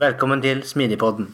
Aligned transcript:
Velkommen 0.00 0.40
til 0.42 0.62
Smidigpodden. 0.64 1.26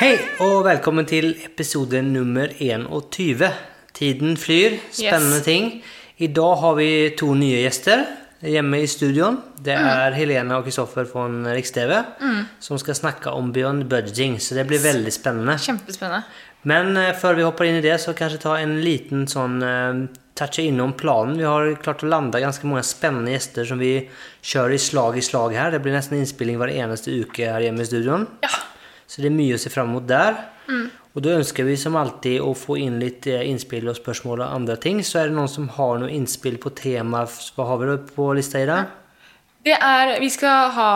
Hei, 0.00 0.16
og 0.42 0.64
velkommen 0.66 1.06
til 1.08 1.34
episode 1.46 2.00
nummer 2.02 2.50
21. 2.60 3.48
Tiden 3.94 4.36
flyr. 4.36 4.78
Spennende 4.92 5.36
Yes. 5.38 5.44
ting. 5.44 5.82
I 6.18 6.26
dag 6.26 6.56
har 6.60 6.74
vi 6.74 7.10
to 7.18 7.34
nye 7.34 7.62
gjester 7.62 8.04
hjemme 8.42 8.82
i 8.82 8.86
studion. 8.86 9.38
Det 9.64 9.72
er 9.74 10.10
Helena 10.12 10.56
og 10.58 10.64
Kristoffer 10.64 11.04
fra 11.04 11.28
Riks-TV 11.54 11.92
som 12.60 12.78
skal 12.78 12.94
snakke 12.94 13.30
om 13.30 13.52
beyond 13.52 13.84
budgeting, 13.88 14.38
så 14.40 14.54
det 14.54 14.66
blir 14.66 14.78
veldig 14.82 15.12
spennende. 15.12 15.56
Kjempespennende. 15.58 16.24
Men 16.64 16.96
eh, 16.96 17.12
før 17.14 17.34
vi 17.36 17.42
hopper 17.42 17.64
inn 17.68 17.76
i 17.76 17.84
det, 17.84 18.00
så 18.00 18.14
kanskje 18.16 18.40
ta 18.40 18.56
en 18.58 18.78
liten 18.80 19.26
sånn 19.28 19.62
eh, 19.62 20.06
touche 20.38 20.64
innom 20.66 20.92
planen. 20.98 21.38
Vi 21.38 21.46
har 21.46 21.74
klart 21.82 22.02
å 22.02 22.10
lande 22.10 22.42
ganske 22.42 22.66
mange 22.66 22.82
spennende 22.86 23.34
gjester 23.34 23.68
som 23.68 23.80
vi 23.82 23.92
kjører 24.42 24.76
i 24.76 24.82
slag 24.82 25.18
i 25.18 25.24
slag 25.24 25.54
her. 25.54 25.74
Det 25.74 25.82
blir 25.84 25.94
nesten 25.94 26.18
innspilling 26.18 26.58
hver 26.60 26.74
eneste 26.74 27.14
uke 27.14 27.52
her 27.52 27.64
hjemme 27.64 27.84
i 27.84 27.88
studion. 27.88 28.26
Ja. 28.42 28.52
Så 29.06 29.22
det 29.22 29.30
er 29.30 29.36
mye 29.36 29.56
å 29.58 29.62
se 29.62 29.70
fram 29.70 29.92
mot 29.94 30.06
der. 30.08 30.40
Og 31.14 31.22
da 31.22 31.36
ønsker 31.38 31.66
vi 31.68 31.76
som 31.78 31.94
alltid 31.98 32.42
å 32.42 32.50
få 32.58 32.76
inn 32.82 32.98
litt 32.98 33.28
eh, 33.30 33.44
innspill 33.46 33.86
og 33.90 33.98
spørsmål 34.00 34.42
og 34.42 34.56
andre 34.56 34.76
ting. 34.82 34.98
Så 35.06 35.20
er 35.20 35.30
det 35.30 35.36
noen 35.36 35.50
som 35.50 35.68
har 35.76 36.00
noe 36.02 36.10
innspill 36.10 36.58
på 36.62 36.74
tema. 36.74 37.22
Hva 37.54 37.68
har 37.70 37.80
vi 37.80 37.90
da 37.92 37.98
på 38.16 38.26
lista 38.34 38.62
i 38.62 38.68
dag? 38.68 38.90
Det 39.64 39.76
er, 39.78 40.18
vi 40.20 40.28
skal 40.28 40.72
ha 40.76 40.88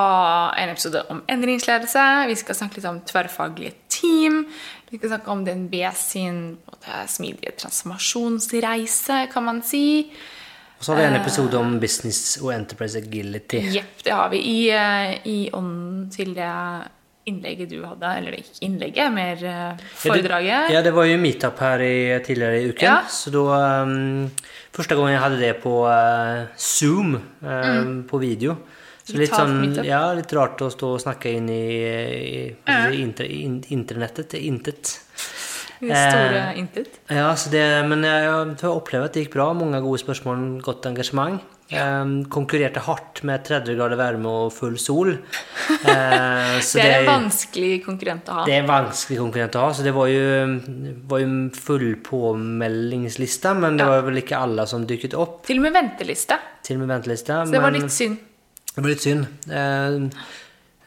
en 0.58 0.74
episode 0.74 1.04
om 1.12 1.22
endringsledelse. 1.30 2.02
Vi 2.28 2.36
skal 2.36 2.58
snakke 2.58 2.80
litt 2.80 2.90
om 2.90 2.98
tverrfaglige 3.06 3.78
team. 3.94 4.42
Vi 4.90 4.98
skal 4.98 5.12
snakke 5.12 5.30
om 5.30 5.44
DNB 5.44 5.74
sin 5.96 6.42
smidige 7.06 7.52
transformasjonsreise, 7.60 9.26
kan 9.32 9.44
man 9.44 9.62
si. 9.66 10.10
Og 10.78 10.84
så 10.84 10.92
har 10.94 11.00
vi 11.00 11.06
en 11.08 11.18
episode 11.18 11.58
om 11.58 11.74
business 11.82 12.36
og 12.38 12.52
enterprise 12.54 13.00
agility. 13.00 13.64
Jepp, 13.74 13.98
det 14.06 14.14
har 14.14 14.28
vi. 14.30 14.38
I, 14.46 14.58
eh, 14.70 15.26
I 15.26 15.38
ånden 15.52 16.06
til 16.14 16.36
det 16.36 16.52
innlegget 17.28 17.72
du 17.72 17.80
hadde, 17.82 18.12
eller 18.20 18.36
ikke 18.38 18.62
innlegget, 18.64 19.10
mer 19.12 19.42
eh, 19.42 19.88
foredraget. 19.98 20.70
Ja, 20.72 20.82
det 20.86 20.94
var 20.94 21.08
jo 21.08 21.18
meetup 21.18 21.58
her 21.64 21.82
i, 21.82 21.96
tidligere 22.24 22.62
i 22.62 22.70
uken. 22.70 22.86
Ja. 22.86 23.00
Så 23.10 23.34
da 23.34 23.82
um, 23.82 24.30
Første 24.78 24.94
gang 24.94 25.10
jeg 25.10 25.20
hadde 25.24 25.40
det 25.40 25.54
på 25.58 25.72
uh, 25.90 26.46
Zoom, 26.54 27.16
eh, 27.42 27.78
på 28.06 28.20
video. 28.22 28.54
Så 29.08 29.16
litt 29.16 29.32
sånn. 29.32 29.74
Ja, 29.86 30.02
litt 30.12 30.32
rart 30.36 30.60
å 30.60 30.68
stå 30.72 30.94
og 30.98 31.00
snakke 31.00 31.32
inn 31.38 31.48
i, 31.48 31.62
i, 31.80 32.40
i, 32.68 33.02
in, 33.42 33.60
internettet. 33.72 34.34
Intet. 34.40 34.98
Det 35.80 35.94
store 35.94 36.40
Eh, 36.50 36.58
intet. 36.58 36.96
Ja, 37.08 37.28
så 37.38 37.50
det, 37.52 37.62
men 37.88 38.02
jeg, 38.02 38.24
jeg 38.58 38.70
opplever 38.72 39.06
at 39.06 39.14
det 39.14 39.22
gikk 39.26 39.36
bra. 39.36 39.52
Mange 39.54 39.78
gode 39.84 40.00
spørsmål, 40.02 40.58
godt 40.66 40.88
engasjement. 40.90 41.38
Eh, 41.70 42.10
konkurrerte 42.32 42.80
hardt 42.82 43.22
med 43.28 43.44
30 43.46 43.76
grader 43.78 43.96
varme 44.00 44.26
og 44.26 44.52
full 44.56 44.74
sol. 44.80 45.12
Eh, 45.14 46.58
så 46.66 46.80
Det 46.80 46.84
er 46.88 46.98
en 47.04 47.10
vanskelig 47.12 47.72
konkurrent 47.86 48.28
å 48.32 48.40
ha. 48.40 48.44
det 48.48 48.56
er 48.56 48.62
en 48.64 48.70
vanskelig 48.72 49.18
konkurrent 49.22 49.54
å 49.60 49.66
ha, 49.68 49.72
så 49.78 49.84
det 49.86 49.92
var 49.94 50.08
jo, 50.10 50.24
var 51.12 51.22
jo 51.22 51.30
full 51.54 51.88
påmeldingsliste, 52.08 53.54
men 53.60 53.76
det 53.78 53.84
Ja. 53.86 53.90
var 53.94 54.02
vel 54.08 54.18
ikke 54.22 54.38
alle 54.40 54.66
som 54.66 54.86
dykket 54.88 55.14
opp 55.14 55.44
Til 55.46 55.60
og 55.60 55.68
med 55.68 55.72
venteliste. 55.78 56.38
til 56.64 56.76
og 56.80 56.86
med 56.86 56.96
ventelista. 56.96 57.44
Så 57.46 57.52
det 57.52 57.62
var 57.62 57.70
litt 57.70 57.90
synd. 57.92 58.18
Det 58.78 58.86
var 58.86 58.94
litt 58.94 59.04
synd. 59.04 59.26
Eh, 59.50 59.96
eh, 59.98 59.98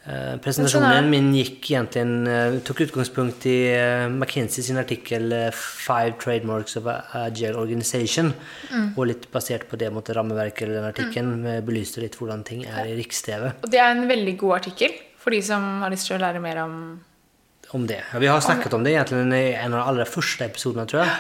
Men 0.02 0.40
sånn 0.40 0.42
presentasjonen 0.46 1.10
min 1.12 1.30
gikk 1.36 1.70
egentlig 1.74 2.32
eh, 2.32 2.58
tok 2.68 2.82
utgangspunkt 2.88 3.46
i 3.52 3.58
eh, 3.76 4.08
McKinsey 4.08 4.66
sin 4.66 4.82
artikkel 4.82 5.30
eh, 5.36 5.52
'Five 5.52 6.18
Trademarks 6.24 6.80
of 6.80 6.88
Agile 6.88 7.60
Organization'. 7.60 8.34
Mm. 8.72 8.90
Og 8.96 9.08
litt 9.12 9.30
basert 9.34 9.68
på 9.70 9.80
det 9.80 9.92
måtte 9.94 10.16
rammeverket 10.18 10.66
eller 10.68 10.82
den 10.82 10.90
artikkelen 10.90 11.38
mm. 11.46 11.54
belyste 11.68 12.04
litt 12.04 12.18
hvordan 12.20 12.44
ting 12.48 12.66
er 12.66 12.90
i 12.90 12.98
Riks-TV. 13.00 13.54
Og 13.62 13.70
det 13.72 13.84
er 13.84 13.94
en 13.94 14.08
veldig 14.10 14.36
god 14.42 14.62
artikkel 14.64 14.98
for 15.22 15.36
de 15.36 15.42
som 15.46 15.84
har 15.84 15.94
lyst 15.94 16.10
til 16.10 16.18
å 16.18 16.24
lære 16.24 16.42
mer 16.42 16.66
om 16.66 16.76
om 17.72 17.88
det. 17.88 18.02
Ja, 18.14 18.20
vi 18.20 18.28
har 18.28 18.42
snakket 18.44 18.74
om 18.74 18.84
det 18.84 18.96
egentlig 18.96 19.38
i 19.40 19.54
en 19.56 19.74
av 19.74 19.80
de 19.80 19.90
aller 19.94 20.10
første 20.10 20.44
episodene, 20.44 20.84
tror 20.90 21.06
jeg. 21.06 21.14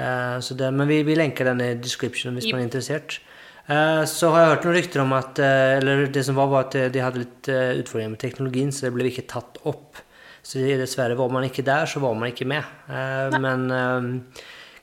Eh, 0.00 0.38
så 0.40 0.56
det, 0.58 0.70
men 0.74 0.88
vi, 0.90 1.02
vi 1.06 1.16
lenker 1.18 1.50
den 1.50 1.60
i 1.62 1.74
description 1.78 2.34
hvis 2.34 2.48
Yep. 2.48 2.54
man 2.54 2.62
er 2.62 2.68
interessert. 2.68 3.18
Eh, 3.64 4.02
så 4.04 4.28
har 4.28 4.42
jeg 4.42 4.50
hørt 4.50 4.66
noen 4.66 4.76
rykter 4.76 5.00
om 5.00 5.12
at 5.16 5.38
eh, 5.40 5.78
Eller 5.78 6.02
det 6.12 6.24
som 6.26 6.36
var, 6.36 6.50
var 6.52 6.66
at 6.66 6.74
eh, 6.76 6.90
de 6.92 7.00
hadde 7.00 7.22
litt 7.22 7.48
utfordringer 7.48 8.12
med 8.12 8.20
teknologien, 8.20 8.72
så 8.72 8.86
det 8.86 8.92
ble 8.96 9.08
ikke 9.08 9.28
tatt 9.30 9.60
opp. 9.64 10.02
Så 10.44 10.60
dessverre 10.60 11.16
var 11.16 11.30
man 11.32 11.46
ikke 11.46 11.64
der, 11.64 11.88
så 11.88 12.02
var 12.04 12.12
man 12.20 12.28
ikke 12.28 12.44
med. 12.44 12.66
Nei. 12.90 13.38
men 13.40 13.62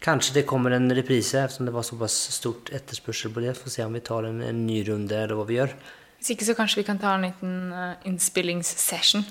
kanskje 0.02 0.40
det 0.40 0.48
kommer 0.50 0.74
en 0.74 0.90
reprise, 0.98 1.38
eftersom 1.38 1.68
det 1.68 1.74
var 1.76 1.86
såpass 1.86 2.16
stort 2.34 2.72
etterspørsel 2.74 3.30
på 3.36 3.44
det. 3.44 3.54
Får 3.60 3.76
se 3.76 3.86
om 3.86 3.94
vi 3.94 4.02
tar 4.02 4.26
en, 4.26 4.40
en 4.42 4.64
ny 4.66 4.80
runde, 4.88 5.14
eller 5.14 5.38
hva 5.38 5.46
vi 5.46 5.60
gjør. 5.60 5.76
Hvis 6.18 6.34
ikke 6.34 6.48
så 6.50 6.56
kanskje 6.58 6.82
vi 6.82 6.88
kan 6.88 7.02
ta 7.02 7.14
en 7.14 7.28
liten 7.28 7.54
uh, 7.74 7.94
innspillingssession 8.10 9.22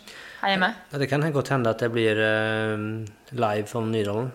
her 0.45 0.55
hjemme. 0.55 0.71
Ja, 0.93 1.03
det 1.03 1.11
kan 1.11 1.27
godt 1.35 1.51
hende 1.51 1.75
at 1.75 1.83
det 1.83 1.91
blir 1.91 2.23
uh, 2.23 2.87
live 3.35 3.67
fra 3.71 3.83
Nydalen. 3.91 4.31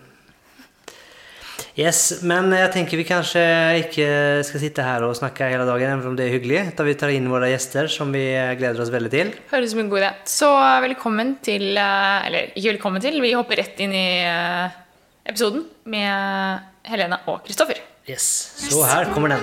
Yes, 1.76 2.22
men 2.24 2.48
jeg 2.56 2.70
tenker 2.72 3.00
vi 3.00 3.04
kanskje 3.04 3.42
ikke 3.82 4.06
skal 4.48 4.62
sitte 4.62 4.84
her 4.84 5.04
og 5.04 5.16
snakke 5.18 5.48
hele 5.50 5.66
dagen, 5.68 5.92
even 5.92 6.12
om 6.12 6.16
det 6.16 6.26
er 6.26 6.34
hyggelig. 6.36 6.62
Da 6.76 6.86
vi 6.86 6.94
tar 6.96 7.12
inn 7.12 7.28
våre 7.28 7.50
gjester, 7.52 7.90
som 7.92 8.12
vi 8.14 8.24
gleder 8.56 8.80
oss 8.80 8.92
veldig 8.92 9.12
til. 9.12 9.34
Høres 9.50 9.70
ut 9.70 9.74
som 9.74 9.82
en 9.84 9.92
god 9.92 10.02
idé. 10.02 10.10
Så 10.32 10.50
velkommen 10.86 11.36
til 11.44 11.76
eh, 11.76 12.26
Eller 12.28 12.52
ikke 12.54 12.72
velkommen 12.76 13.04
til, 13.04 13.20
vi 13.24 13.34
hopper 13.36 13.60
rett 13.60 13.84
inn 13.84 13.92
i 13.96 14.06
eh, 14.24 14.80
episoden 15.28 15.66
med 15.92 16.88
Helene 16.88 17.20
og 17.28 17.44
Kristoffer. 17.44 17.82
Yes, 18.06 18.24
Så 18.70 18.84
her 18.86 19.08
kommer 19.12 19.34
den. 19.34 19.42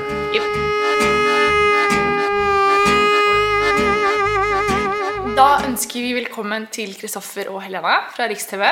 Da 5.33 5.47
ønsker 5.65 5.99
vi 5.99 6.13
velkommen 6.15 6.69
til 6.71 6.93
Kristoffer 6.95 7.49
og 7.51 7.63
Helena 7.65 8.03
fra 8.13 8.29
Riks-TV. 8.29 8.63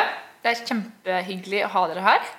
Det 0.41 0.53
er 0.53 0.61
kjempehyggelig 0.69 1.65
å 1.67 1.73
ha 1.73 1.89
dere 1.89 2.05
her. 2.05 2.29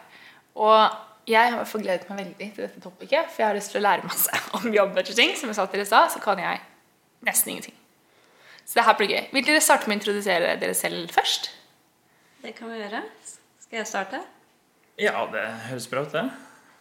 Og 0.57 1.31
jeg 1.31 1.53
har 1.55 1.65
forgledet 1.69 2.07
gledet 2.07 2.11
meg 2.11 2.25
veldig 2.25 2.49
til 2.57 2.65
dette 2.67 2.81
topicet, 2.83 3.31
for 3.31 3.43
jeg 3.43 3.47
har 3.49 3.57
lyst 3.57 3.71
til 3.73 3.81
å 3.81 3.85
lære 3.87 4.09
masse 4.09 4.41
om 4.59 4.67
jobbbudgeting. 4.75 5.37
Som 5.39 5.53
jeg 5.53 5.59
sa 5.59 5.67
til 5.67 5.79
dere 5.81 5.87
i 5.87 5.91
stad, 5.93 6.11
så 6.17 6.23
kan 6.25 6.43
jeg 6.43 6.61
nesten 7.27 7.55
ingenting. 7.55 7.77
Så 8.67 8.79
det 8.79 8.85
her 8.87 8.97
blir 8.99 9.11
gøy. 9.11 9.25
Vil 9.35 9.47
dere 9.47 9.63
starte 9.65 9.89
med 9.91 9.97
å 9.97 10.01
introdusere 10.01 10.55
dere 10.61 10.75
selv 10.79 11.11
først? 11.15 11.51
Det 12.43 12.55
kan 12.59 12.71
vi 12.73 12.79
gjøre. 12.81 13.03
Skal 13.63 13.81
jeg 13.81 13.89
starte? 13.91 14.21
Ja, 15.01 15.23
det 15.33 15.45
høres 15.71 15.87
bra 15.91 16.03
ut, 16.05 16.13
det. 16.15 16.25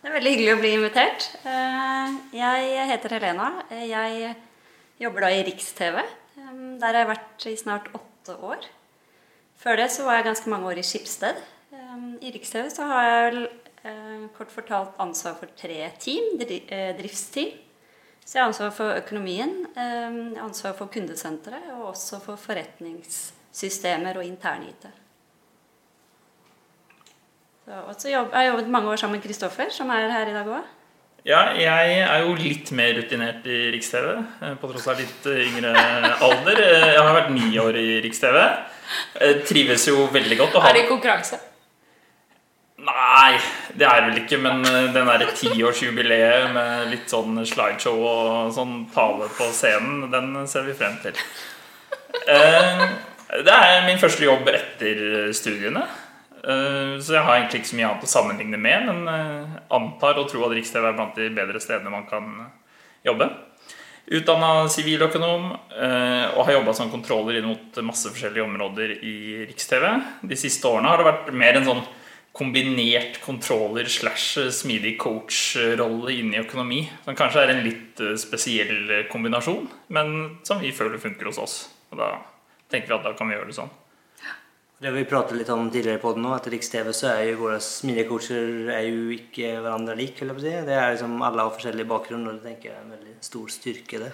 Det 0.01 0.09
er 0.09 0.15
veldig 0.17 0.31
hyggelig 0.33 0.53
å 0.56 0.59
bli 0.62 0.71
invitert. 0.75 1.27
Eh, 1.45 2.15
Jeg 2.33 2.88
heter 2.89 3.13
Helena. 3.19 3.50
Jeg 3.69 4.33
jobber 5.01 5.27
da 5.27 5.29
i 5.35 5.44
Riks-TV. 5.45 6.01
Eh, 6.01 6.51
Der 6.81 6.88
har 6.89 7.00
jeg 7.03 7.09
vært 7.12 7.45
i 7.51 7.56
snart 7.59 7.89
åtte 7.94 8.35
år. 8.41 8.65
Før 9.62 9.77
det 9.77 9.91
så 9.94 10.06
var 10.07 10.17
jeg 10.17 10.25
ganske 10.31 10.50
mange 10.50 10.71
år 10.71 10.81
i 10.81 10.85
Skipsted. 10.85 11.38
Eh, 11.74 12.07
I 12.25 12.33
Riks-TV 12.33 12.69
så 12.74 12.88
har 12.89 13.06
jeg 13.06 13.21
vel 13.27 13.41
kort 14.38 14.51
fortalt 14.54 14.98
ansvar 15.01 15.36
for 15.39 15.48
tre 15.57 15.92
team, 16.00 16.39
eh, 16.42 16.95
driftsteam. 16.98 17.51
Så 18.24 18.38
jeg 18.38 18.44
har 18.44 18.50
ansvar 18.51 18.72
for 18.72 18.94
økonomien, 19.01 19.66
eh, 19.75 20.44
ansvar 20.44 20.75
for 20.78 20.88
kundesenteret 20.88 21.72
og 21.74 21.88
også 21.95 22.22
for 22.22 22.36
forretningssystemer 22.38 24.18
og 24.18 24.24
intern-IT. 24.25 24.86
Og 27.72 27.95
så 27.98 28.10
jobb, 28.12 28.31
jeg 28.33 28.39
har 28.39 28.48
jobbet 28.51 28.69
mange 28.69 28.89
år 28.89 28.95
sammen 29.00 29.19
med 29.19 29.24
Kristoffer, 29.25 29.69
som 29.72 29.89
er 29.89 30.10
her 30.12 30.27
i 30.30 30.34
dag 30.34 30.45
òg. 30.45 30.63
Ja, 31.25 31.42
jeg 31.54 32.00
er 32.01 32.24
jo 32.25 32.34
litt 32.34 32.72
mer 32.74 32.95
rutinert 32.98 33.45
i 33.45 33.72
Riks-TV, 33.75 34.07
eh, 34.42 34.56
på 34.57 34.72
tross 34.72 34.88
av 34.88 34.98
litt 34.98 35.27
eh, 35.30 35.44
yngre 35.45 35.74
alder. 36.27 36.57
Eh, 36.57 36.88
Jeg 36.95 37.04
har 37.06 37.13
vært 37.19 37.30
ni 37.36 37.51
år 37.62 37.77
i 37.77 38.01
Riks-TV. 38.01 38.39
Trives 39.48 39.86
jo 39.88 40.07
veldig 40.12 40.38
godt. 40.38 40.56
å 40.57 40.63
ha 40.63 40.69
Er 40.72 40.80
det 40.80 40.88
konkurranse? 40.89 41.38
Nei, 43.12 43.36
det 43.75 43.88
er 43.88 44.06
vel 44.06 44.19
ikke, 44.22 44.38
men 44.40 44.62
eh, 44.63 44.86
den 44.96 45.10
derre 45.10 45.34
tiårsjubileet 45.36 46.54
med 46.56 46.92
litt 46.94 47.12
sånn 47.12 47.42
slideshow 47.44 47.98
og 48.08 48.54
sånn 48.56 48.86
tale 48.94 49.28
på 49.36 49.50
scenen, 49.52 50.06
den 50.13 50.30
ser 50.48 50.63
vi 50.69 50.75
frem 50.78 50.96
til. 51.04 51.19
Eh, 52.28 52.86
Det 53.31 53.52
er 53.56 53.86
min 53.88 54.00
første 54.00 54.25
jobb 54.28 54.48
etter 54.52 55.30
studiene. 55.36 55.84
Eh, 56.44 56.96
Så 57.04 57.18
jeg 57.18 57.24
har 57.24 57.36
egentlig 57.36 57.62
ikke 57.62 57.72
så 57.74 57.80
mye 57.81 57.90
annet 57.90 58.08
å 58.08 58.13
sammenligne 58.16 58.58
med, 58.58 58.88
men 58.88 59.62
antar 59.72 60.19
og 60.19 60.30
tror 60.31 60.48
at 60.48 60.56
Riks-TV 60.56 60.88
er 60.88 60.96
blant 60.96 61.16
de 61.16 61.30
bedre 61.36 61.60
stedene 61.60 61.92
man 61.92 62.08
kan 62.08 62.31
jobbe. 63.04 63.28
Utdanna 64.12 64.68
siviløkonom 64.72 65.52
og 65.52 66.46
har 66.46 66.54
jobba 66.58 66.74
som 66.75 66.92
kontroller 66.92 67.38
inn 67.40 67.48
mot 67.48 67.78
masse 67.88 68.10
forskjellige 68.12 68.44
områder 68.44 68.98
i 69.04 69.46
Riks-TV. 69.48 69.88
De 70.28 70.36
siste 70.36 70.68
årene 70.68 70.92
har 70.92 71.00
det 71.00 71.08
vært 71.08 71.31
mer 71.34 71.60
en 71.60 71.68
sånn 71.69 71.84
kombinert 72.31 73.19
controller 73.24 73.89
slash 73.92 74.39
smidig 74.56 74.95
coach-rolle 75.01 76.13
inne 76.16 76.38
i 76.39 76.44
økonomi. 76.45 76.81
Som 77.06 77.18
kanskje 77.19 77.44
er 77.44 77.54
en 77.56 77.63
litt 77.66 78.00
eh, 78.04 78.16
spesiell 78.19 79.06
kombinasjon, 79.12 79.68
men 79.95 80.16
som 80.48 80.63
vi 80.63 80.72
føler 80.75 81.01
funker 81.01 81.31
hos 81.31 81.42
oss. 81.42 81.60
Og 81.92 82.00
da 82.00 82.13
tenker 82.72 82.94
vi 82.94 83.00
at 83.00 83.07
da 83.10 83.16
kan 83.18 83.28
vi 83.30 83.36
gjøre 83.36 83.51
det 83.51 83.60
sånn. 83.60 83.72
Det 84.81 84.89
har 84.89 84.95
vi 84.98 85.04
pratet 85.06 85.38
litt 85.38 85.50
om 85.54 85.68
tidligere 85.69 86.01
på 86.01 86.16
den 86.16 86.24
nå, 86.25 86.31
at 86.33 86.48
i 86.50 86.56
Riks-TV 86.56 86.88
så 86.98 87.12
er 87.12 87.28
jo 87.28 87.44
våre 87.44 87.60
smidige 87.62 88.16
er 88.74 88.88
jo 88.88 89.12
ikke 89.13 89.51
hverandre 89.62 89.94
lik. 90.00 90.18
vil 90.24 90.31
jeg 90.34 90.42
si. 90.42 90.66
Det 90.66 90.74
er 90.74 90.95
liksom 90.95 91.22
Alle 91.22 91.44
har 91.45 91.54
forskjellig 91.54 91.86
bakgrunn, 91.86 92.25
og 92.25 92.39
det 92.39 92.48
tenker 92.48 92.72
jeg 92.72 92.77
er 92.80 92.81
en 92.88 92.95
veldig 92.95 93.13
stor 93.22 93.51
styrke. 93.54 94.00
det. 94.00 94.12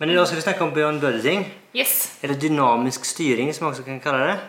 Men 0.00 0.10
i 0.10 0.16
dag 0.16 0.26
skal 0.26 0.40
vi 0.40 0.42
snakke 0.42 0.64
om 0.64 0.74
Bjørn 0.74 0.98
Bødding 0.98 1.44
Yes. 1.72 2.18
eller 2.22 2.34
dynamisk 2.34 3.04
styring, 3.04 3.54
som 3.54 3.66
man 3.66 3.74
også 3.74 3.84
kan 3.84 4.00
kalle 4.00 4.26
det. 4.26 4.40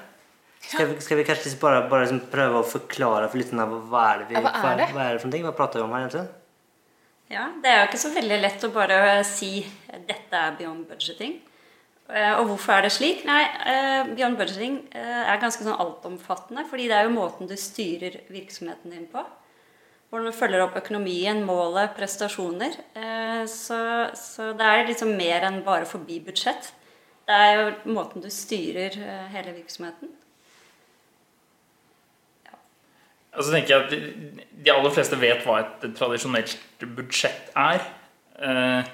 Skal 0.62 0.88
vi, 0.92 1.00
skal 1.02 1.18
vi 1.18 1.24
kanskje 1.28 1.48
liksom 1.50 1.60
bare, 1.62 1.82
bare 1.90 2.06
liksom 2.06 2.20
prøve 2.32 2.60
å 2.62 2.68
forklare 2.68 3.28
for 3.32 3.42
lytterne 3.42 3.66
hva 3.90 4.04
er 4.14 4.20
det 4.22 4.28
vi, 4.30 4.36
Ja, 4.38 4.42
hva 4.46 4.72
er 4.74 4.78
det? 4.78 4.90
hva 4.94 5.06
er 5.10 5.14
det 5.18 5.22
for 5.24 5.32
noe? 5.34 5.42
Hva 5.48 5.56
prater 5.58 5.82
vi 5.82 5.86
om 5.88 5.96
her 5.96 6.06
egentlig? 6.06 6.28
Ja, 7.32 7.46
Det 7.64 7.70
er 7.72 7.80
jo 7.82 7.88
ikke 7.90 8.02
så 8.04 8.12
veldig 8.14 8.38
lett 8.44 8.64
å 8.68 8.72
bare 8.76 9.00
si 9.28 9.50
dette 10.08 10.38
er 10.38 10.56
beyond 10.60 10.86
budgeting. 10.90 11.38
Eh, 12.12 12.34
Og 12.40 12.48
hvorfor 12.50 12.74
er 12.78 12.82
det 12.84 12.92
slik? 12.92 13.24
Nei, 13.26 13.44
eh, 13.72 14.04
Beyond 14.16 14.38
budgeting 14.38 14.78
eh, 14.92 15.22
er 15.32 15.40
ganske 15.40 15.64
sånn 15.64 15.80
altomfattende. 15.80 16.66
Fordi 16.70 16.88
det 16.92 16.98
er 16.98 17.08
jo 17.08 17.16
måten 17.16 17.48
du 17.48 17.56
styrer 17.56 18.20
virksomheten 18.30 18.92
din 18.92 19.08
på. 19.08 19.24
Hvordan 20.12 20.28
du 20.28 20.36
følger 20.36 20.62
opp 20.66 20.76
økonomien, 20.76 21.44
målet, 21.48 21.96
prestasjoner. 21.96 22.76
Eh, 22.96 23.46
Så, 23.48 23.80
så 24.14 24.52
det 24.58 24.62
er 24.68 24.88
liksom 24.88 25.16
mer 25.18 25.42
enn 25.48 25.64
bare 25.64 25.86
forbi 25.88 26.20
budsjett. 26.20 26.74
Det 27.26 27.34
er 27.34 27.54
jo 27.62 27.94
måten 27.96 28.22
du 28.22 28.28
styrer 28.30 28.92
eh, 29.00 29.28
hele 29.32 29.54
virksomheten. 29.56 30.10
Og 33.32 33.46
så 33.46 33.54
tenker 33.54 33.74
jeg 33.74 33.84
at 33.86 33.94
de, 33.94 34.72
aller 34.74 34.94
fleste 34.94 35.20
vet 35.20 35.46
hva 35.48 35.62
et 35.62 35.86
tradisjonelt 35.96 36.84
budsjett 36.98 37.54
er. 37.56 37.86
Eh, 38.42 38.90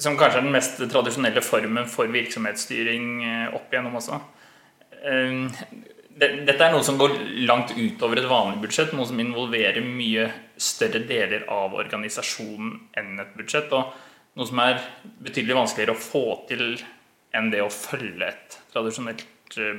som 0.00 0.16
kanskje 0.20 0.40
er 0.40 0.44
den 0.44 0.54
mest 0.54 0.82
tradisjonelle 0.92 1.42
formen 1.44 1.88
for 1.88 2.10
virksomhetsstyring 2.12 3.08
eh, 3.24 3.46
opp 3.56 3.72
igjennom 3.72 3.96
også. 4.00 4.18
Eh, 5.00 5.64
dette 6.20 6.60
er 6.60 6.74
noe 6.74 6.84
som 6.84 6.98
går 7.00 7.16
langt 7.48 7.72
utover 7.78 8.20
et 8.20 8.28
vanlig 8.28 8.60
budsjett, 8.66 8.92
noe 8.92 9.08
som 9.08 9.20
involverer 9.22 9.80
mye 9.86 10.26
større 10.60 11.00
deler 11.08 11.46
av 11.48 11.72
organisasjonen 11.80 12.74
enn 13.00 13.22
et 13.22 13.32
budsjett. 13.38 13.72
Og 13.72 14.36
noe 14.36 14.50
som 14.50 14.60
er 14.60 14.82
betydelig 15.24 15.56
vanskeligere 15.62 15.96
å 15.96 16.02
få 16.02 16.24
til 16.50 16.74
enn 17.36 17.48
det 17.52 17.62
å 17.64 17.72
følge 17.72 18.28
et 18.28 18.60
tradisjonelt 18.74 19.24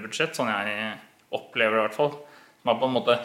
budsjett, 0.02 0.34
sånn 0.36 0.50
jeg 0.50 0.92
opplever 1.36 1.78
det 1.78 1.84
i 1.84 1.86
hvert 1.86 2.00
fall. 2.00 2.14
Som 2.62 2.74
er 2.74 2.80
på 2.82 2.90
en 2.90 2.96
måte 2.96 3.20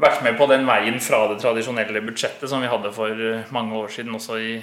vært 0.00 0.24
med 0.24 0.36
på 0.38 0.48
den 0.50 0.66
veien 0.68 0.98
fra 1.02 1.22
det 1.30 1.38
tradisjonelle 1.42 2.02
budsjettet 2.04 2.50
som 2.50 2.64
vi 2.64 2.70
hadde 2.70 2.92
for 2.94 3.12
eh, 3.12 3.52
mange 3.54 3.76
år 3.78 3.92
siden 3.92 4.16
også 4.18 4.38
i, 4.42 4.56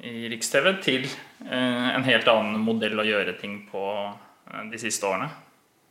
i 0.00 0.30
Riks-TV, 0.32 0.70
til 0.84 1.04
eh, 1.04 1.88
en 1.94 2.06
helt 2.06 2.30
annen 2.32 2.62
modell 2.64 2.98
å 3.00 3.06
gjøre 3.06 3.36
ting 3.40 3.60
på 3.68 3.84
eh, 3.98 4.64
de 4.72 4.80
siste 4.80 5.08
årene. 5.08 5.28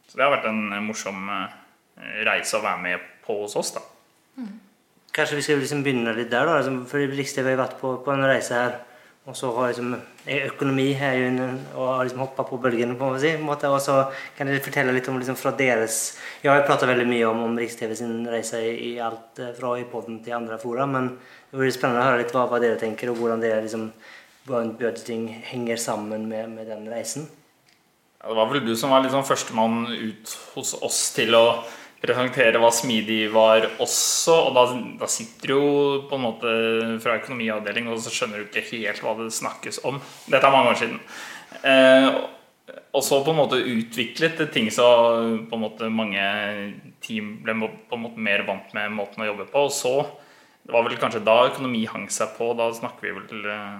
Så 0.07 0.17
det 0.17 0.25
har 0.25 0.33
vært 0.33 0.49
en 0.49 0.63
eh, 0.71 0.83
morsom 0.83 1.29
eh, 1.33 1.59
reise 2.27 2.57
å 2.57 2.65
være 2.65 2.83
med 2.83 3.13
på 3.25 3.41
hos 3.43 3.57
oss, 3.59 3.75
da. 3.77 3.85
Kanskje 5.17 5.39
vi 5.39 5.43
skal 5.45 5.61
liksom 5.63 5.81
begynne 5.85 6.13
litt 6.13 6.29
der, 6.29 6.45
da. 6.45 6.59
liksom, 6.59 6.83
For 6.89 7.01
Riks-TV 7.01 7.53
har 7.53 7.63
vært 7.63 7.79
på, 7.81 7.95
på 8.05 8.13
en 8.13 8.25
reise 8.27 8.53
her. 8.53 8.77
Og 9.27 9.35
så 9.35 9.49
har 9.51 9.73
liksom 9.73 9.95
økonomi 10.47 10.85
er 10.93 11.17
jo 11.19 11.23
en, 11.27 11.39
og 11.75 11.89
har 11.89 12.05
liksom 12.05 12.21
hoppa 12.23 12.45
på 12.47 12.59
bølgen. 12.63 12.95
på 12.95 13.09
en 13.11 13.41
måte, 13.43 13.69
Og 13.69 13.81
så 13.81 14.11
kan 14.37 14.47
dere 14.47 14.63
fortelle 14.63 14.93
litt 14.95 15.07
om 15.07 15.17
liksom 15.19 15.35
fra 15.35 15.51
deres 15.51 16.17
Jeg 16.41 16.51
har 16.51 16.61
jo 16.61 16.67
prata 16.67 16.87
veldig 16.87 17.07
mye 17.07 17.25
om, 17.27 17.43
om 17.43 17.57
Riks-TV 17.57 17.95
sin 17.95 18.25
reise 18.27 18.61
i, 18.63 18.99
alt 18.99 19.39
eh, 19.39 19.51
fra 19.57 19.77
i 19.77 19.83
podden 19.83 20.23
til 20.23 20.33
andre 20.33 20.57
fora, 20.57 20.85
men 20.85 21.17
det 21.51 21.59
blir 21.59 21.71
spennende 21.71 22.05
å 22.05 22.07
høre 22.07 22.21
litt 22.23 22.31
hva, 22.31 22.47
hva 22.47 22.59
dere 22.59 22.79
tenker, 22.79 23.11
og 23.11 23.17
hvordan 23.19 23.43
dere 23.43 23.61
liksom 23.65 23.91
hvordan 24.47 24.77
budgeting 24.79 25.27
henger 25.43 25.75
sammen 25.75 26.29
med, 26.29 26.49
med 26.49 26.67
den 26.67 26.87
reisen. 26.87 27.27
Ja, 28.21 28.29
det 28.29 28.35
var 28.35 28.47
vel 28.51 28.63
du 28.65 28.75
som 28.79 28.89
var 28.95 29.03
liksom 29.03 29.25
førstemann 29.27 29.87
ut 29.91 30.37
hos 30.55 30.71
oss 30.81 31.01
til 31.15 31.35
å 31.35 31.43
presentere 32.03 32.61
hva 32.61 32.69
smidig 32.73 33.27
var 33.33 33.65
også. 33.83 34.35
Og 34.47 34.55
da, 34.57 34.65
da 35.01 35.09
sitter 35.11 35.51
du 35.51 35.55
jo 35.55 35.67
på 36.09 36.17
en 36.17 36.25
måte 36.27 36.53
fra 37.03 37.17
økonomiavdeling 37.19 37.89
og 37.91 38.01
så 38.03 38.13
skjønner 38.13 38.43
du 38.43 38.49
ikke 38.49 38.65
helt 38.73 39.03
hva 39.03 39.15
det 39.19 39.31
snakkes 39.35 39.81
om. 39.87 40.01
Dette 40.27 40.43
er 40.45 40.53
mange 40.53 40.73
år 40.73 40.81
siden. 40.81 40.99
Eh, 41.63 42.09
og 42.97 43.03
så 43.05 43.19
på 43.23 43.33
en 43.33 43.39
måte 43.39 43.59
utviklet 43.61 44.41
ting 44.53 44.69
så 44.73 44.85
på 45.47 45.57
en 45.57 45.63
måte 45.63 45.89
mange 45.93 46.23
team 47.03 47.37
ble 47.45 47.55
på 47.63 47.97
en 47.97 48.03
måte 48.03 48.23
mer 48.23 48.43
vant 48.47 48.73
med 48.75 48.95
måten 48.95 49.23
å 49.23 49.29
jobbe 49.29 49.49
på. 49.51 49.67
Og 49.67 49.73
så 49.73 49.93
det 50.67 50.75
var 50.75 50.83
vel 50.83 50.97
kanskje 50.99 51.23
da 51.23 51.45
økonomi 51.47 51.85
hang 51.87 52.09
seg 52.11 52.33
på. 52.35 52.51
Da 52.59 52.67
snakker 52.75 53.07
vi 53.07 53.13
vel 53.15 53.45
eh, 53.53 53.77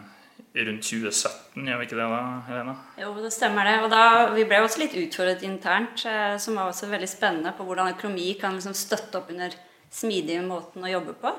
rundt 0.66 0.86
2017, 0.86 1.68
gjør 1.68 1.80
vi 1.80 1.86
ikke 1.88 1.98
det 2.00 2.08
da, 2.12 2.22
Helena? 2.48 2.76
Jo, 3.02 3.12
det 3.22 3.34
stemmer 3.36 3.68
det. 3.68 3.76
Og 3.86 3.92
da, 3.94 4.04
vi 4.34 4.46
ble 4.48 4.62
også 4.64 4.82
litt 4.82 4.96
utfordret 4.98 5.46
internt, 5.46 6.06
eh, 6.10 6.38
som 6.42 6.58
var 6.58 6.72
også 6.72 6.90
veldig 6.92 7.10
spennende 7.12 7.54
på 7.58 7.68
hvordan 7.68 7.94
økonomi 7.94 8.32
kan 8.42 8.58
liksom 8.58 8.76
støtte 8.78 9.20
opp 9.20 9.30
under 9.34 9.54
smidige 9.94 10.42
måten 10.46 10.84
å 10.86 10.92
jobbe 10.92 11.16
på. 11.22 11.34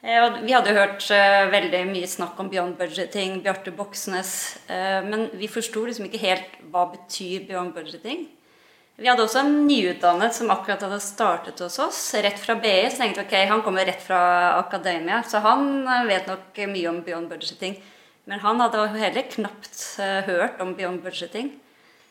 Eh, 0.00 0.40
vi 0.40 0.56
hadde 0.56 0.76
hørt 0.76 1.04
eh, 1.12 1.50
veldig 1.52 1.84
mye 1.92 2.08
snakk 2.08 2.40
om 2.40 2.48
beyond 2.52 2.80
budgeting, 2.80 3.40
Bjarte 3.44 3.74
Boksnes, 3.76 4.34
men 4.70 5.28
vi 5.36 5.50
forsto 5.50 5.84
liksom 5.86 6.08
ikke 6.08 6.24
helt 6.24 6.60
hva 6.72 6.88
betyr 6.94 7.48
beyond 7.50 7.76
budgeting. 7.76 8.28
Vi 9.00 9.08
hadde 9.08 9.24
også 9.24 9.40
en 9.40 9.54
nyutdannet 9.64 10.34
som 10.36 10.50
akkurat 10.52 10.82
hadde 10.84 10.98
startet 11.00 11.60
hos 11.64 11.78
oss, 11.80 12.00
rett 12.20 12.36
fra 12.36 12.58
BI. 12.60 12.82
Så 12.92 13.00
tenkte 13.00 13.22
ok, 13.24 13.32
han 13.48 13.62
kommer 13.64 13.86
rett 13.88 14.02
fra 14.04 14.18
akademia, 14.58 15.22
så 15.24 15.40
han 15.40 15.88
vet 16.04 16.28
nok 16.28 16.60
mye 16.68 16.90
om 16.90 17.00
beyond 17.06 17.32
budgeting. 17.32 17.78
Men 18.28 18.42
han 18.42 18.60
hadde 18.60 18.86
heller 18.98 19.26
knapt 19.32 19.80
eh, 20.02 20.20
hørt 20.28 20.60
om 20.62 20.74
beyond 20.76 21.02
budgeting. 21.04 21.54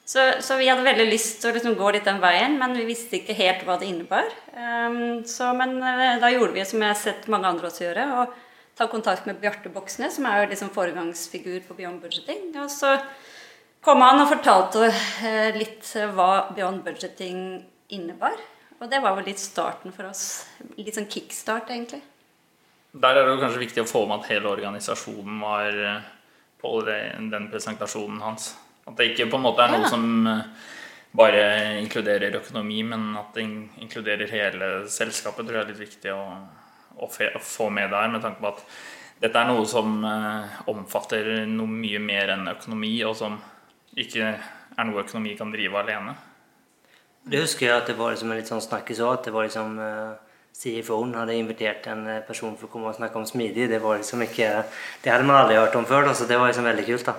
Så, 0.09 0.23
så 0.41 0.55
vi 0.57 0.65
hadde 0.65 0.81
veldig 0.81 1.05
lyst 1.05 1.37
til 1.41 1.51
å 1.51 1.53
liksom 1.53 1.75
gå 1.77 1.91
litt 1.93 2.07
den 2.07 2.21
veien, 2.23 2.55
men 2.57 2.73
vi 2.73 2.87
visste 2.87 3.19
ikke 3.19 3.35
helt 3.37 3.61
hva 3.67 3.75
det 3.77 3.91
innebar. 3.91 4.25
Um, 4.55 5.21
så, 5.29 5.51
men 5.53 5.75
eh, 5.85 6.15
da 6.17 6.31
gjorde 6.33 6.55
vi 6.55 6.65
som 6.65 6.81
jeg 6.81 6.89
har 6.89 6.97
sett 6.97 7.27
mange 7.29 7.45
andre 7.51 7.69
også 7.69 7.85
gjøre, 7.85 8.07
og 8.17 8.33
ta 8.79 8.87
kontakt 8.89 9.27
med 9.29 9.37
Bjarte 9.37 9.69
Boksnes, 9.69 10.17
som 10.17 10.25
er 10.25 10.41
jo 10.41 10.49
liksom 10.49 10.71
foregangsfigur 10.73 11.59
på 11.67 11.77
beyond 11.77 12.01
budgeting. 12.01 12.47
Og 12.57 12.71
så 12.73 12.95
kom 13.85 14.01
han 14.01 14.23
og 14.23 14.31
fortalte 14.31 14.87
eh, 14.89 15.51
litt 15.59 15.93
hva 16.15 16.47
beyond 16.55 16.81
budgeting 16.87 17.59
innebar. 17.93 18.39
Og 18.79 18.89
det 18.89 19.03
var 19.03 19.13
vel 19.17 19.29
litt 19.29 19.41
starten 19.43 19.93
for 19.93 20.09
oss. 20.09 20.47
Litt 20.79 20.95
sånn 20.97 21.11
kickstart, 21.11 21.69
egentlig. 21.69 22.01
Der 22.91 23.13
er 23.13 23.25
det 23.25 23.35
jo 23.35 23.41
kanskje 23.43 23.61
viktig 23.61 23.83
å 23.83 23.89
få 23.89 24.05
med 24.09 24.23
at 24.23 24.31
hele 24.31 24.49
organisasjonen 24.49 25.41
var 25.43 25.75
eh, 25.77 26.07
på 26.59 26.71
den 26.85 27.47
presentasjonen 27.51 28.21
hans. 28.23 28.55
At 28.89 28.97
det 28.97 29.11
ikke 29.11 29.29
på 29.29 29.37
en 29.37 29.45
måte 29.45 29.63
er 29.63 29.75
noe 29.75 29.85
Ja. 29.85 29.91
som 29.91 30.27
eh, 30.27 30.45
bare 31.13 31.43
inkluderer 31.81 32.39
økonomi, 32.41 32.83
men 32.83 33.15
at 33.17 33.33
det 33.33 33.45
inkluderer 33.81 34.29
hele 34.29 34.87
selskapet, 34.89 35.45
tror 35.45 35.59
jeg 35.59 35.65
er 35.65 35.71
litt 35.71 35.83
viktig 35.85 36.13
å, 36.13 36.23
å, 36.97 37.09
få 37.41 37.69
med 37.69 37.91
der. 37.93 38.09
Med 38.09 38.21
tanke 38.21 38.41
på 38.41 38.47
at 38.53 38.65
dette 39.21 39.37
er 39.37 39.49
noe 39.49 39.65
som 39.69 40.03
eh, 40.05 40.57
omfatter 40.71 41.45
noe 41.45 41.67
mye 41.69 41.99
mer 41.99 42.33
enn 42.33 42.49
økonomi, 42.49 42.95
og 43.05 43.15
som 43.15 43.37
ikke 43.97 44.33
er 44.33 44.87
noe 44.87 45.03
økonomi 45.03 45.35
kan 45.37 45.53
drive 45.53 45.77
alene. 45.77 46.15
Det 47.29 47.43
husker 47.43 47.67
jeg 47.67 47.77
at 47.77 47.89
det 47.91 47.97
var 47.99 48.15
liksom 48.15 48.31
en 48.31 48.39
litt 48.39 48.49
sånn 48.49 48.63
snakkis 48.63 49.01
òg, 49.03 49.19
at 49.19 49.27
det 49.27 49.33
var 49.35 49.45
liksom 49.45 49.75
uh, 49.77 50.28
CFO-en 50.55 51.15
hadde 51.15 51.37
invitert 51.39 51.87
en 51.87 52.05
eh, 52.07 52.21
person 52.27 52.55
for 52.57 52.67
å 52.67 52.71
komme 52.73 52.91
og 52.91 52.97
snakke 52.97 53.19
om 53.19 53.27
smidig. 53.27 53.69
Det 53.71 53.81
var 53.83 53.99
liksom 54.01 54.23
ikke 54.25 54.51
Det 55.03 55.11
hadde 55.11 55.27
man 55.27 55.43
aldri 55.43 55.59
hørt 55.59 55.75
om 55.79 55.87
før, 55.87 56.09
da, 56.09 56.15
så 56.15 56.27
det 56.27 56.39
var 56.39 56.51
liksom 56.51 56.67
veldig 56.67 56.87
kult, 56.87 57.11
da. 57.11 57.15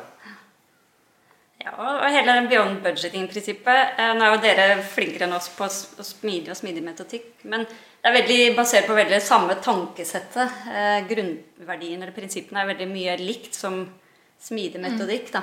Ja, 1.60 1.74
og 1.76 2.06
hele 2.08 2.34
den 2.38 2.48
beyond 2.48 2.80
budgeting-prinsippet 2.84 4.00
eh, 4.00 4.12
Nå 4.16 4.24
er 4.24 4.34
jo 4.34 4.42
dere 4.44 4.66
flinkere 4.94 5.28
enn 5.28 5.36
oss 5.36 5.50
på 5.52 5.68
smidig 5.68 6.54
og 6.54 6.58
smidig 6.58 6.84
metodikk, 6.84 7.32
men 7.52 7.66
det 7.68 8.08
er 8.08 8.16
veldig 8.16 8.40
basert 8.56 8.88
på 8.88 8.96
veldig 8.96 9.18
samme 9.20 9.58
tankesettet. 9.60 10.54
grunnverdien 10.64 11.08
grunnverdiene 11.10 12.06
eller 12.06 12.16
prinsippene 12.16 12.62
er 12.62 12.70
veldig 12.70 12.86
mye 12.88 13.16
likt 13.20 13.58
som 13.58 13.82
smidig 14.40 14.80
metodikk. 14.80 15.32
da. 15.36 15.42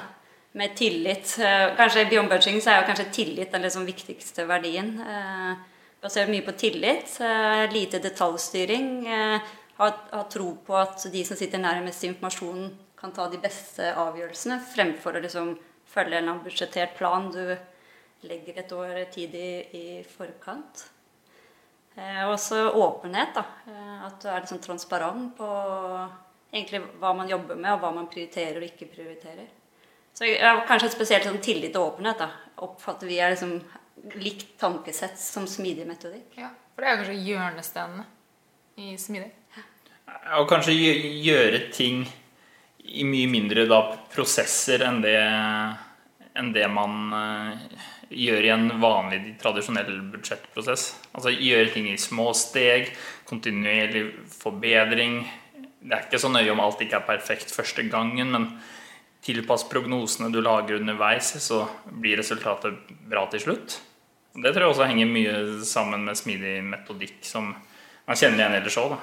med 0.58 0.76
tillit. 0.76 1.38
Eh, 1.40 1.76
kanskje 1.78 2.02
I 2.02 2.06
Beyond 2.10 2.30
budgeting 2.30 2.62
så 2.62 2.72
er 2.72 2.80
jo 2.82 2.88
kanskje 2.88 3.12
tillit 3.14 3.52
den 3.52 3.62
liksom 3.62 3.86
viktigste 3.86 4.46
verdien. 4.50 4.96
Eh, 5.98 6.02
Basert 6.02 6.30
mye 6.30 6.42
på 6.42 6.52
tillit, 6.52 7.20
eh, 7.20 7.72
lite 7.72 8.00
detaljstyring. 8.00 9.08
Ha, 9.78 9.92
ha 10.12 10.24
tro 10.24 10.56
på 10.66 10.76
at 10.76 11.12
de 11.12 11.24
som 11.26 11.38
sitter 11.38 11.60
nærmest 11.60 12.04
informasjonen, 12.04 12.76
kan 12.98 13.12
ta 13.12 13.28
de 13.30 13.38
beste 13.38 13.94
avgjørelsene, 13.94 14.60
fremfor 14.74 15.16
å 15.16 15.22
liksom 15.22 15.58
følge 15.86 16.18
en 16.18 16.40
budsjettert 16.42 16.96
plan 16.98 17.32
du 17.32 17.58
legger 18.24 18.58
et 18.58 18.72
år 18.72 19.06
tid 19.12 19.36
i, 19.36 20.04
forkant. 20.18 20.88
Eh, 21.96 22.24
også 22.26 22.72
åpenhet. 22.74 23.34
da, 23.36 23.44
At 24.06 24.22
du 24.22 24.28
er 24.30 24.42
liksom 24.42 24.60
transparent 24.60 25.38
på 25.38 25.48
egentlig 26.54 26.82
hva 27.00 27.14
man 27.16 27.30
jobber 27.30 27.56
med, 27.56 27.74
og 27.74 27.82
hva 27.82 27.94
man 27.94 28.08
prioriterer 28.08 28.58
og 28.58 28.64
ikke 28.64 28.90
prioriterer. 28.96 29.48
Så 30.14 30.26
ja, 30.26 30.64
Kanskje 30.66 30.90
spesielt 30.90 31.24
sånn 31.24 31.42
tillit 31.42 31.76
og 31.76 31.94
åpenhet 31.94 32.18
da, 32.18 32.32
oppfatter 32.58 33.08
vi 33.08 33.20
er 33.20 33.36
liksom 33.36 33.62
likt 34.16 34.56
tankesett 34.60 35.20
som 35.20 35.48
smidig 35.50 35.88
metodikk. 35.88 36.38
Ja, 36.40 36.52
For 36.76 36.84
det 36.84 36.92
er 36.92 37.02
kanskje 37.02 37.18
hjørnestenene 37.28 38.06
i 38.78 38.96
smidig? 39.02 39.32
Ja, 40.08 40.40
og 40.40 40.48
kanskje 40.52 40.76
gjøre 40.76 41.68
ting 41.74 42.06
i 42.88 43.04
mye 43.04 43.28
mindre 43.30 43.66
da, 43.68 43.82
prosesser 44.14 44.86
enn 44.88 45.02
det, 45.04 45.18
enn 46.38 46.54
det 46.56 46.68
man 46.72 47.12
uh, 47.12 47.82
gjør 48.08 48.48
i 48.48 48.54
en 48.54 48.70
vanlig, 48.80 49.20
tradisjonell 49.42 49.92
budsjettprosess. 50.14 50.90
Altså 51.12 51.34
gjøre 51.34 51.74
ting 51.74 51.90
i 51.92 51.98
små 52.00 52.30
steg, 52.38 52.94
kontinuerlig 53.28 54.06
forbedring. 54.32 55.20
Det 55.82 55.94
er 55.94 56.08
ikke 56.08 56.22
så 56.22 56.32
nøye 56.32 56.54
om 56.54 56.64
alt 56.64 56.82
ikke 56.84 57.02
er 57.02 57.10
perfekt 57.10 57.52
første 57.54 57.84
gangen, 57.92 58.32
men 58.32 58.50
tilpass 59.28 59.68
prognosene 59.70 60.32
du 60.32 60.40
lager 60.42 60.80
underveis, 60.80 61.34
så 61.44 61.66
blir 61.92 62.20
resultatet 62.22 62.96
bra 63.10 63.26
til 63.32 63.44
slutt. 63.44 63.78
Det 64.38 64.54
tror 64.54 64.68
jeg 64.68 64.74
også 64.74 64.88
henger 64.88 65.10
mye 65.10 65.38
sammen 65.66 66.04
med 66.06 66.18
smidig 66.20 66.58
metodikk, 66.64 67.20
som 67.26 67.52
man 67.52 68.20
kjenner 68.20 68.44
igjen 68.44 68.58
ellers 68.60 68.80
òg. 68.80 68.98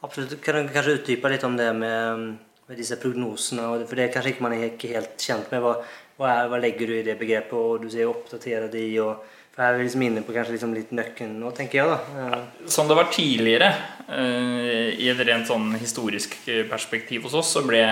Absolutt. 0.00 0.38
Kan 0.42 0.56
du 0.56 0.72
kanskje 0.72 0.96
utdype 0.98 1.30
litt 1.30 1.44
om 1.44 1.58
det 1.58 1.68
med, 1.76 2.22
med 2.66 2.80
disse 2.80 2.96
prognosene? 3.00 3.66
For 3.84 3.98
det 3.98 4.06
er 4.06 4.14
kanskje 4.14 4.32
ikke 4.34 4.46
man 4.46 4.56
er 4.56 4.70
ikke 4.70 4.94
helt 4.94 5.20
kjent 5.20 5.52
med. 5.52 5.60
Hva, 5.60 5.74
hva, 6.16 6.30
er, 6.32 6.48
hva 6.48 6.60
legger 6.62 6.88
du 6.88 6.96
i 6.96 7.04
det 7.04 7.18
begrepet? 7.20 7.52
Og 7.58 7.84
du 7.84 7.90
sier 7.92 8.08
'oppdatere 8.08 8.72
de'. 8.72 8.96
og 9.04 9.36
for 9.50 9.66
jeg 9.66 9.74
er 9.74 9.82
liksom 9.82 10.02
inne 10.06 10.22
på 10.22 10.32
kanskje 10.32 10.54
liksom 10.54 10.74
litt 10.76 10.92
nøkkelen 10.94 11.34
nå, 11.42 11.50
tenker 11.52 11.80
jeg. 11.80 11.88
da. 11.90 11.98
Ja. 12.16 12.68
Som 12.70 12.88
det 12.88 12.96
var 12.96 13.10
tidligere, 13.12 13.72
uh, 14.08 14.88
i 14.94 15.10
et 15.10 15.20
rent 15.26 15.50
sånn 15.50 15.74
historisk 15.74 16.36
perspektiv 16.70 17.26
hos 17.26 17.34
oss, 17.34 17.50
så 17.58 17.64
ble 17.66 17.82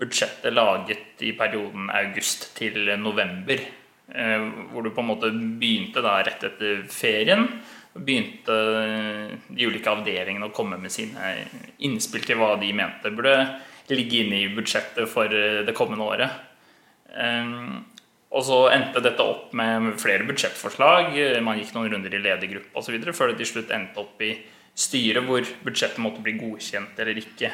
budsjettet 0.00 0.54
laget 0.54 1.22
i 1.24 1.32
perioden 1.36 1.90
august 1.90 2.50
til 2.58 2.92
november. 3.00 3.62
Eh, 4.14 4.44
hvor 4.72 4.84
du 4.84 4.92
på 4.94 5.02
en 5.02 5.10
måte 5.10 5.32
begynte 5.32 6.02
da 6.04 6.18
rett 6.24 6.44
etter 6.46 6.84
ferien. 6.92 7.48
Begynte 7.96 8.56
de 9.48 9.66
ulike 9.66 9.90
avdelingene 9.90 10.50
å 10.50 10.54
komme 10.54 10.78
med 10.78 10.92
sine 10.92 11.32
innspill 11.84 12.26
til 12.26 12.38
hva 12.40 12.54
de 12.60 12.70
mente 12.76 13.10
burde 13.14 13.38
ligge 13.88 14.24
inne 14.24 14.42
i 14.42 14.52
budsjettet 14.52 15.08
for 15.08 15.30
det 15.30 15.74
kommende 15.78 16.06
året. 16.06 16.40
Eh, 17.16 17.54
og 18.36 18.44
så 18.44 18.58
endte 18.74 19.00
dette 19.00 19.22
opp 19.24 19.54
med 19.56 19.94
flere 20.02 20.26
budsjettforslag. 20.28 21.14
Man 21.40 21.60
gikk 21.60 21.72
noen 21.76 21.88
runder 21.94 22.12
i 22.12 22.20
ledergruppe 22.20 22.76
osv. 22.76 22.98
før 23.14 23.32
det 23.32 23.40
til 23.40 23.52
slutt 23.54 23.72
endte 23.72 24.02
opp 24.02 24.20
i 24.20 24.34
styret 24.76 25.24
hvor 25.24 25.46
budsjettet 25.64 26.02
måtte 26.04 26.20
bli 26.24 26.36
godkjent 26.36 26.98
eller 27.00 27.22
ikke. 27.22 27.52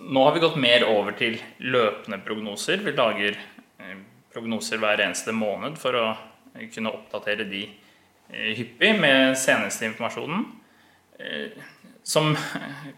Nå 0.00 0.24
har 0.24 0.32
vi 0.32 0.40
gått 0.40 0.56
mer 0.56 0.84
over 0.86 1.14
til 1.18 1.40
løpende 1.58 2.20
prognoser. 2.22 2.78
Vi 2.84 2.94
lager 2.94 3.34
eh, 3.82 3.96
prognoser 4.32 4.78
hver 4.78 5.00
eneste 5.02 5.34
måned 5.34 5.78
for 5.80 5.96
å 5.98 6.04
eh, 6.12 6.68
kunne 6.70 6.92
oppdatere 6.94 7.46
de 7.48 7.64
eh, 7.66 8.52
hyppig 8.54 8.92
med 9.00 9.34
seneste 9.38 9.88
informasjonen. 9.90 10.46
Som 12.06 12.28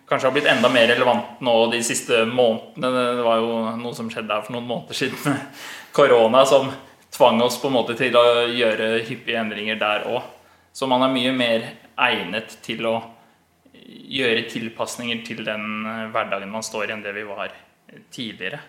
kanskje 0.08 0.28
har 0.28 0.34
blitt 0.34 0.48
enda 0.50 0.68
mer 0.68 0.90
relevant 0.90 1.38
nå 1.40 1.54
de 1.72 1.78
siste 1.82 2.18
månedene. 2.28 2.90
Det 3.16 3.24
var 3.24 3.38
jo 3.40 3.54
noe 3.80 3.96
som 3.96 4.10
skjedde 4.12 4.36
her 4.36 4.44
for 4.44 4.58
noen 4.58 4.68
måneder 4.68 4.98
siden 4.98 5.38
korona, 5.96 6.42
som 6.44 6.68
tvang 7.16 7.40
oss 7.46 7.56
på 7.62 7.70
en 7.70 7.78
måte 7.78 7.96
til 7.96 8.18
å 8.20 8.44
gjøre 8.52 8.90
hyppige 9.08 9.40
endringer 9.40 9.80
der 9.80 10.04
òg. 10.10 10.28
Så 10.76 10.84
man 10.86 11.00
er 11.06 11.14
mye 11.16 11.32
mer 11.32 11.64
egnet 11.96 12.58
til 12.66 12.84
å 12.92 12.98
gjøre 14.00 14.46
tilpasninger 14.50 15.24
til 15.26 15.42
den 15.46 15.86
eh, 15.86 16.06
hverdagen 16.14 16.52
man 16.52 16.66
står 16.66 16.88
i, 16.88 16.94
enn 16.96 17.04
det 17.04 17.14
vi 17.16 17.26
var 17.28 17.54
tidligere. 18.14 18.60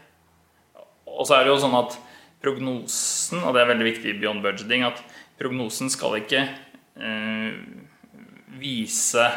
Og 1.12 1.28
så 1.28 1.38
er 1.38 1.46
det 1.46 1.54
jo 1.54 1.62
sånn 1.62 1.78
at 1.78 1.98
prognosen, 2.42 3.44
og 3.46 3.54
det 3.54 3.62
er 3.62 3.72
veldig 3.74 3.88
viktig 3.88 4.12
i 4.12 4.18
Beyond 4.18 4.44
Budgeting, 4.46 4.86
at 4.88 5.02
prognosen 5.40 5.92
skal 5.94 6.18
ikke 6.22 6.46
eh, 6.48 7.52
vise 8.62 9.28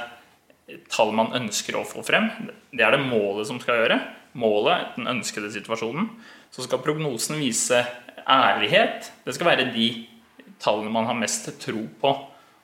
tall 0.92 1.12
man 1.16 1.34
ønsker 1.36 1.76
å 1.76 1.84
få 1.86 2.04
frem. 2.06 2.30
Det 2.72 2.84
er 2.84 2.96
det 2.96 3.04
målet 3.04 3.48
som 3.50 3.60
skal 3.62 3.82
gjøre. 3.82 4.00
Målet, 4.40 4.94
den 4.96 5.10
ønskede 5.12 5.52
situasjonen. 5.52 6.08
Så 6.54 6.64
skal 6.64 6.82
prognosen 6.82 7.38
vise 7.42 7.82
ærlighet. 8.24 9.10
Det 9.26 9.34
skal 9.36 9.52
være 9.52 9.70
de 9.74 9.88
tallene 10.62 10.92
man 10.94 11.08
har 11.10 11.18
mest 11.18 11.50
tro 11.62 11.84
på. 12.00 12.14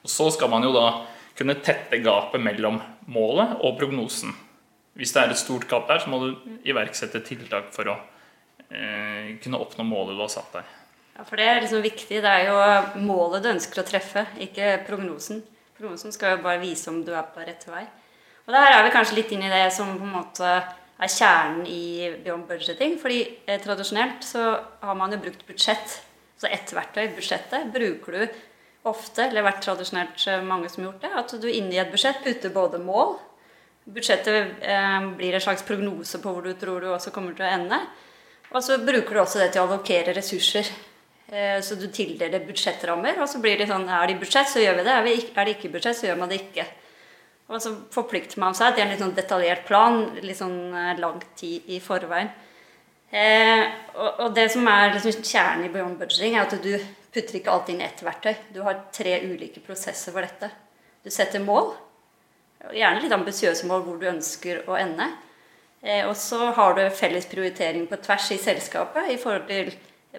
Og 0.01 0.09
så 0.11 0.31
skal 0.33 0.51
man 0.53 0.65
jo 0.65 0.73
da 0.75 0.87
kunne 1.41 1.57
tette 1.65 2.03
gapet 2.05 2.43
mellom 2.43 2.79
målet 3.09 3.57
og 3.65 3.79
prognosen. 3.81 4.35
Hvis 4.99 5.15
det 5.15 5.23
er 5.23 5.33
et 5.33 5.41
stort 5.41 5.65
gap 5.71 5.87
der, 5.89 6.03
så 6.03 6.11
må 6.13 6.19
du 6.21 6.59
iverksette 6.69 7.23
tiltak 7.25 7.71
for 7.73 7.89
å 7.89 7.95
eh, 8.69 9.39
kunne 9.41 9.61
oppnå 9.63 9.87
målet 9.89 10.19
du 10.19 10.21
har 10.21 10.33
satt 10.33 10.59
deg. 10.59 10.75
Ja, 11.17 11.25
for 11.25 11.41
Det 11.41 11.47
er 11.49 11.63
liksom 11.65 11.81
viktig. 11.85 12.21
Det 12.21 12.35
er 12.35 12.51
jo 12.51 13.07
målet 13.07 13.45
du 13.45 13.55
ønsker 13.55 13.81
å 13.81 13.87
treffe, 13.89 14.27
ikke 14.45 14.83
prognosen. 14.89 15.41
Prognosen 15.79 16.13
skal 16.13 16.37
jo 16.37 16.45
bare 16.45 16.61
vise 16.61 16.93
om 16.93 17.01
du 17.07 17.15
er 17.17 17.25
på 17.33 17.41
rett 17.47 17.65
vei. 17.71 17.87
Og 18.45 18.53
Der 18.53 18.75
er 18.75 18.85
vi 18.85 18.93
kanskje 18.93 19.17
litt 19.21 19.33
inn 19.33 19.47
i 19.47 19.53
det 19.53 19.71
som 19.73 19.95
på 19.97 20.05
en 20.05 20.15
måte 20.19 20.53
er 21.01 21.09
kjernen 21.09 21.65
i 21.65 22.11
beyond 22.21 22.45
budgeting. 22.51 22.99
fordi 23.01 23.23
eh, 23.47 23.61
tradisjonelt 23.63 24.27
så 24.27 24.61
har 24.83 24.95
man 24.99 25.13
jo 25.13 25.23
brukt 25.25 25.47
budsjett. 25.49 26.03
Så 26.41 26.49
ett 26.49 26.73
verktøy, 26.73 27.09
budsjettet, 27.17 27.69
bruker 27.73 28.17
du 28.17 28.39
ofte, 28.89 29.27
eller 29.27 29.45
vært 29.45 29.65
tradisjonelt 29.65 30.23
eh, 30.29 30.45
mange 30.45 30.71
som 30.71 30.83
har 30.83 30.91
gjort 30.91 31.03
det, 31.05 31.11
at 31.23 31.35
du 31.43 31.49
inni 31.51 31.81
et 31.81 31.91
budsjett 31.93 32.23
putter 32.25 32.53
både 32.55 32.81
mål 32.83 33.19
Budsjettet 33.91 34.61
eh, 34.61 35.07
blir 35.17 35.35
en 35.35 35.43
slags 35.43 35.65
prognose 35.67 36.21
på 36.23 36.33
hvor 36.33 36.45
du 36.45 36.53
tror 36.59 36.85
du 36.85 36.91
også 36.93 37.11
kommer 37.15 37.33
til 37.35 37.47
å 37.47 37.51
ende. 37.51 37.79
Og 38.53 38.63
så 38.63 38.77
bruker 38.83 39.17
du 39.17 39.23
også 39.23 39.41
det 39.41 39.49
til 39.55 39.63
å 39.63 39.67
allokere 39.67 40.13
ressurser. 40.15 40.69
Eh, 41.33 41.57
så 41.65 41.79
du 41.81 41.87
tildeler 41.91 42.45
budsjettrammer, 42.45 43.19
og 43.23 43.31
så 43.31 43.41
blir 43.43 43.59
det 43.59 43.71
sånn 43.71 43.89
Er 43.89 44.07
det 44.07 44.19
i 44.19 44.21
budsjett, 44.21 44.51
så 44.53 44.63
gjør 44.63 44.79
vi 44.79 44.85
det. 44.87 44.95
Er 45.33 45.49
det 45.49 45.57
ikke 45.57 45.71
i 45.71 45.73
budsjett, 45.75 45.97
så 45.97 46.07
gjør 46.11 46.21
man 46.21 46.31
det 46.31 46.43
ikke. 46.45 46.69
Og 47.51 47.59
så 47.63 47.73
forplikter 47.91 48.39
man 48.39 48.55
seg 48.55 48.77
til 48.77 48.85
en 48.85 48.93
litt 48.93 49.03
sånn 49.03 49.17
detaljert 49.17 49.67
plan 49.67 50.05
litt 50.23 50.39
sånn 50.39 50.75
eh, 50.77 50.95
lang 51.01 51.19
tid 51.39 51.67
i 51.73 51.81
forveien. 51.83 52.31
Eh, 53.11 53.65
og, 53.97 54.11
og, 54.11 54.29
det 54.37 54.47
som 54.53 54.69
er 54.71 54.93
liksom 54.95 55.25
kjernen 55.25 55.67
i 55.67 55.73
beyond 55.73 55.99
budgeting, 55.99 56.37
er 56.37 56.45
at 56.45 56.55
du 56.63 56.77
putter 57.15 57.41
ikke 57.41 57.53
alt 57.53 57.71
inn 57.73 57.83
i 57.83 57.87
ett 57.87 58.03
verktøy. 58.05 58.35
Du 58.55 58.63
har 58.67 58.85
tre 58.95 59.19
ulike 59.27 59.63
prosesser 59.65 60.15
for 60.15 60.25
dette. 60.25 60.51
Du 61.05 61.11
setter 61.11 61.43
mål, 61.43 61.73
gjerne 62.77 63.03
litt 63.03 63.15
ambisiøse 63.17 63.69
mål 63.69 63.85
hvor 63.87 64.01
du 64.01 64.09
ønsker 64.11 64.65
å 64.69 64.79
ende. 64.79 65.09
Eh, 65.81 66.05
og 66.07 66.17
så 66.19 66.51
har 66.57 66.77
du 66.77 66.83
felles 66.93 67.29
prioritering 67.29 67.87
på 67.89 67.99
tvers 68.05 68.31
i 68.35 68.41
selskapet 68.41 69.15
i 69.15 69.21
forhold 69.21 69.49
til 69.49 69.73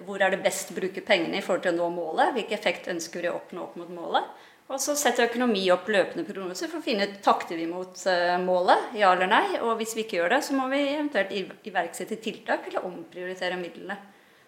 hvor 0.06 0.24
er 0.24 0.32
det 0.34 0.44
best 0.44 0.72
å 0.72 0.78
bruke 0.78 1.04
pengene 1.06 1.38
i 1.38 1.44
forhold 1.44 1.66
til 1.66 1.76
å 1.76 1.82
nå 1.82 1.90
målet. 1.94 2.34
Hvilken 2.38 2.58
effekt 2.58 2.90
ønsker 2.92 3.22
vi 3.22 3.30
å 3.30 3.36
oppnå 3.38 3.66
opp 3.66 3.78
mot 3.80 3.92
målet. 3.92 4.48
Og 4.72 4.80
så 4.80 4.96
setter 4.96 5.28
økonomi 5.28 5.66
opp 5.74 5.90
løpende 5.92 6.24
prognoser 6.24 6.70
for 6.72 6.80
å 6.80 6.86
finne 6.86 7.10
ut 7.10 7.18
takter 7.26 7.60
vi 7.60 7.66
mot 7.68 7.92
uh, 8.08 8.38
målet, 8.40 8.94
ja 8.96 9.10
eller 9.12 9.28
nei. 9.28 9.58
Og 9.60 9.74
hvis 9.82 9.98
vi 9.98 10.06
ikke 10.06 10.22
gjør 10.22 10.32
det, 10.32 10.40
så 10.48 10.56
må 10.56 10.70
vi 10.72 10.80
eventuelt 10.94 11.68
iverksette 11.68 12.22
tiltak 12.24 12.70
eller 12.70 12.88
omprioritere 12.88 13.58
midlene. 13.60 13.98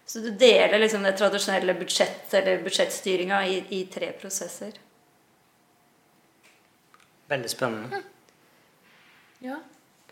Så 0.06 0.18
du 0.18 0.30
deler 0.30 0.78
liksom 0.78 1.02
det 1.02 1.12
tradisjonelle 1.16 1.74
budsjett, 1.74 2.34
eller 2.34 2.62
budsjettstyringa 2.62 3.46
i, 3.48 3.64
i, 3.68 3.84
tre 3.86 4.12
prosesser. 4.12 4.72
Veldig 7.28 7.50
spennende. 7.50 8.02
Ja. 9.44 9.56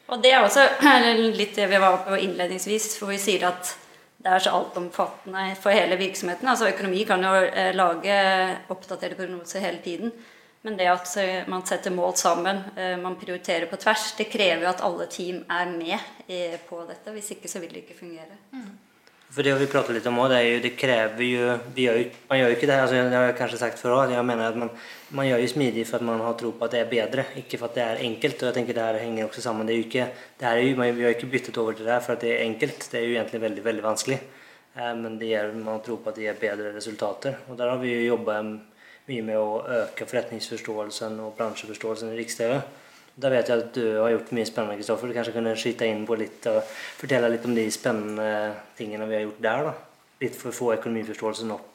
Og 0.08 0.22
det 0.22 0.32
er 0.32 0.44
også 0.44 0.64
litt 1.40 1.56
det 1.56 1.68
vi 1.68 1.80
var 1.80 2.00
på 2.06 2.16
innledningsvis, 2.16 2.94
hvor 2.98 3.12
vi 3.12 3.20
sier 3.20 3.44
at 3.50 3.74
det 4.22 4.30
er 4.30 4.44
så 4.44 4.52
altomfattende 4.54 5.48
for 5.60 5.74
hele 5.74 5.98
virksomheten. 5.98 6.48
Altså 6.48 6.70
Økonomi 6.70 7.02
kan 7.04 7.24
jo 7.26 7.32
eh, 7.42 7.72
lage 7.74 8.14
oppdaterte 8.70 9.18
prognoser 9.18 9.64
hele 9.64 9.82
tiden. 9.84 10.12
Men 10.62 10.76
det 10.78 10.86
at 10.86 11.10
eh, 11.18 11.48
man 11.50 11.66
setter 11.66 11.90
mål 11.90 12.14
sammen, 12.16 12.62
eh, 12.78 12.94
man 13.02 13.18
prioriterer 13.18 13.66
på 13.66 13.80
tvers, 13.82 14.12
det 14.16 14.28
krever 14.30 14.62
jo 14.62 14.70
at 14.70 14.84
alle 14.86 15.08
team 15.10 15.42
er 15.50 15.72
med 15.74 16.62
på 16.68 16.84
dette. 16.86 17.12
Hvis 17.12 17.32
ikke 17.34 17.50
så 17.50 17.60
vil 17.60 17.74
det 17.74 17.82
ikke 17.82 17.98
fungere. 17.98 18.38
Mm. 18.54 18.70
For 19.32 19.46
det 19.46 19.54
vi 19.56 19.66
prater 19.70 19.96
litt 19.96 20.06
om 20.10 20.18
også, 20.20 20.34
det, 20.34 20.40
jo, 20.44 20.56
det 20.60 20.70
krever 20.76 21.24
jo, 21.24 21.52
gjør 21.78 22.00
jo 22.02 22.08
Man 22.28 22.38
gjør 22.38 22.50
jo 22.50 22.56
ikke 22.58 22.66
det 22.68 22.74
altså, 22.82 22.98
det 22.98 23.16
har 23.16 23.30
jeg 23.30 23.36
kanskje 23.38 23.60
sagt 23.62 23.80
før 23.80 23.94
òg. 23.96 24.12
Jeg 24.12 24.26
mener 24.28 24.50
at 24.50 24.58
man, 24.60 24.68
man, 25.08 25.28
gjør 25.28 25.40
jo 25.40 25.48
smidig 25.54 25.86
for 25.88 25.96
at 25.96 26.04
man 26.04 26.20
har 26.20 26.36
tro 26.40 26.50
på 26.52 26.66
at 26.66 26.74
det 26.74 26.82
er 26.82 26.90
bedre, 26.90 27.24
ikke 27.40 27.60
for 27.60 27.70
at 27.70 27.78
det 27.78 27.84
er 27.86 28.02
enkelt. 28.04 28.42
Og 28.42 28.50
jeg 28.50 28.56
tenker 28.58 28.76
det 28.76 28.84
her 28.84 29.00
henger 29.00 29.30
også 29.30 29.44
sammen. 29.46 29.68
Det 29.68 29.74
er 29.74 29.80
jo 29.80 29.86
ikke, 29.88 30.06
det 30.42 30.52
jo, 30.60 30.76
Vi 30.82 31.06
har 31.06 31.16
ikke 31.16 31.30
byttet 31.32 31.62
over 31.62 31.72
til 31.72 31.88
det 31.88 31.94
her 31.94 32.04
for 32.04 32.16
at 32.16 32.26
det 32.26 32.34
er 32.34 32.44
enkelt. 32.44 32.88
Det 32.92 33.00
er 33.00 33.06
jo 33.06 33.16
egentlig 33.16 33.40
veldig 33.46 33.64
veldig 33.64 33.86
vanskelig. 33.86 34.20
Eh, 34.76 34.92
men 35.00 35.16
det 35.20 35.32
gir, 35.32 35.56
man 35.64 35.80
tror 35.86 36.04
på 36.04 36.12
at 36.12 36.20
det 36.20 36.28
gir 36.28 36.40
bedre 36.44 36.76
resultater. 36.76 37.40
Og 37.48 37.56
der 37.56 37.72
har 37.72 37.80
vi 37.80 37.94
jo 37.94 38.06
jobba 38.12 38.42
mye 38.42 39.24
med 39.24 39.40
å 39.40 39.62
øke 39.80 40.06
forretningsforståelsen 40.12 41.16
og 41.24 41.34
bransjeforståelsen 41.40 42.12
i 42.12 42.20
Riks-TV. 42.20 42.60
Da 43.14 43.28
vet 43.28 43.48
jeg 43.50 43.60
at 43.60 43.74
du 43.76 43.84
har 44.00 44.14
gjort 44.14 44.30
mye 44.32 44.48
spennende, 44.48 44.78
Kristoffer. 44.80 45.10
Du 45.10 45.16
kanskje 45.16 45.34
kunne 45.34 45.56
skyte 45.58 45.88
inn 45.88 46.06
på 46.08 46.16
litt 46.16 46.46
og 46.48 46.62
fortelle 47.00 47.28
litt 47.32 47.44
om 47.44 47.56
de 47.56 47.66
spennende 47.72 48.28
tingene 48.78 49.08
vi 49.10 49.18
har 49.18 49.26
gjort 49.26 49.42
der? 49.44 49.68
da. 49.68 49.74
Litt 50.22 50.38
for 50.38 50.52
å 50.52 50.56
få 50.56 50.72
økonomiforståelsen 50.78 51.52
opp 51.52 51.72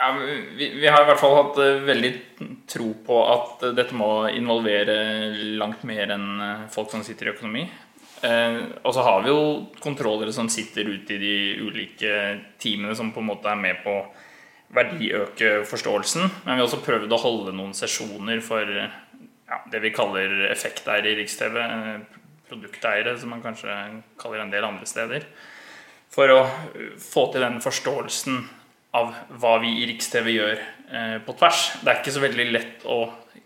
ja, 0.00 0.12
vi, 0.56 0.70
vi, 0.80 0.86
har 0.88 1.02
i 1.02 1.08
hvert 1.10 1.20
fall 1.20 1.34
hatt 1.36 1.58
uh, 1.60 1.82
veldig 1.84 2.10
tro 2.70 2.86
på 3.04 3.18
at 3.28 3.66
uh, 3.66 3.72
dette 3.76 3.92
må 3.92 4.30
involvere 4.32 4.94
langt 5.60 5.82
mer 5.84 6.14
enn 6.14 6.28
uh, 6.40 6.62
folk 6.72 6.88
som 6.88 7.04
sitter 7.04 7.28
i 7.28 7.34
økonomi. 7.34 7.68
og 8.20 8.92
så 8.92 9.00
har 9.00 9.22
vi 9.24 9.30
jo 9.32 9.44
kontrollere 9.80 10.32
som 10.32 10.48
sitter 10.52 10.84
ute 10.84 11.14
i 11.14 11.20
de 11.20 11.36
ulike 11.64 12.10
teamene 12.60 12.92
som 12.92 13.14
på 13.14 13.22
en 13.22 13.30
måte 13.30 13.48
er 13.48 13.56
med 13.56 13.78
på 13.80 13.94
verdiøke 14.76 15.62
forståelsen. 15.64 16.26
Men 16.44 16.52
vi 16.52 16.60
har 16.60 16.66
også 16.66 16.82
prøvd 16.84 17.14
å 17.16 17.20
holde 17.22 17.54
noen 17.56 17.72
sesjoner 17.72 18.42
for 18.44 18.68
ja, 19.50 19.60
det 19.72 19.82
vi 19.82 19.92
kaller 19.94 20.46
effekteiere 20.50 21.10
i 21.10 21.18
Riks-TV. 21.18 21.60
Produkteiere, 22.50 23.14
som 23.18 23.34
man 23.34 23.42
kanskje 23.42 23.74
kaller 24.18 24.44
en 24.44 24.52
del 24.54 24.66
andre 24.66 24.86
steder. 24.88 25.26
For 26.10 26.32
å 26.34 26.40
få 26.98 27.28
til 27.30 27.44
den 27.44 27.60
forståelsen 27.62 28.40
av 28.98 29.12
hva 29.38 29.56
vi 29.62 29.76
i 29.82 29.86
Riks-TV 29.90 30.32
gjør 30.34 30.56
eh, 30.58 31.16
på 31.22 31.34
tvers. 31.38 31.66
Det 31.82 31.92
er 31.92 32.00
ikke 32.00 32.14
så 32.16 32.24
veldig 32.24 32.46
lett 32.50 32.86
å 32.90 33.00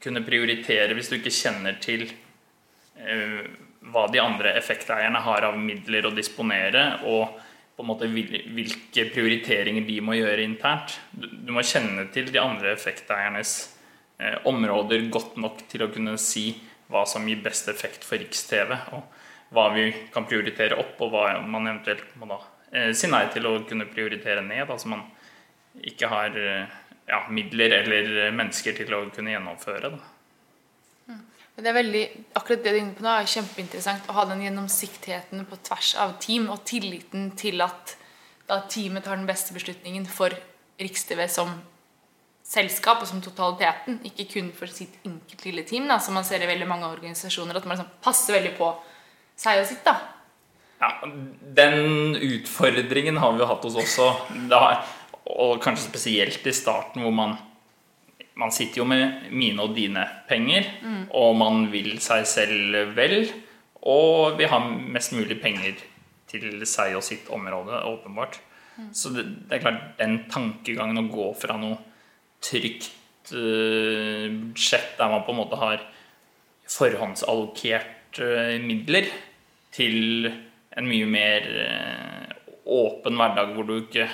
kunne 0.04 0.25
prioritere 0.25 0.96
hvis 0.96 1.11
du 1.12 1.18
ikke 1.18 1.32
kjenner 1.34 1.76
til 1.84 2.06
eh, 2.08 3.42
hva 3.92 4.06
de 4.12 4.23
andre 4.23 4.54
effekteierne 4.56 5.20
har 5.26 5.44
av 5.50 5.58
midler 5.61 6.08
å 6.08 6.14
disponere, 6.16 6.87
og 7.04 7.37
på 7.75 7.82
en 7.82 7.90
måte 7.90 8.08
hvilke 8.08 9.08
prioriteringer 9.12 9.84
de 9.84 9.99
må 10.04 10.16
gjøre 10.16 10.46
internt. 10.46 10.96
Du, 11.12 11.50
må 11.52 11.64
kjenne 11.66 12.06
til 12.14 12.30
de 12.32 12.40
andre 12.40 12.73
effekteiernes 12.73 13.54
eh, 13.58 13.73
områder 14.47 15.09
godt 15.11 15.37
nok 15.42 15.64
til 15.68 15.83
å 15.83 15.90
kunne 15.90 16.14
si 16.23 16.52
hva 16.92 17.04
som 17.09 17.26
gir 17.28 17.42
best 17.42 17.68
effekt 17.73 18.04
for 18.06 18.21
Riks-TV, 18.21 18.75
og 18.94 19.54
hva 19.54 19.68
vi 19.75 19.88
kan 20.14 20.26
prioritere 20.28 20.78
opp, 20.80 20.97
og 21.02 21.12
hva 21.14 21.26
man 21.42 21.68
eventuelt 21.68 22.14
må 22.21 22.28
da 22.30 22.40
eh, 22.71 22.90
si 22.97 23.11
nei 23.11 23.25
til 23.33 23.47
å 23.49 23.59
kunne 23.68 23.88
prioritere 23.90 24.44
ned. 24.44 24.68
altså 24.68 24.90
man 24.92 25.04
ikke 25.83 26.11
har 26.11 26.37
eh, 26.38 26.75
ja, 27.09 27.25
midler 27.35 27.80
eller 27.83 28.35
mennesker 28.35 28.76
til 28.78 28.94
å 28.94 29.04
kunne 29.14 29.35
gjennomføre. 29.35 29.92
Da. 29.94 31.18
Det 31.54 31.71
er 31.71 31.76
veldig, 31.76 32.04
akkurat 32.35 32.64
det 32.64 32.71
du 32.73 32.76
er 32.76 32.80
inne 32.83 32.97
på 32.99 33.04
nå 33.04 33.12
er 33.12 33.30
kjempeinteressant 33.30 34.09
å 34.11 34.16
ha 34.16 34.25
den 34.30 34.42
gjennomsiktigheten 34.42 35.44
på 35.50 35.61
tvers 35.66 35.92
av 36.02 36.16
team 36.23 36.49
og 36.50 36.64
tilliten 36.66 37.30
til 37.38 37.62
at 37.62 37.94
da 38.49 38.64
teamet 38.68 39.06
tar 39.06 39.21
den 39.21 39.28
beste 39.28 39.54
beslutningen 39.56 40.09
for 40.11 40.35
Riks-TV 40.83 41.28
som 41.30 41.54
selskap 42.54 43.02
og 43.02 43.08
som 43.11 43.23
totaliteten, 43.25 44.00
ikke 44.06 44.26
kun 44.30 44.50
for 44.56 44.70
sitt 44.70 44.96
enkelt 45.06 45.44
lille 45.46 45.64
team, 45.68 45.88
da, 45.90 45.99
som 46.02 46.16
man 46.16 46.26
ser 46.26 46.44
i 46.44 46.50
veldig 46.50 46.68
mange 46.70 46.88
organisasjoner, 46.90 47.58
at 47.58 47.66
man 47.66 47.76
liksom 47.76 48.02
passer 48.04 48.38
veldig 48.38 48.52
på 48.58 48.70
seg 49.40 49.62
og 49.62 49.68
sitt. 49.68 49.84
da. 49.87 49.96
Ja, 50.80 50.90
Den 51.61 52.14
utfordringen 52.18 53.18
har 53.23 53.34
vi 53.34 53.42
jo 53.42 53.49
hatt 53.50 53.64
hos 53.66 53.78
oss 53.80 53.99
også. 53.99 54.11
da, 54.50 54.62
og 55.25 55.62
kanskje 55.64 55.88
spesielt 55.88 56.46
i 56.46 56.54
starten, 56.54 57.02
hvor 57.02 57.14
man, 57.14 57.37
man 58.37 58.52
sitter 58.52 58.83
jo 58.83 58.88
med 58.88 59.31
mine 59.33 59.64
og 59.64 59.74
dine 59.76 60.05
penger, 60.28 60.68
mm. 60.83 61.02
og 61.16 61.37
man 61.40 61.66
vil 61.72 61.96
seg 62.05 62.26
selv 62.28 62.94
vel. 62.96 63.22
Og 63.85 64.38
vi 64.38 64.48
har 64.48 64.64
mest 64.64 65.12
mulig 65.16 65.40
penger 65.42 65.81
til 66.31 66.64
seg 66.68 66.96
og 66.98 67.05
sitt 67.05 67.28
område, 67.33 67.83
åpenbart. 67.88 68.40
Mm. 68.76 68.92
Så 68.96 69.12
det, 69.14 69.26
det, 69.46 69.59
er 69.59 69.64
klart, 69.64 69.83
den 70.00 70.24
tankegangen 70.33 71.05
å 71.05 71.09
gå 71.12 71.28
fra 71.38 71.57
noe 71.61 71.78
trygt 72.44 73.33
uh, 73.35 74.28
budsjett 74.28 74.96
der 74.98 75.12
man 75.12 75.24
på 75.26 75.35
en 75.35 75.40
måte 75.40 75.61
har 75.61 75.85
forhåndsallokert 76.70 78.20
uh, 78.20 78.57
midler, 78.62 79.09
til 79.74 80.28
en 80.74 80.87
mye 80.87 81.07
mer 81.11 81.48
uh, 81.50 82.28
åpen 82.70 83.18
hverdag 83.18 83.54
hvor 83.57 83.66
du 83.68 83.74
ikke 83.80 84.07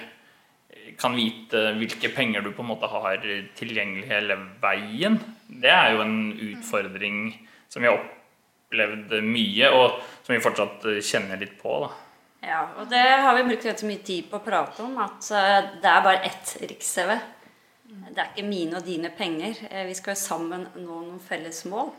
kan 1.01 1.15
vite 1.17 1.71
hvilke 1.79 2.11
penger 2.13 2.43
du 2.45 2.51
på 2.53 2.65
en 2.65 2.71
måte 2.73 2.89
har 2.91 3.23
tilgjengelig 3.57 4.09
hele 4.11 4.37
veien, 4.61 5.21
det 5.47 5.71
er 5.71 5.95
jo 5.95 6.03
en 6.03 6.17
utfordring 6.35 7.21
som 7.71 7.85
vi 7.85 7.89
har 7.89 8.01
opplevd 8.01 9.15
mye, 9.25 9.71
og 9.71 10.01
som 10.27 10.35
vi 10.35 10.43
fortsatt 10.43 10.89
kjenner 11.07 11.41
litt 11.41 11.55
på. 11.63 11.77
da. 11.85 11.93
Ja, 12.41 12.61
og 12.81 12.89
det 12.89 13.03
har 13.21 13.37
vi 13.37 13.45
brukt 13.51 13.67
ganske 13.69 13.89
mye 13.89 14.01
tid 14.05 14.31
på 14.31 14.39
å 14.39 14.45
prate 14.45 14.85
om, 14.85 14.97
at 15.03 15.29
eh, 15.37 15.59
det 15.83 15.91
er 15.91 16.07
bare 16.07 16.25
ett 16.29 16.55
Riks-TV. 16.63 17.13
Det 17.91 18.19
er 18.23 18.31
ikke 18.31 18.47
mine 18.47 18.79
og 18.79 18.87
dine 18.87 19.11
penger. 19.15 19.65
Eh, 19.71 19.87
vi 19.89 19.97
skal 19.99 20.15
jo 20.15 20.23
sammen 20.23 20.69
nå 20.77 21.01
noen 21.03 21.21
felles 21.23 21.65
mål. 21.71 21.91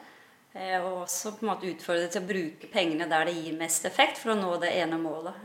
Eh, 0.53 0.77
og 0.79 1.03
også 1.05 1.35
på 1.37 1.45
en 1.45 1.51
måte 1.51 1.69
utfordre 1.69 2.07
til 2.11 2.23
å 2.23 2.29
bruke 2.29 2.71
pengene 2.71 3.07
der 3.11 3.27
det 3.27 3.35
gir 3.37 3.59
mest 3.59 3.85
effekt, 3.87 4.19
for 4.19 4.33
å 4.33 4.39
nå 4.39 4.55
det 4.63 4.71
ene 4.81 4.99
målet. 4.99 5.37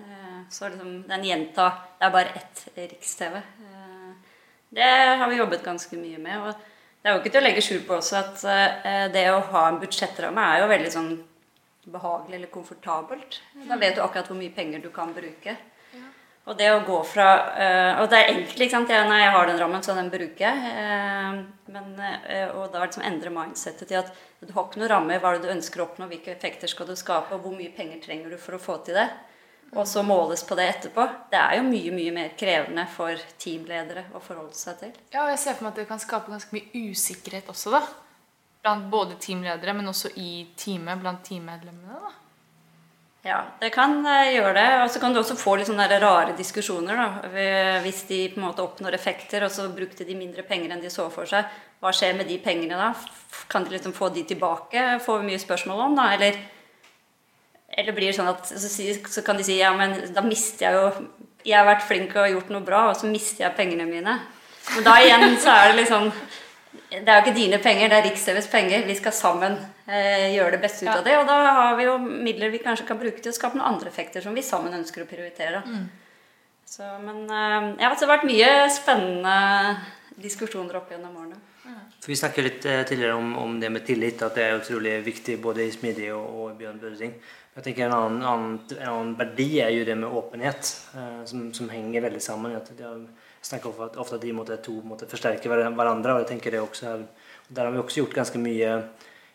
Så 0.50 0.68
liksom 0.68 1.02
den 1.08 1.24
gjenta 1.26 1.70
Det 1.98 2.06
er 2.06 2.14
bare 2.14 2.38
ett 2.38 2.68
Riks-TV. 2.76 3.36
Eh, 3.36 4.10
det 4.68 4.90
har 5.18 5.28
vi 5.30 5.36
jobbet 5.36 5.64
ganske 5.64 5.96
mye 5.96 6.18
med. 6.18 6.40
og 6.40 6.54
det 7.02 7.10
er 7.10 7.14
jo 7.14 7.20
ikke 7.22 7.30
til 7.36 7.38
å 7.38 7.46
legge 7.46 7.62
skjul 7.62 7.82
på 7.86 7.96
også 8.00 8.16
at 8.18 8.44
eh, 8.50 9.06
det 9.14 9.28
å 9.30 9.42
ha 9.52 9.68
en 9.68 9.76
budsjettramme 9.78 10.42
er 10.42 10.62
jo 10.62 10.70
veldig 10.72 10.90
sånn 10.90 11.12
behagelig 11.86 12.34
eller 12.40 12.50
komfortabelt. 12.50 13.40
Da 13.68 13.78
vet 13.78 13.94
du 13.94 14.02
akkurat 14.02 14.26
hvor 14.26 14.38
mye 14.38 14.54
penger 14.54 14.82
du 14.82 14.88
kan 14.90 15.12
bruke. 15.14 15.54
Og 16.46 16.54
det 16.54 16.68
å 16.70 16.82
gå 16.86 17.00
fra 17.10 17.28
øh, 17.58 18.00
Og 18.04 18.10
det 18.10 18.18
er 18.20 18.28
enkelt. 18.30 18.60
ikke 18.60 18.74
sant? 18.76 18.90
Jeg, 18.94 19.08
nei, 19.10 19.18
jeg 19.24 19.32
har 19.34 19.48
den 19.50 19.58
rammen, 19.58 19.82
så 19.82 19.96
den 19.98 20.12
bruker 20.12 20.44
jeg. 20.46 20.74
Eh, 20.78 21.40
men, 21.74 21.88
øh, 21.98 22.52
og 22.60 22.68
da 22.70 22.84
liksom 22.84 23.02
endre 23.06 23.32
mindsettet 23.34 23.90
til 23.90 23.98
at 23.98 24.12
du 24.40 24.52
har 24.54 24.68
ikke 24.68 24.78
noe 24.82 24.90
ramme. 24.92 25.18
Hva 25.18 25.32
er 25.32 25.40
det 25.40 25.48
du 25.48 25.56
ønsker 25.56 25.82
å 25.82 25.88
oppnå? 25.88 26.06
Hvilke 26.12 26.30
effekter 26.36 26.70
skal 26.70 26.86
du 26.86 26.94
skape? 26.98 27.34
Og 27.34 27.42
hvor 27.42 27.56
mye 27.56 27.74
penger 27.74 27.98
trenger 28.04 28.30
du 28.30 28.38
for 28.38 28.58
å 28.58 28.62
få 28.62 28.78
til 28.86 29.00
det? 29.00 29.08
og 29.74 29.88
så 29.88 30.02
måles 30.06 30.44
på 30.46 30.56
det 30.58 30.66
etterpå. 30.70 31.04
Det 31.30 31.38
er 31.38 31.58
jo 31.58 31.64
mye 31.66 31.92
mye 31.94 32.12
mer 32.14 32.34
krevende 32.38 32.86
for 32.92 33.22
teamledere 33.42 34.06
å 34.14 34.22
forholde 34.22 34.56
seg 34.56 34.78
til. 34.82 34.92
Ja, 35.12 35.24
og 35.24 35.32
jeg 35.32 35.40
ser 35.42 35.56
for 35.56 35.66
meg 35.66 35.74
at 35.74 35.80
det 35.82 35.88
kan 35.90 36.02
skape 36.02 36.32
ganske 36.32 36.54
mye 36.54 36.84
usikkerhet 36.86 37.50
også, 37.52 37.74
da. 37.74 37.82
Blant 38.64 38.86
både 38.92 39.18
teamledere, 39.22 39.74
men 39.76 39.90
også 39.90 40.12
i 40.22 40.46
teamet, 40.58 41.02
blant 41.02 41.24
teammedlemmene. 41.26 41.98
da. 42.06 42.14
Ja, 43.26 43.40
det 43.58 43.72
kan 43.74 43.98
eh, 44.06 44.32
gjøre 44.36 44.54
det. 44.54 44.66
Og 44.84 44.90
så 44.94 45.02
kan 45.02 45.14
du 45.14 45.20
også 45.20 45.38
få 45.38 45.56
litt 45.58 45.68
sånne 45.68 45.86
rare 45.98 46.34
diskusjoner. 46.38 46.98
da. 47.00 47.30
Hvis 47.84 48.04
de 48.10 48.20
på 48.32 48.40
en 48.40 48.46
måte 48.46 48.62
oppnår 48.62 48.94
effekter, 48.94 49.44
og 49.46 49.50
så 49.50 49.68
brukte 49.74 50.06
de 50.06 50.18
mindre 50.18 50.46
penger 50.46 50.74
enn 50.74 50.82
de 50.84 50.92
så 50.92 51.08
for 51.12 51.28
seg. 51.28 51.48
Hva 51.82 51.92
skjer 51.92 52.14
med 52.16 52.30
de 52.30 52.38
pengene 52.42 52.78
da? 52.78 52.92
Kan 53.50 53.66
de 53.66 53.74
liksom 53.74 53.94
få 53.96 54.12
de 54.14 54.22
tilbake? 54.28 55.00
Får 55.04 55.20
vi 55.20 55.32
mye 55.32 55.42
spørsmål 55.42 55.88
om, 55.88 55.98
da? 55.98 56.12
Eller 56.14 56.38
eller 57.76 57.92
blir 57.92 58.08
det 58.08 58.16
sånn 58.16 58.30
at 58.30 58.46
så, 58.46 58.68
så, 58.70 59.22
kan 59.26 59.36
de 59.36 59.44
si 59.44 59.58
ja, 59.58 59.72
men 59.76 59.98
da 60.14 60.22
mister 60.24 60.68
jeg 60.68 60.76
jo 60.78 61.08
Jeg 61.44 61.58
har 61.58 61.66
vært 61.66 61.84
flink 61.86 62.14
og 62.16 62.30
gjort 62.30 62.52
noe 62.54 62.64
bra, 62.64 62.86
og 62.90 62.96
så 62.98 63.10
mister 63.10 63.44
jeg 63.44 63.56
pengene 63.58 63.84
mine. 63.86 64.16
Men 64.72 64.86
da 64.86 64.96
igjen 65.02 65.36
så 65.42 65.52
er 65.52 65.70
det 65.70 65.82
liksom 65.82 66.08
Det 66.90 67.02
er 67.02 67.18
jo 67.18 67.24
ikke 67.24 67.36
dine 67.36 67.58
penger, 67.62 67.90
det 67.90 67.98
er 67.98 68.06
Riks-TVs 68.06 68.48
penger. 68.50 68.86
Vi 68.86 68.96
skal 68.98 69.14
sammen 69.14 69.58
gjøre 69.86 70.56
det 70.56 70.62
beste 70.64 70.82
ut 70.82 70.90
ja. 70.90 70.96
av 70.98 71.04
det. 71.06 71.14
Og 71.20 71.28
da 71.28 71.36
har 71.60 71.76
vi 71.78 71.86
jo 71.86 71.98
midler 72.02 72.50
vi 72.50 72.62
kanskje 72.64 72.88
kan 72.88 72.98
bruke 72.98 73.22
til 73.22 73.30
å 73.30 73.36
skape 73.36 73.58
noen 73.58 73.68
andre 73.74 73.92
effekter 73.92 74.24
som 74.24 74.34
vi 74.34 74.42
sammen 74.42 74.74
ønsker 74.74 75.04
å 75.04 75.08
prioritere. 75.10 75.62
Mm. 75.62 75.86
Så, 76.66 76.82
men 76.82 77.22
eh, 77.30 77.74
ja, 77.78 77.92
det 77.92 78.02
har 78.02 78.10
vært 78.10 78.26
mye 78.26 78.50
spennende 78.74 79.36
diskusjoner 80.18 80.80
opp 80.80 80.90
gjennom 80.90 81.14
årene. 81.22 81.38
For 82.00 82.10
vi 82.10 82.18
snakket 82.18 82.46
litt 82.46 82.66
eh, 82.66 82.82
tidligere 82.86 83.14
om, 83.18 83.32
om, 83.38 83.54
det 83.60 83.70
med 83.70 83.86
tillit, 83.86 84.22
at 84.22 84.34
det 84.38 84.44
er 84.44 84.58
utrolig 84.58 84.96
viktig 85.06 85.38
både 85.42 85.66
i 85.66 85.72
Smidig 85.74 86.10
og, 86.14 86.26
og 86.26 86.48
i 86.52 86.58
Bjørn 86.60 86.80
Børsing. 86.82 87.14
Jeg 87.56 87.64
tenker 87.64 87.86
en 87.86 87.94
annen, 87.96 88.18
annen, 88.20 88.58
en 88.76 88.90
annen, 88.90 89.14
verdi 89.16 89.48
er 89.64 89.72
jo 89.72 89.86
det 89.88 89.96
med 89.98 90.18
åpenhet, 90.20 90.72
eh, 90.98 91.22
som, 91.30 91.46
som, 91.56 91.70
henger 91.72 92.04
veldig 92.08 92.22
sammen. 92.22 92.56
Jeg 92.58 93.46
snakker 93.46 93.70
ofte, 93.70 94.02
ofte 94.02 94.18
at 94.18 94.26
de 94.26 94.34
måtte, 94.36 94.58
to 94.62 94.76
måtte 94.84 95.08
forsterke 95.10 95.50
hverandre. 95.50 96.16
og 96.16 96.24
jeg 96.24 96.32
tenker 96.34 96.54
det 96.54 96.64
også 96.64 96.90
er, 96.92 97.06
Der 97.48 97.64
har 97.64 97.72
vi 97.72 97.78
også 97.78 98.02
gjort 98.02 98.18
ganske 98.20 98.42
mye. 98.42 98.80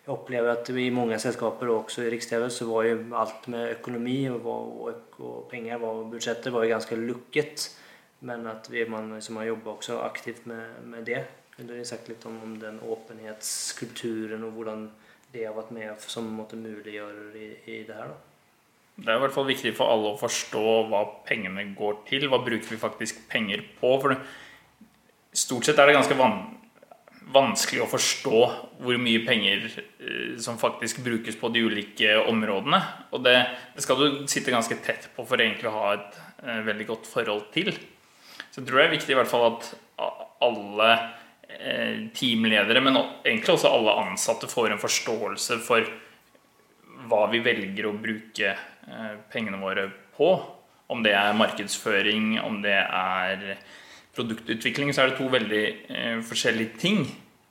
Jeg 0.01 0.15
opplever 0.15 0.49
at 0.55 0.69
i 0.73 0.87
mange 0.89 1.19
selskaper, 1.21 1.69
og 1.69 1.83
også 1.83 2.07
i 2.07 2.09
Riks-TV, 2.09 2.47
så 2.49 2.65
var 2.65 2.87
jo 2.87 2.95
alt 3.21 3.45
med 3.53 3.75
økonomi 3.75 4.17
og, 4.31 4.47
og, 4.47 5.19
og 5.21 5.43
penger 5.51 5.83
og 5.85 6.07
budsjettet 6.09 6.53
var 6.53 6.65
jo 6.65 6.73
ganske 6.73 6.97
lukket. 6.97 7.67
Men 8.25 8.47
at 8.49 8.65
vi, 8.69 8.81
man 8.89 9.13
liksom 9.13 9.37
har 9.37 9.51
jobba 9.51 9.75
også 9.75 9.99
aktivt 10.05 10.47
med, 10.49 10.81
med 10.89 11.05
det. 11.05 11.21
Du 11.61 11.73
sagt 11.85 12.09
litt 12.09 12.25
om, 12.25 12.39
om 12.41 12.57
den 12.57 12.79
åpenhetskulturen 12.81 14.43
og 14.47 14.57
hvordan 14.57 14.87
det 15.31 15.45
har 15.45 15.53
vært 15.55 15.73
med 15.75 16.05
som 16.09 16.25
måtte 16.33 16.57
muliggjøre 16.57 17.29
i, 17.37 17.47
i 17.69 17.79
det 17.85 17.97
her? 17.97 18.09
da? 18.09 18.17
Det 19.01 19.09
er 19.09 19.17
i 19.17 19.23
hvert 19.23 19.33
fall 19.33 19.47
viktig 19.47 19.71
for 19.77 19.89
alle 19.89 20.11
å 20.11 20.19
forstå 20.19 20.63
hva 20.89 21.03
pengene 21.25 21.63
går 21.77 22.01
til. 22.09 22.25
Hva 22.29 22.41
bruker 22.43 22.73
vi 22.73 22.81
faktisk 22.81 23.23
penger 23.31 23.63
på? 23.79 23.93
For 24.01 24.17
stort 25.31 25.69
sett 25.69 25.79
er 25.79 25.89
det 25.89 25.95
ganske 25.97 26.17
van 26.19 26.41
vanskelig 27.31 27.83
å 27.83 27.89
forstå 27.91 28.39
hvor 28.81 28.97
mye 28.99 29.21
penger 29.25 29.67
eh, 29.69 30.33
som 30.41 30.59
faktisk 30.59 31.03
brukes 31.05 31.37
på 31.39 31.51
de 31.53 31.63
ulike 31.67 32.17
områdene. 32.27 32.81
Og 33.13 33.23
det, 33.25 33.37
det, 33.75 33.85
skal 33.85 34.01
du 34.01 34.21
sitte 34.31 34.53
ganske 34.53 34.77
tett 34.83 35.09
på 35.15 35.25
for 35.27 35.41
egentlig 35.41 35.69
å 35.69 35.77
ha 35.77 35.93
et, 35.95 36.21
eh, 36.43 36.61
veldig 36.67 36.89
godt 36.89 37.09
forhold 37.09 37.49
til. 37.53 37.73
Så 38.51 38.59
jeg 38.59 38.67
tror 38.67 38.81
det 38.81 38.87
er 38.87 38.95
viktig 38.97 39.15
i 39.15 39.19
hvert 39.19 39.31
fall 39.31 39.47
at 39.53 39.71
alle 40.41 40.91
eh, 41.47 42.07
teamledere, 42.17 42.81
men 42.83 42.97
egentlig 42.99 43.55
også 43.55 43.71
alle 43.71 43.97
ansatte, 44.07 44.49
får 44.51 44.73
en 44.73 44.81
forståelse 44.81 45.59
for 45.63 45.87
hva 47.11 47.25
vi 47.31 47.41
velger 47.43 47.87
å 47.87 47.97
bruke 47.97 48.51
eh, 48.55 49.13
pengene 49.31 49.61
våre 49.61 49.87
på. 50.17 50.33
Om 50.91 51.05
det 51.05 51.13
er 51.15 51.37
markedsføring, 51.37 52.35
om 52.43 52.59
det 52.65 52.75
er 52.81 53.45
produktutvikling, 54.15 54.93
så 54.93 55.03
er 55.03 55.11
det 55.11 55.19
to 55.19 55.27
veldig 55.31 55.63
eh, 55.89 56.17
forskjellige 56.27 56.77
ting. 56.81 57.05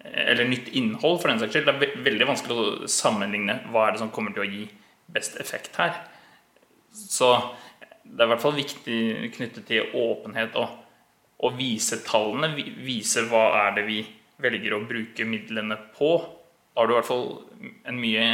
Eh, 0.05 0.31
Eller 0.33 0.49
nytt 0.49 0.69
innhold, 0.77 1.21
for 1.21 1.31
den 1.33 1.41
saks 1.41 1.57
skyld. 1.57 1.69
Det 1.69 1.75
er 1.75 1.81
ve 1.83 2.05
veldig 2.11 2.29
vanskelig 2.29 2.57
å 2.57 2.91
sammenligne 2.91 3.61
hva 3.73 3.87
er 3.87 3.97
det 3.97 4.03
som 4.03 4.13
kommer 4.15 4.37
til 4.37 4.45
å 4.45 4.51
gi 4.51 4.67
best 5.11 5.41
effekt 5.43 5.81
her. 5.81 5.97
Så 6.93 7.33
det 8.05 8.23
er 8.23 8.29
i 8.29 8.33
hvert 8.33 8.43
fall 8.43 8.57
viktig 8.59 9.01
knyttet 9.37 9.67
til 9.69 9.93
åpenhet 9.97 10.57
og 10.59 11.47
å 11.47 11.53
vise 11.57 12.01
tallene. 12.05 12.53
Vise 12.85 13.25
hva 13.31 13.45
er 13.65 13.77
det 13.79 13.87
vi 13.89 14.01
velger 14.41 14.77
å 14.77 14.85
bruke 14.89 15.27
midlene 15.29 15.79
på. 15.97 16.15
Da 16.75 16.83
har 16.83 16.89
du 16.89 16.95
i 16.95 16.99
hvert 16.99 17.11
fall 17.11 17.27
en 17.91 18.01
mye 18.01 18.27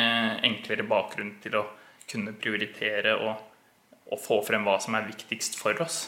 enklere 0.46 0.86
bakgrunn 0.86 1.36
til 1.42 1.58
å 1.60 1.66
kunne 2.06 2.34
prioritere 2.38 3.16
og, 3.18 3.40
og 4.12 4.20
få 4.22 4.40
frem 4.46 4.66
hva 4.66 4.78
som 4.82 4.94
er 4.94 5.08
viktigst 5.08 5.58
for 5.58 5.78
oss. 5.82 6.04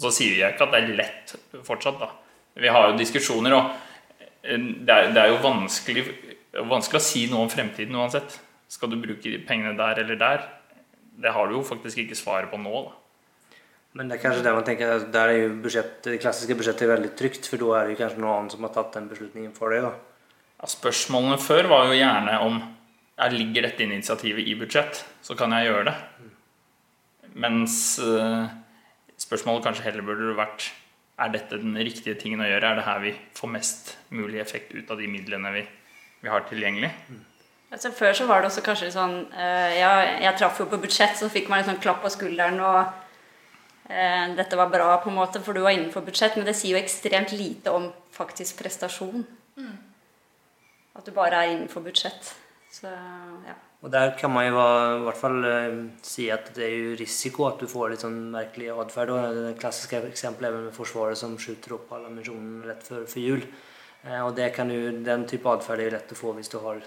Så 0.00 0.10
sier 0.14 0.38
jeg 0.40 0.54
ikke 0.54 0.66
at 0.66 0.74
det 0.74 0.80
er 0.82 0.96
lett 0.98 1.34
fortsatt, 1.66 2.00
da. 2.00 2.10
Vi 2.58 2.70
har 2.70 2.88
jo 2.88 2.98
diskusjoner, 2.98 3.54
og 3.54 3.70
eh, 4.42 4.58
det 4.58 4.96
er, 4.96 5.12
det 5.14 5.22
er 5.22 5.30
jo 5.32 5.38
vanskelig, 5.44 6.04
vanskelig 6.70 7.00
å 7.00 7.06
si 7.06 7.24
noe 7.30 7.46
om 7.46 7.52
fremtiden 7.52 7.96
uansett. 7.98 8.38
Skal 8.70 8.90
du 8.90 8.98
bruke 9.00 9.38
pengene 9.46 9.76
der 9.78 10.02
eller 10.02 10.18
der? 10.18 10.44
Det 11.14 11.30
har 11.34 11.48
du 11.48 11.58
jo 11.58 11.64
faktisk 11.66 12.02
ikke 12.02 12.18
svaret 12.18 12.50
på 12.50 12.58
nå, 12.58 12.84
da. 12.88 13.00
Men 13.94 14.08
det 14.10 14.16
er 14.16 14.24
kanskje 14.24 14.42
der 14.42 14.56
man 14.56 14.64
tenker 14.66 14.96
at 14.96 15.04
der 15.14 15.30
er 15.30 15.36
jo 15.44 15.50
budsjett, 15.62 16.00
det 16.02 16.18
klassiske 16.22 16.56
budsjettet 16.58 16.90
veldig 16.90 17.12
trygt, 17.14 17.46
for 17.46 17.62
da 17.62 17.76
er 17.78 17.86
det 17.86 17.94
jo 17.94 18.00
kanskje 18.00 18.22
noen 18.24 18.32
annen 18.32 18.50
som 18.50 18.66
har 18.66 18.72
tatt 18.74 18.96
den 18.96 19.06
beslutningen 19.06 19.52
for 19.54 19.70
deg. 19.70 19.86
da. 19.86 19.92
Ja, 20.58 20.70
spørsmålene 20.72 21.38
før 21.38 21.70
var 21.70 21.86
jo 21.86 22.00
gjerne 22.00 22.40
om 22.42 22.58
ja, 22.58 23.28
ligger 23.30 23.68
dette 23.68 23.86
initiativet 23.86 24.50
i 24.50 24.56
budsjett, 24.58 25.04
så 25.22 25.36
kan 25.38 25.54
jeg 25.54 25.68
gjøre 25.68 25.86
det. 25.92 25.94
Mens 27.44 27.76
eh, 28.02 28.50
spørsmålet 29.20 29.66
kanskje 29.66 29.86
heller 29.86 30.06
burde 30.06 30.34
vært 30.38 30.72
er 31.14 31.30
dette 31.30 31.60
den 31.62 31.76
riktige 31.78 32.16
tingen 32.18 32.42
å 32.42 32.48
gjøre? 32.48 32.72
Er 32.72 32.80
det 32.80 32.88
her 32.88 33.04
vi 33.04 33.12
får 33.38 33.52
mest 33.54 33.94
mulig 34.14 34.40
effekt 34.42 34.74
ut 34.74 34.90
av 34.90 34.98
de 34.98 35.06
midlene 35.10 35.52
vi, 35.54 35.62
vi 36.24 36.32
har 36.32 36.46
tilgjengelig? 36.48 36.90
Altså, 37.74 37.90
før 37.94 38.16
så 38.18 38.26
var 38.26 38.42
det 38.42 38.50
også 38.50 38.64
kanskje 38.66 38.90
sånn 38.94 39.16
uh, 39.34 39.70
ja, 39.74 39.94
Jeg 40.22 40.38
traff 40.38 40.60
jo 40.62 40.68
på 40.70 40.78
budsjett, 40.82 41.16
så 41.18 41.30
fikk 41.30 41.48
man 41.50 41.62
en 41.62 41.72
sånn 41.72 41.82
klapp 41.82 42.02
på 42.04 42.10
skulderen 42.12 42.60
og 42.62 42.80
eh, 43.90 44.34
Dette 44.38 44.58
var 44.58 44.70
bra, 44.70 44.92
på 45.02 45.10
en 45.10 45.18
måte, 45.18 45.42
for 45.42 45.54
du 45.54 45.62
var 45.64 45.74
innenfor 45.74 46.06
budsjett. 46.06 46.38
Men 46.38 46.46
det 46.48 46.56
sier 46.58 46.76
jo 46.76 46.82
ekstremt 46.82 47.34
lite 47.34 47.74
om 47.74 47.90
faktisk 48.14 48.58
prestasjon. 48.62 49.26
At 50.94 51.06
du 51.06 51.14
bare 51.14 51.42
er 51.42 51.54
innenfor 51.54 51.82
budsjett. 51.82 52.30
Så 52.74 52.90
ja. 52.90 53.56
Og 53.84 53.90
der 53.92 54.14
kan 54.16 54.32
man 54.32 54.46
jo 54.46 54.56
i 54.56 55.04
hvert 55.04 55.20
fall 55.20 55.44
eh, 55.44 55.74
si 56.00 56.30
at 56.32 56.48
det 56.56 56.64
er 56.64 56.72
jo 56.72 56.96
risiko 56.96 57.44
at 57.50 57.60
du 57.60 57.68
får 57.68 57.92
litt 57.92 58.04
sånn 58.04 58.16
merkelig 58.32 58.70
atferd. 58.72 59.12
Det 59.36 59.58
klassiske 59.60 60.00
eksempelet 60.08 60.48
er 60.48 60.66
med 60.70 60.76
Forsvaret 60.76 61.20
som 61.20 61.36
skyter 61.36 61.76
opp 61.76 61.92
all 61.92 62.06
ammunisjonen 62.08 62.62
rett 62.64 62.86
før, 62.86 63.04
jul. 63.20 63.44
Eh, 64.06 64.20
og 64.24 64.32
det 64.38 64.48
kan 64.56 64.72
jo, 64.72 64.88
den 65.04 65.26
type 65.28 65.52
atferd 65.52 65.82
er 65.82 65.90
jo 65.90 65.96
lett 65.98 66.16
å 66.16 66.20
få 66.22 66.32
hvis 66.38 66.52
du 66.52 66.58
har 66.64 66.80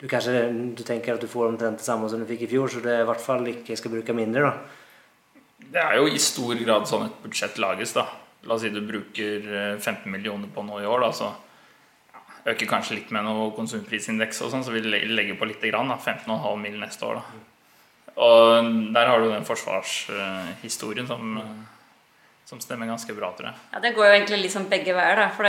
du 0.00 0.06
kanskje 0.10 0.48
du 0.74 0.82
tenker 0.86 1.14
at 1.14 1.22
du 1.22 1.28
får 1.30 1.52
omtrent 1.52 1.78
det 1.78 1.86
samme 1.86 2.08
som 2.10 2.22
du 2.22 2.26
fikk 2.28 2.46
i 2.46 2.50
fjor, 2.50 2.70
så 2.70 2.80
er 2.82 3.02
i 3.02 3.08
hvert 3.08 3.22
fall 3.22 3.46
ikke 3.50 3.76
skal 3.78 3.92
bruke 3.92 4.16
mindre. 4.16 4.48
da. 4.48 5.64
Det 5.74 5.82
er 5.82 5.98
jo 5.98 6.06
i 6.10 6.20
stor 6.22 6.54
grad 6.60 6.86
sånn 6.88 7.06
et 7.08 7.18
budsjett 7.22 7.58
lages, 7.62 7.94
da. 7.96 8.06
La 8.44 8.56
oss 8.56 8.64
si 8.64 8.70
du 8.72 8.82
bruker 8.84 9.46
eh, 9.48 9.74
15 9.78 10.06
millioner 10.12 10.50
på 10.54 10.64
noe 10.66 10.82
i 10.82 10.88
år, 10.88 11.06
da, 11.06 11.10
så 11.14 11.30
øker 12.46 12.68
kanskje 12.68 12.98
litt 12.98 13.12
med 13.14 13.24
noe 13.26 13.50
konsumprisindeks 13.56 14.42
og 14.44 14.52
sånn, 14.52 14.64
så 14.64 14.74
vi 14.74 14.82
legger 14.84 15.38
på 15.40 15.48
litt, 15.48 15.62
grann, 15.64 15.92
15,5 15.96 16.56
mill. 16.60 16.80
neste 16.80 17.06
år, 17.08 17.20
da. 17.20 17.44
Og 18.14 18.68
der 18.94 19.08
har 19.10 19.20
du 19.20 19.30
den 19.30 19.46
forsvarshistorien 19.46 21.06
som, 21.08 21.38
som 22.46 22.60
stemmer 22.62 22.86
ganske 22.86 23.16
bra, 23.16 23.32
tror 23.34 23.48
jeg. 23.48 23.62
Ja, 23.72 23.80
Det 23.82 23.94
går 23.96 24.06
jo 24.06 24.12
egentlig 24.12 24.42
liksom 24.44 24.68
begge 24.70 24.94
veier. 24.94 25.16
da, 25.16 25.30
for 25.34 25.48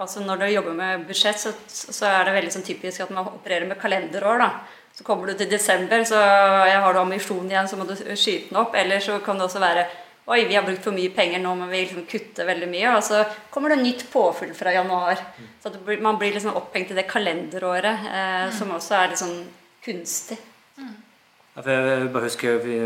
altså 0.00 0.24
Når 0.24 0.36
du 0.38 0.46
jobber 0.46 0.78
med 0.78 1.06
budsjett, 1.06 1.40
så, 1.40 1.52
så 1.68 2.06
er 2.06 2.24
det 2.24 2.38
veldig 2.38 2.54
sånn 2.54 2.68
typisk 2.70 3.04
at 3.04 3.10
man 3.10 3.28
opererer 3.28 3.68
med 3.68 3.80
kalenderår. 3.82 4.38
da. 4.38 4.50
Så 4.94 5.04
kommer 5.04 5.26
du 5.26 5.34
til 5.34 5.50
desember, 5.50 6.04
så 6.04 6.20
har 6.20 6.92
du 6.92 7.00
ambisjon 7.00 7.48
igjen, 7.50 7.68
så 7.68 7.76
må 7.76 7.84
du 7.88 7.94
skyte 7.96 8.48
den 8.50 8.60
opp. 8.60 8.74
Eller 8.76 9.00
så 9.00 9.18
kan 9.24 9.36
det 9.36 9.48
også 9.48 9.60
være 9.60 9.86
Oi, 10.30 10.44
vi 10.46 10.54
har 10.54 10.62
brukt 10.62 10.84
for 10.84 10.94
mye 10.94 11.10
penger, 11.10 11.40
nå 11.42 11.52
men 11.58 11.68
vi 11.72 11.80
liksom 11.82 12.04
kutter 12.06 12.46
veldig 12.46 12.68
mye. 12.70 12.92
Og 12.96 13.02
så 13.02 13.24
kommer 13.50 13.72
det 13.74 13.80
nytt 13.82 14.04
påfyll 14.12 14.52
fra 14.54 14.70
januar. 14.72 15.18
Så 15.62 15.66
at 15.72 15.80
blir- 15.84 16.00
man 16.00 16.18
blir 16.20 16.32
liksom 16.36 16.54
opphengt 16.54 16.90
i 16.92 16.94
det 16.94 17.08
kalenderåret, 17.10 18.06
eh, 18.06 18.50
som 18.54 18.70
også 18.70 18.94
er 19.00 19.08
litt 19.08 19.18
sånn 19.18 19.46
kunstig. 19.84 20.38
Ja, 20.78 21.60
for 21.60 21.68
jeg 21.70 22.12
bare 22.14 22.22
husker 22.30 22.62
i, 22.64 22.76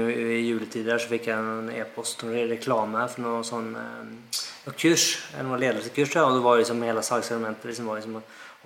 i 0.41 0.49
juletider 0.49 0.99
så 0.99 1.07
fikk 1.13 1.29
jeg 1.29 1.37
en 1.39 1.69
e-post 1.71 2.25
og 2.27 2.33
reklame 2.51 3.05
for 3.13 3.21
noe 3.23 3.45
sånn 3.47 3.69
eh, 3.79 4.41
noe 4.67 4.75
kurs, 4.75 5.05
noe 5.39 5.61
ledelseskurs. 5.61 6.17
ja, 6.17 6.25
og 6.27 6.35
det 6.35 6.43
var 6.43 6.59
liksom 6.59 6.83
hele 6.83 7.05
salgsargumentet 7.05 7.65
liksom, 7.71 7.87
var 7.87 8.01
liksom 8.01 8.17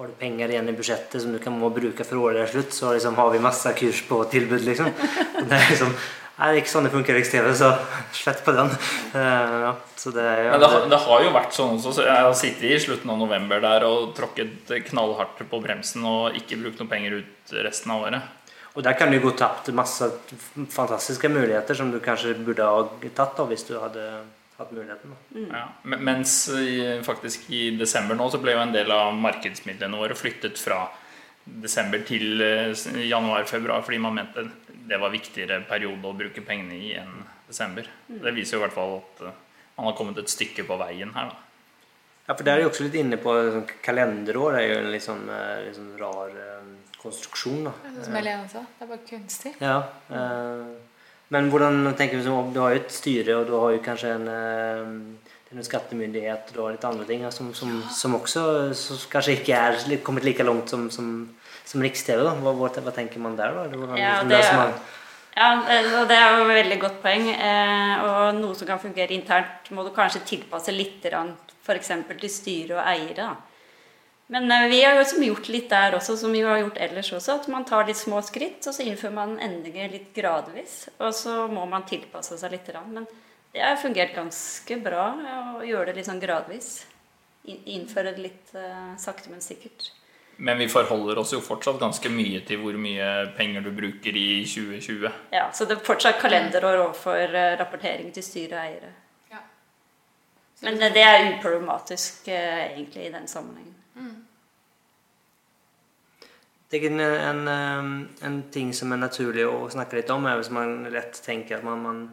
har 0.00 0.06
du 0.09 0.12
penger 0.16 0.48
igjen 0.48 0.68
i 0.70 0.72
budsjettet 0.72 1.20
som 1.20 1.33
du 1.35 1.38
kan 1.42 1.52
må 1.61 1.68
bruke 1.74 2.06
før 2.09 2.22
året 2.30 2.46
er 2.46 2.52
slutt, 2.54 2.72
så 2.72 2.94
liksom 2.94 3.18
har 3.18 3.28
vi 3.35 3.38
masse 3.44 3.68
kurs 3.76 4.00
på 4.09 4.22
tilbud. 4.33 4.62
liksom. 4.64 4.88
Det 5.50 5.52
er 5.59 5.68
liksom, 5.74 5.92
Nei, 6.40 6.46
det 6.48 6.57
er 6.57 6.62
ikke 6.62 6.72
sånn 6.72 6.87
det 6.88 6.92
funker 6.94 7.12
i 7.12 7.18
Riks-TV, 7.20 7.50
så 7.61 7.68
slett 8.22 8.40
på 8.46 8.55
den. 8.57 8.70
Eh, 9.12 9.55
ja, 9.66 9.74
så 10.00 10.12
det, 10.16 10.24
ja, 10.24 10.50
Men 10.55 10.62
det, 10.64 10.70
har- 10.72 10.88
det 10.94 11.00
har 11.05 11.24
jo 11.26 11.33
vært 11.37 11.53
sånn 11.57 11.74
også. 11.76 11.92
så 11.98 12.07
Jeg 12.09 12.24
har 12.24 12.37
sittet 12.38 12.64
i 12.70 12.79
slutten 12.81 13.12
av 13.12 13.18
november 13.20 13.61
der 13.61 13.85
og 13.88 14.14
tråkket 14.16 14.72
knallhardt 14.88 15.42
på 15.50 15.61
bremsen 15.62 16.07
og 16.09 16.38
ikke 16.40 16.57
brukt 16.62 16.81
noe 16.81 16.88
penger 16.88 17.18
ut 17.20 17.55
resten 17.68 17.92
av 17.92 18.07
året. 18.09 18.37
Og 18.79 18.85
der 18.87 18.94
kan 18.94 19.11
du 19.11 19.18
gå 19.20 19.33
tapt 19.37 19.68
masse 19.74 20.07
fantastiske 20.70 21.29
muligheter 21.29 21.74
som 21.76 21.90
du 21.92 21.98
kanskje 22.00 22.37
burde 22.46 22.62
ha 22.64 22.85
tatt 23.18 23.37
da, 23.37 23.44
hvis 23.50 23.64
du 23.66 23.74
hadde 23.83 24.05
hatt 24.61 24.70
muligheten. 24.72 25.11
Da. 25.11 25.42
Ja. 25.59 25.64
Mens 25.98 26.37
i, 26.55 27.00
faktisk 27.05 27.48
i 27.50 27.70
desember 27.81 28.14
nå 28.16 28.31
så 28.31 28.38
ble 28.40 28.55
jo 28.55 28.62
en 28.62 28.72
del 28.74 28.92
av 28.94 29.11
markedsmidlene 29.18 29.98
våre 29.98 30.14
flyttet 30.16 30.61
fra 30.62 30.85
desember 31.50 32.03
til 32.07 32.38
eh, 32.44 32.70
januar-februar 33.09 33.83
fordi 33.83 33.98
man 34.05 34.14
mente 34.20 34.44
det 34.90 34.98
var 34.98 35.12
viktigere 35.14 35.61
periode 35.68 36.11
å 36.11 36.16
bruke 36.18 36.42
pengene 36.46 36.74
i 36.74 36.90
enn 36.98 37.22
desember. 37.46 37.87
Det 38.11 38.35
viser 38.35 38.57
jo 38.57 38.61
i 38.61 38.64
hvert 38.66 38.74
fall 38.74 38.98
at 38.98 39.22
eh, 39.29 39.38
man 39.79 39.88
har 39.90 39.96
kommet 39.98 40.18
et 40.20 40.33
stykke 40.33 40.66
på 40.66 40.79
veien 40.81 41.14
her. 41.14 41.31
da. 41.31 41.46
Ja, 42.26 42.37
for 42.37 42.46
der 42.46 42.59
er 42.59 42.66
jo 42.66 42.70
også 42.70 42.85
litt 42.87 42.98
inne 43.00 43.18
på 43.18 43.33
sånn, 43.35 43.66
kalenderår. 43.83 44.55
Det 44.55 44.61
er 44.61 44.68
jo 44.68 44.83
en 44.83 44.92
litt 44.92 45.07
sånn, 45.07 45.24
eh, 45.35 45.57
litt 45.66 45.79
sånn 45.79 45.94
rar 45.98 46.37
eh, 46.37 46.68
konstruksjon. 47.00 47.64
da. 47.66 47.72
Som 48.05 48.18
Helene 48.18 48.50
sa. 48.50 48.62
Det 48.76 48.87
er 48.87 48.92
bare 48.92 49.07
kunstig. 49.09 49.55
Ja, 49.62 49.79
eh, 50.14 50.68
men 51.31 51.50
hvordan 51.50 51.92
tenker 51.98 52.18
du 52.18 52.24
som, 52.26 52.53
Du 52.53 52.61
har 52.61 52.74
jo 52.74 52.83
et 52.83 52.94
styre, 52.94 53.37
og 53.38 53.46
du 53.46 53.55
har 53.55 53.74
jo 53.74 53.83
kanskje 53.83 54.14
en, 54.14 54.29
eh, 54.29 55.26
det 55.46 55.57
er 55.57 55.59
en 55.62 55.66
skattemyndighet 55.66 56.57
og 56.59 56.70
litt 56.74 56.87
andre 56.87 57.07
ting 57.07 57.22
ja, 57.26 57.31
som, 57.35 57.53
som, 57.55 57.83
som 57.90 58.14
også 58.14 58.74
som 58.79 58.98
kanskje 59.11 59.38
ikke 59.40 59.55
er 59.59 59.96
kommet 60.07 60.26
like 60.26 60.46
langt 60.46 60.70
som, 60.70 60.88
som, 60.90 61.31
som 61.64 61.83
Riks-TV. 61.83 62.23
da. 62.25 62.33
Hva, 62.38 62.55
hva, 62.57 62.94
tenker 62.94 63.23
man 63.23 63.37
der, 63.38 63.55
da? 63.57 63.66
Eller 63.66 63.77
hvordan 63.77 64.01
Ja, 64.01 64.16
liksom 64.23 64.31
det 64.31 64.57
man 64.57 64.73
Ja, 65.37 65.51
eh, 65.73 65.92
og 66.01 66.09
det 66.11 66.16
er 66.16 66.35
jo 66.37 66.49
et 66.49 66.57
veldig 66.62 66.81
godt 66.81 66.99
poeng. 67.05 67.29
Eh, 67.35 67.94
og 68.07 68.40
noe 68.40 68.57
som 68.59 68.66
kan 68.66 68.83
fungere 68.83 69.14
internt, 69.14 69.70
må 69.70 69.87
du 69.87 69.92
kanskje 69.94 70.25
tilpasse 70.27 70.75
litt 70.75 71.07
f.eks. 71.07 71.92
til 72.11 72.31
styre 72.31 72.81
og 72.81 72.85
eiere. 72.85 73.31
Men 74.33 74.51
eh, 74.51 74.68
vi 74.70 74.83
har 74.85 74.94
jo 74.94 75.03
også 75.03 75.23
gjort 75.25 75.49
litt 75.51 75.70
der 75.73 75.96
også, 75.99 76.14
som 76.20 76.35
vi 76.35 76.42
har 76.46 76.61
gjort 76.61 76.79
ellers 76.79 77.12
også, 77.16 77.40
at 77.40 77.49
man 77.51 77.64
tar 77.66 77.88
litt 77.88 77.99
små 77.99 78.20
skritt, 78.23 78.62
og 78.62 78.77
så 78.77 78.87
innfører 78.87 79.16
man 79.16 79.38
endringer 79.42 79.90
litt 79.90 80.12
gradvis. 80.14 80.85
Og 81.01 81.14
så 81.18 81.49
må 81.51 81.64
man 81.70 81.87
tilpasse 81.88 82.38
seg 82.38 82.55
litt. 82.55 82.70
Men 82.87 83.09
det 83.51 83.64
har 83.64 83.81
fungert 83.83 84.14
ganske 84.14 84.79
bra 84.85 85.09
å 85.59 85.64
gjøre 85.66 85.90
det 85.90 85.99
litt 85.99 86.11
sånn 86.11 86.23
gradvis. 86.23 86.68
Innføre 87.51 88.14
det 88.14 88.23
litt 88.29 88.55
eh, 88.55 88.92
sakte, 89.03 89.33
men 89.33 89.42
sikkert. 89.42 89.90
Men 90.40 90.59
vi 90.59 90.68
forholder 90.72 91.18
oss 91.20 91.35
jo 91.35 91.42
fortsatt 91.44 91.76
ganske 91.81 92.09
mye 92.09 92.40
til 92.48 92.62
hvor 92.62 92.76
mye 92.81 93.09
penger 93.37 93.64
du 93.66 93.74
bruker 93.76 94.16
i 94.16 94.40
2020. 94.48 95.11
Ja, 95.37 95.50
Så 95.53 95.66
det 95.68 95.76
er 95.76 95.85
fortsatt 95.85 96.16
kalenderår 96.22 96.79
overfor 96.87 97.20
eh, 97.20 97.57
rapportering 97.61 98.09
til 98.14 98.24
styre 98.24 98.57
og 98.57 98.62
eiere. 98.62 98.94
Ja. 99.35 99.42
Men 100.64 100.81
det 100.81 101.05
er 101.05 101.26
uproblematisk 101.35 102.33
eh, 102.33 102.70
egentlig 102.70 103.11
i 103.11 103.12
den 103.12 103.29
sammenhengen. 103.29 103.76
Det 106.70 106.79
er 106.79 106.88
en, 106.88 107.00
en, 107.05 107.46
eh, 107.48 108.26
en 108.26 108.42
ting 108.55 108.72
som 108.72 108.92
er 108.94 109.05
naturlig 109.05 109.44
å 109.44 109.64
snakke 109.68 109.98
litt 109.98 110.11
om, 110.14 110.24
er 110.24 110.38
hvis 110.38 110.53
man 110.55 110.85
lett 110.94 111.18
tenker 111.24 111.59
at 111.59 111.66
man, 111.66 111.83
man, 111.83 112.05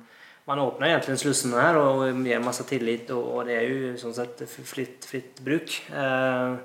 man 0.49 0.61
åpner 0.63 0.95
egentlig 0.95 1.19
slussene 1.21 1.61
her 1.61 1.77
og 1.77 2.07
gir 2.25 2.41
masse 2.43 2.65
tillit, 2.67 3.11
og, 3.13 3.35
og 3.37 3.45
det 3.47 3.59
er 3.59 3.67
jo 3.69 3.91
sånn 4.01 4.15
sett 4.17 4.41
fritt, 4.49 5.05
fritt 5.05 5.45
bruk. 5.45 5.77
Eh, 5.93 6.57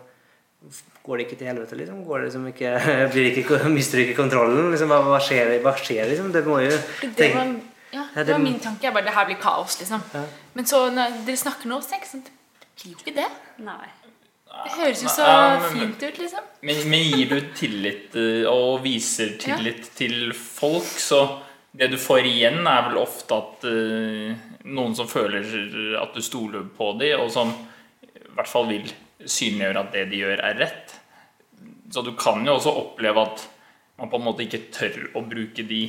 går 1.02 1.18
det 1.18 1.26
ikke 1.26 1.38
til 1.40 1.50
helvete, 1.50 1.76
liksom? 1.80 2.04
Går 2.06 2.18
det 2.18 2.28
liksom 2.28 2.46
ikke, 2.52 2.72
blir 3.12 3.28
det 3.28 3.42
ikke, 3.42 3.60
mister 3.72 3.98
du 3.98 4.04
ikke 4.06 4.20
kontrollen? 4.20 4.70
Liksom, 4.74 4.92
hva, 4.92 5.00
hva 5.08 5.20
skjer? 5.22 5.56
Hva 5.64 5.74
skjer 5.78 6.10
liksom? 6.12 6.30
Det 6.34 6.44
må 6.46 6.60
jo 6.64 6.72
Det 7.02 7.32
man 7.34 7.56
Ja, 7.92 8.06
Ja, 8.14 8.22
det 8.24 8.32
var 8.32 8.40
min 8.40 8.60
tanke. 8.60 8.86
Jeg 8.86 8.94
bare, 8.94 9.04
det 9.04 9.12
her 9.12 9.26
blir 9.28 9.40
kaos, 9.42 9.76
liksom. 9.80 10.00
Ja. 10.14 10.22
Men 10.54 10.68
så 10.68 10.86
når 10.94 11.18
dere 11.26 11.36
snakker 11.36 11.68
nå, 11.68 11.80
så 11.84 11.92
tenker 11.92 12.08
jeg 12.08 12.14
sånn 12.14 12.24
Det 12.24 12.70
blir 12.78 12.94
jo 12.94 13.02
ikke 13.02 13.16
det. 13.18 13.28
Nei. 13.66 13.90
Det 14.52 14.72
høres 14.76 15.02
jo 15.02 15.08
så 15.12 15.26
men- 15.26 15.68
fint 15.72 16.02
ut, 16.02 16.18
liksom. 16.18 16.48
Men, 16.62 16.80
men 16.92 17.06
gir 17.08 17.28
du 17.30 17.38
tillit 17.56 18.16
eh, 18.20 18.44
og 18.48 18.82
viser 18.84 19.36
tillit 19.40 19.88
til 19.96 20.32
folk, 20.36 20.88
så 21.00 21.22
det 21.72 21.88
du 21.92 21.96
får 21.96 22.28
igjen, 22.28 22.60
er 22.68 22.88
vel 22.88 22.98
ofte 23.00 23.32
at 23.32 23.64
uh, 23.64 24.32
noen 24.68 24.96
som 24.96 25.08
føler 25.08 25.46
at 26.02 26.12
du 26.12 26.20
stoler 26.24 26.66
på 26.76 26.90
dem, 27.00 27.22
og 27.24 27.30
som 27.32 27.54
i 28.04 28.34
hvert 28.36 28.50
fall 28.50 28.68
vil 28.68 28.92
synliggjøre 29.30 29.82
at 29.82 29.92
det 29.94 30.06
de 30.10 30.22
gjør, 30.22 30.42
er 30.42 30.60
rett. 30.60 30.94
Så 31.92 32.02
du 32.04 32.14
kan 32.18 32.44
jo 32.46 32.56
også 32.56 32.72
oppleve 32.78 33.26
at 33.26 33.44
man 34.00 34.10
på 34.10 34.18
en 34.18 34.26
måte 34.26 34.46
ikke 34.46 34.66
tør 34.74 34.98
å 35.18 35.24
bruke 35.26 35.64
de 35.68 35.82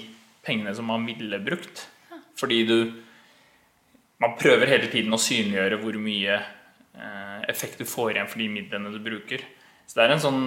pengene 0.43 0.73
som 0.75 0.89
man 0.91 1.05
ville 1.07 1.39
brukt. 1.43 1.87
Fordi 2.39 2.63
du 2.67 2.77
Man 4.21 4.37
prøver 4.39 4.69
hele 4.69 4.87
tiden 4.87 5.11
å 5.11 5.19
synliggjøre 5.19 5.77
hvor 5.81 5.95
mye 5.99 6.35
eh, 6.37 7.39
effekt 7.51 7.81
du 7.81 7.83
får 7.83 8.13
igjen 8.13 8.29
for 8.31 8.39
de 8.39 8.45
midlene 8.47 8.91
du 8.93 8.99
bruker. 9.03 9.41
Så 9.83 9.97
det 9.97 10.05
er 10.05 10.13
en 10.13 10.21
sånn 10.23 10.43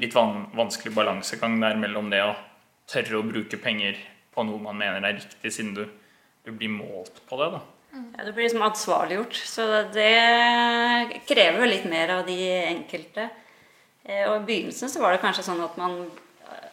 litt 0.00 0.16
van 0.16 0.48
vanskelig 0.58 0.90
balansegang 0.96 1.60
der 1.62 1.78
mellom 1.78 2.08
det 2.10 2.18
å 2.24 2.32
tørre 2.90 3.20
å 3.20 3.26
bruke 3.28 3.60
penger 3.62 4.00
på 4.34 4.42
noe 4.48 4.58
man 4.64 4.80
mener 4.80 5.06
er 5.06 5.20
riktig, 5.20 5.52
siden 5.54 5.70
du, 5.76 5.84
du 6.42 6.50
blir 6.50 6.72
målt 6.72 7.22
på 7.28 7.38
det. 7.38 7.52
da. 7.54 7.62
Ja, 7.92 8.24
du 8.24 8.32
blir 8.32 8.44
liksom 8.46 8.62
ansvarliggjort. 8.64 9.36
Så 9.36 9.66
det 9.92 11.22
krever 11.28 11.60
jo 11.60 11.70
litt 11.70 11.88
mer 11.90 12.16
av 12.18 12.26
de 12.26 12.38
enkelte. 12.64 13.28
Eh, 14.04 14.24
Og 14.30 14.36
I 14.40 14.44
begynnelsen 14.48 14.90
så 14.90 15.02
var 15.02 15.12
det 15.12 15.22
kanskje 15.24 15.44
sånn 15.46 15.62
at 15.64 15.76
man 15.80 15.98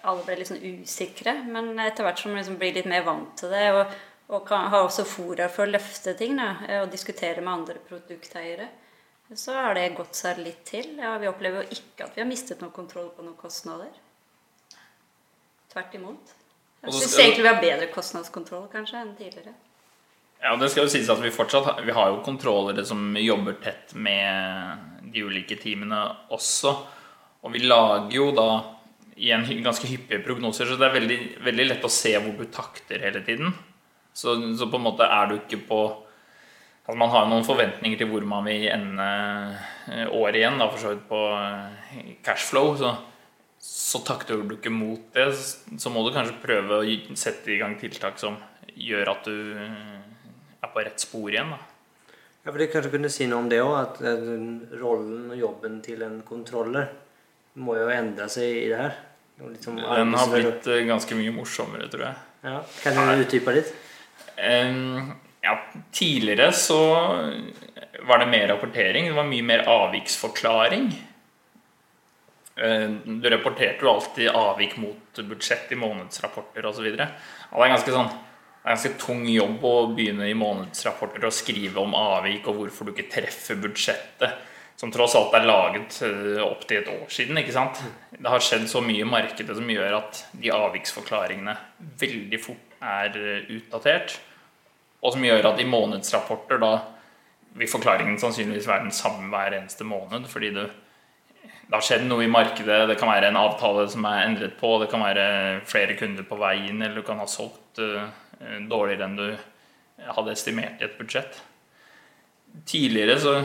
alle 0.08 0.24
ble 0.26 0.38
litt 0.40 0.50
sånn 0.50 0.64
usikre. 0.64 1.34
Men 1.48 1.74
etter 1.84 2.08
hvert 2.08 2.22
som 2.22 2.32
man 2.32 2.42
liksom 2.42 2.60
blir 2.62 2.76
litt 2.78 2.90
mer 2.90 3.04
vant 3.08 3.36
til 3.40 3.52
det, 3.54 3.66
og, 3.76 3.96
og 4.30 4.46
kan, 4.48 4.70
har 4.72 4.86
også 4.88 5.06
fora 5.08 5.50
for 5.52 5.68
å 5.68 5.74
løfte 5.74 6.16
ting 6.20 6.38
da, 6.40 6.54
eh, 6.68 6.82
og 6.84 6.92
diskutere 6.94 7.44
med 7.44 7.54
andre 7.54 7.80
produkteiere, 7.90 8.70
så 9.38 9.54
har 9.60 9.76
det 9.78 9.92
gått 9.98 10.16
seg 10.18 10.40
litt 10.42 10.64
til. 10.66 10.96
Ja, 10.98 11.18
vi 11.22 11.28
opplever 11.30 11.62
jo 11.64 11.76
ikke 11.76 12.08
at 12.08 12.16
vi 12.16 12.24
har 12.24 12.30
mistet 12.30 12.64
noe 12.64 12.74
kontroll 12.74 13.12
på 13.14 13.22
noen 13.26 13.38
kostnader. 13.38 13.92
Tvert 15.70 15.94
imot. 16.00 16.32
Jeg 16.82 16.96
syns 16.96 17.18
egentlig 17.20 17.44
vi 17.44 17.52
har 17.52 17.62
bedre 17.62 17.90
kostnadskontroll 17.94 18.70
kanskje 18.72 19.04
enn 19.04 19.12
tidligere. 19.20 19.54
Ja, 20.42 20.56
det 20.56 20.70
skal 20.72 20.86
jo 20.86 20.92
sies 20.92 21.10
at 21.12 21.20
Vi 21.20 21.30
fortsatt 21.36 21.66
har- 21.66 21.82
vi 21.84 21.92
har 21.92 22.10
jo 22.10 22.22
kontrollere 22.24 22.86
som 22.86 23.14
jobber 23.16 23.54
tett 23.62 23.94
med 23.96 24.78
de 25.12 25.24
ulike 25.24 25.58
teamene 25.60 26.16
også. 26.32 26.76
Og 27.44 27.52
vi 27.54 27.60
lager 27.60 28.12
jo 28.14 28.32
da 28.32 28.64
igjen 29.18 29.44
ganske 29.64 29.88
hyppige 29.88 30.24
prognoser, 30.24 30.66
så 30.66 30.78
det 30.80 30.88
er 30.88 31.00
veldig, 31.00 31.44
veldig 31.44 31.68
lett 31.68 31.84
å 31.84 31.90
se 31.92 32.14
hvor 32.18 32.38
du 32.38 32.46
takter 32.46 33.00
hele 33.02 33.22
tiden. 33.26 33.54
Så, 34.14 34.36
så 34.58 34.70
på 34.70 34.76
en 34.80 34.84
måte 34.88 35.04
er 35.04 35.28
du 35.28 35.38
ikke 35.40 35.68
på 35.68 35.82
Altså 36.90 36.98
Man 36.98 37.10
har 37.10 37.28
noen 37.28 37.46
forventninger 37.46 38.00
til 38.00 38.08
hvor 38.10 38.24
man 38.26 38.46
vil 38.46 38.64
ende 38.68 39.06
eh, 39.94 40.08
året 40.10 40.40
igjen, 40.40 40.58
da, 40.58 40.68
for 40.72 40.80
så 40.80 40.90
vidt 40.96 41.04
på 41.08 41.20
eh, 41.38 42.16
cashflow. 42.26 42.72
Så, 42.80 42.98
så 43.62 44.02
takter 44.04 44.42
du 44.42 44.56
ikke 44.56 44.72
mot 44.74 45.14
det, 45.14 45.28
så 45.78 45.92
må 45.94 46.02
du 46.02 46.10
kanskje 46.16 46.42
prøve 46.42 46.80
å 46.82 47.16
sette 47.16 47.54
i 47.54 47.60
gang 47.60 47.78
tiltak 47.78 48.18
som 48.18 48.40
gjør 48.74 49.12
at 49.14 49.24
du 49.30 49.36
er 50.64 50.72
på 50.74 50.84
rett 50.86 51.00
spor 51.04 51.30
igjen. 51.32 51.52
da. 51.56 51.60
Ja, 52.46 52.52
for 52.52 52.58
det 52.62 52.70
kanskje 52.74 52.92
kunne 52.94 53.10
si 53.12 53.28
noe 53.28 53.44
om 53.44 53.50
det 53.52 53.60
òg, 53.64 53.76
at 53.82 54.02
eh, 54.02 54.26
rollen 54.80 55.30
og 55.34 55.38
jobben 55.40 55.82
til 55.86 56.02
en 56.06 56.22
kontroller 56.28 56.90
må 57.60 57.76
jo 57.78 57.90
endre 57.92 58.30
seg 58.32 58.64
i 58.64 58.68
det 58.72 58.78
her. 58.80 58.98
Liksom 59.40 59.78
Den 59.80 60.14
har 60.16 60.32
blitt 60.34 60.68
eh, 60.68 60.86
ganske 60.88 61.16
mye 61.20 61.32
morsommere, 61.36 61.88
tror 61.92 62.08
jeg. 62.10 62.16
ja. 62.44 62.58
Kan 62.84 63.00
du 63.00 63.24
utdype 63.26 63.54
litt? 63.56 63.74
Ja, 65.44 65.54
tidligere 65.96 66.52
så 66.56 66.78
var 68.08 68.20
det 68.22 68.28
mer 68.32 68.48
rapportering. 68.52 69.08
Det 69.12 69.16
var 69.16 69.28
mye 69.28 69.44
mer 69.44 69.64
avviksforklaring. 69.68 70.90
Eh, 72.56 72.90
Du 73.22 73.30
rapporterte 73.30 73.84
jo 73.86 73.94
alltid 73.94 74.30
avvik 74.36 74.78
mot 74.78 75.22
budsjett 75.28 75.72
i 75.72 75.76
månedsrapporter 75.80 76.66
osv. 76.72 76.88
Det 76.96 77.08
er 77.08 77.72
ganske 77.76 77.92
sånn 77.96 78.10
det 78.60 78.68
er 78.68 78.76
ganske 78.76 78.98
tung 79.00 79.24
jobb 79.32 79.64
å 79.64 79.76
begynne 79.96 80.28
i 80.28 80.36
månedsrapporter 80.36 81.24
å 81.24 81.32
skrive 81.32 81.80
om 81.80 81.94
avvik 81.96 82.50
og 82.52 82.58
hvorfor 82.58 82.90
du 82.90 82.92
ikke 82.92 83.08
treffer 83.14 83.56
budsjettet, 83.64 84.42
som 84.80 84.92
tross 84.92 85.16
alt 85.16 85.34
er 85.36 85.48
laget 85.48 85.96
opptil 85.96 86.42
opp 86.44 86.66
til 86.68 86.82
et 86.82 86.92
år 86.92 87.08
siden. 87.12 87.40
ikke 87.40 87.56
sant? 87.56 87.80
Det 88.12 88.28
har 88.28 88.44
skjedd 88.44 88.68
så 88.72 88.84
mye 88.84 89.06
i 89.06 89.08
markedet 89.08 89.56
som 89.56 89.72
gjør 89.72 89.96
at 90.02 90.22
de 90.36 90.52
avviksforklaringene 90.56 91.56
veldig 92.04 92.42
fort 92.44 92.78
er 92.84 93.16
eh, 93.16 93.50
utdatert. 93.58 94.20
Og 95.00 95.16
som 95.16 95.24
gjør 95.24 95.54
at 95.54 95.64
i 95.64 95.68
månedsrapporter 95.68 96.60
da 96.60 96.74
vil 97.60 97.72
forklaringen 97.72 98.20
sannsynligvis 98.20 98.68
være 98.68 98.90
den 98.90 98.96
samme 98.96 99.32
hver 99.32 99.56
eneste 99.56 99.88
måned. 99.88 100.28
Fordi 100.32 100.52
det, 100.56 100.70
det 101.44 101.76
har 101.76 101.86
skjedd 101.86 102.08
noe 102.08 102.28
i 102.28 102.32
markedet. 102.32 102.86
Det 102.92 103.00
kan 103.00 103.12
være 103.12 103.32
en 103.32 103.40
avtale 103.40 103.88
som 103.92 104.08
er 104.08 104.26
endret 104.28 104.60
på. 104.60 104.78
Det 104.84 104.92
kan 104.92 105.04
være 105.04 105.28
flere 105.68 105.96
kunder 106.00 106.28
på 106.28 106.40
veien, 106.40 106.82
eller 106.82 107.00
du 107.00 107.08
kan 107.08 107.24
ha 107.24 107.28
solgt 107.32 107.80
eh, 107.84 108.10
dårligere 108.70 109.06
enn 109.08 109.18
du 109.20 109.28
hadde 110.16 110.32
estimert 110.32 110.82
i 110.82 110.88
et 110.88 110.98
budsjett. 111.00 111.42
Tidligere 112.70 113.18
så 113.20 113.36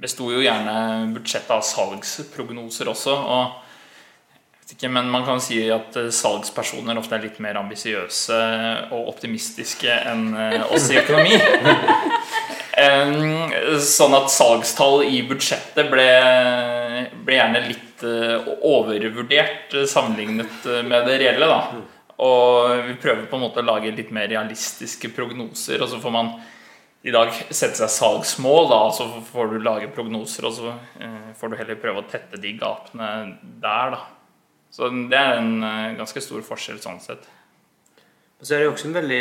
besto 0.00 0.28
jo 0.30 0.42
gjerne 0.44 1.12
budsjettet 1.14 1.54
av 1.56 1.64
salgsprognoser 1.66 2.92
også. 2.92 3.14
og 3.16 3.62
ikke, 4.66 4.88
men 4.90 5.06
man 5.12 5.22
kan 5.22 5.38
si 5.38 5.60
at 5.70 5.94
eh, 5.94 6.08
salgspersoner 6.10 6.98
ofte 6.98 7.14
er 7.14 7.22
litt 7.28 7.36
mer 7.42 7.54
ambisiøse 7.60 8.38
og 8.90 9.12
optimistiske 9.12 9.92
enn 10.10 10.32
eh, 10.34 10.64
oss 10.74 10.88
i 10.90 10.98
økonomi. 10.98 11.38
Sånn 13.96 14.14
at 14.18 14.26
salgstall 14.34 15.06
i 15.06 15.22
budsjettet 15.24 15.86
ble, 15.88 16.08
ble 17.24 17.38
gjerne 17.38 17.62
litt 17.70 18.02
eh, 18.04 18.50
overvurdert 18.66 19.72
eh, 19.72 19.86
sammenlignet 19.88 20.66
eh, 20.66 20.82
med 20.84 21.06
det 21.08 21.20
reelle. 21.22 21.46
da. 21.46 21.95
Og 22.24 22.86
vi 22.86 22.94
prøver 23.00 23.26
på 23.28 23.36
en 23.36 23.44
måte 23.44 23.60
å 23.60 23.66
lage 23.66 23.92
litt 23.92 24.12
mer 24.14 24.28
realistiske 24.30 25.10
prognoser. 25.12 25.82
Og 25.84 25.90
så 25.92 26.00
får 26.00 26.14
man 26.14 26.32
i 27.06 27.12
dag 27.14 27.30
sette 27.30 27.76
seg 27.78 27.92
salgsmål, 27.92 28.68
da, 28.72 28.80
så 28.90 29.06
får 29.28 29.52
du 29.52 29.60
lage 29.62 29.92
prognoser, 29.94 30.48
og 30.48 30.54
så 30.56 30.72
eh, 30.98 31.32
får 31.38 31.52
du 31.52 31.58
heller 31.60 31.78
prøve 31.78 32.02
å 32.02 32.08
tette 32.10 32.40
de 32.42 32.54
gapene 32.58 33.10
der. 33.62 33.94
da. 33.94 34.00
Så 34.74 34.88
det 34.90 35.18
er 35.20 35.38
en 35.38 35.52
eh, 35.62 35.96
ganske 36.00 36.22
stor 36.24 36.42
forskjell 36.46 36.80
sånn 36.82 36.98
sett. 37.04 37.28
Og 38.36 38.44
så 38.44 38.56
er 38.56 38.64
det 38.64 38.68
også 38.68 38.90
en 38.90 38.96
veldig 38.98 39.20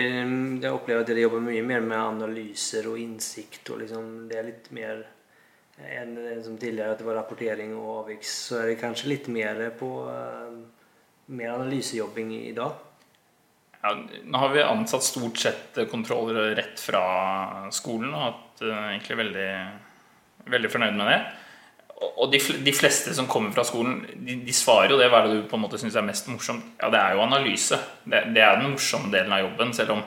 Jeg 0.65 0.73
opplever 0.75 1.05
at 1.05 1.08
dere 1.08 1.21
jobber 1.23 1.43
mye 1.45 1.62
mer 1.63 1.84
med 1.86 1.99
analyser 1.99 2.89
og 2.91 2.97
innsikt. 2.99 3.69
og 3.69 3.84
liksom 3.84 4.10
Det 4.27 4.39
er 4.39 4.49
litt 4.49 4.71
mer 4.75 5.05
enn 5.75 6.17
enn 6.17 6.43
som 6.43 6.58
tidligere 6.58 6.95
at 6.95 6.99
det 6.99 7.08
var 7.08 7.19
rapportering 7.19 7.75
og 7.77 7.91
avviks. 7.99 8.34
Så 8.49 8.60
er 8.60 8.71
det 8.71 8.81
kanskje 8.81 9.12
litt 9.12 9.29
mer 9.31 9.62
på 9.79 9.91
eh, 10.12 10.58
mer 11.25 11.55
analysejobbing 11.55 12.33
i 12.38 12.51
dag. 12.55 12.75
Ja, 13.81 13.93
nå 14.25 14.41
har 14.41 14.53
vi 14.53 14.63
ansatt 14.65 15.05
stort 15.05 15.38
sett 15.38 15.77
kontrollere 15.91 16.55
rett 16.57 16.81
fra 16.81 17.01
skolen 17.73 18.13
og 18.13 18.23
hatt 18.23 18.63
eh, 18.65 18.85
egentlig 18.95 19.19
veldig, 19.19 19.49
veldig 20.55 20.71
fornøyd 20.73 20.97
med 20.97 21.11
det. 21.11 21.19
Og 22.05 22.31
de, 22.31 22.39
de 22.65 22.73
fleste 22.75 23.13
som 23.15 23.27
kommer 23.31 23.53
fra 23.55 23.63
skolen, 23.67 24.01
de, 24.15 24.39
de 24.43 24.55
svarer 24.55 24.91
jo 24.91 24.97
det. 24.99 25.07
Hva 25.11 25.21
er 25.21 25.29
det 25.29 25.38
du 25.38 25.45
på 25.49 25.59
en 25.59 25.63
måte 25.63 25.79
syns 25.79 25.95
er 25.95 26.05
mest 26.05 26.27
morsomt? 26.31 26.65
Ja, 26.81 26.89
det 26.91 26.99
er 26.99 27.15
jo 27.15 27.23
analyse. 27.23 27.79
Det, 28.03 28.25
det 28.35 28.43
er 28.43 28.59
den 28.59 28.73
morsomme 28.73 29.13
delen 29.13 29.33
av 29.35 29.45
jobben. 29.45 29.73
Selv 29.77 29.95
om 29.95 30.03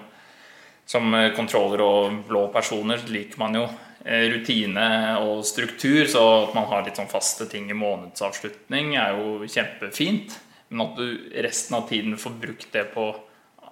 som 0.89 1.15
eh, 1.15 1.31
kontroller 1.37 1.85
og 1.85 2.19
blå 2.29 2.47
personer 2.53 3.03
liker 3.13 3.41
man 3.41 3.57
jo 3.59 3.65
eh, 4.05 4.27
rutine 4.33 4.89
og 5.21 5.45
struktur. 5.47 6.03
Så 6.09 6.25
at 6.49 6.55
man 6.57 6.69
har 6.71 6.85
litt 6.87 6.99
sånn 6.99 7.11
faste 7.11 7.49
ting 7.51 7.69
i 7.71 7.77
månedsavslutning 7.77 8.95
er 8.97 9.19
jo 9.19 9.49
kjempefint. 9.49 10.39
Men 10.69 10.85
at 10.85 10.99
du 10.99 11.31
resten 11.45 11.79
av 11.79 11.87
tiden 11.89 12.19
får 12.21 12.37
brukt 12.43 12.73
det 12.75 12.85
på 12.95 13.09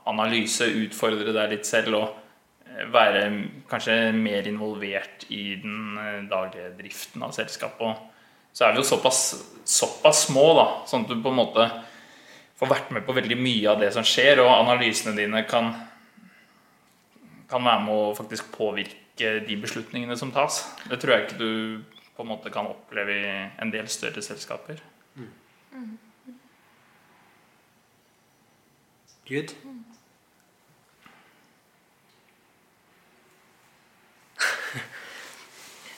analyse, 0.07 0.69
utfordre 0.85 1.35
deg 1.35 1.53
litt 1.53 1.69
selv 1.69 1.99
og 1.99 2.07
eh, 2.07 2.85
være 2.93 3.25
kanskje 3.71 3.97
mer 4.17 4.47
involvert 4.49 5.27
i 5.35 5.57
den 5.63 5.99
eh, 6.01 6.23
daglige 6.31 6.73
driften 6.79 7.27
av 7.27 7.35
selskapet. 7.37 7.83
Og 7.83 8.57
så 8.57 8.67
er 8.67 8.73
vi 8.73 8.81
jo 8.81 8.89
såpass, 8.89 9.23
såpass 9.69 10.27
små, 10.31 10.47
da, 10.57 10.67
sånn 10.89 11.05
at 11.05 11.13
du 11.13 11.19
på 11.21 11.33
en 11.35 11.41
måte 11.43 11.67
får 12.57 12.71
vært 12.71 12.95
med 12.97 13.05
på 13.05 13.17
veldig 13.17 13.37
mye 13.37 13.75
av 13.75 13.83
det 13.83 13.91
som 13.93 14.07
skjer, 14.07 14.41
og 14.41 14.55
analysene 14.55 15.17
dine 15.19 15.43
kan, 15.49 15.75
kan 17.51 17.67
være 17.67 17.83
med 17.85 17.93
å 17.93 18.15
faktisk 18.17 18.49
påvirke 18.55 19.35
de 19.45 19.59
beslutningene 19.61 20.17
som 20.17 20.33
tas. 20.33 20.63
Det 20.89 20.97
tror 21.03 21.17
jeg 21.17 21.27
ikke 21.27 21.41
du 21.43 21.53
på 22.17 22.25
en 22.25 22.33
måte 22.33 22.53
kan 22.53 22.69
oppleve 22.71 23.13
i 23.21 23.37
en 23.61 23.73
del 23.75 23.91
større 23.93 24.25
selskaper. 24.25 24.81
Good. 29.29 29.55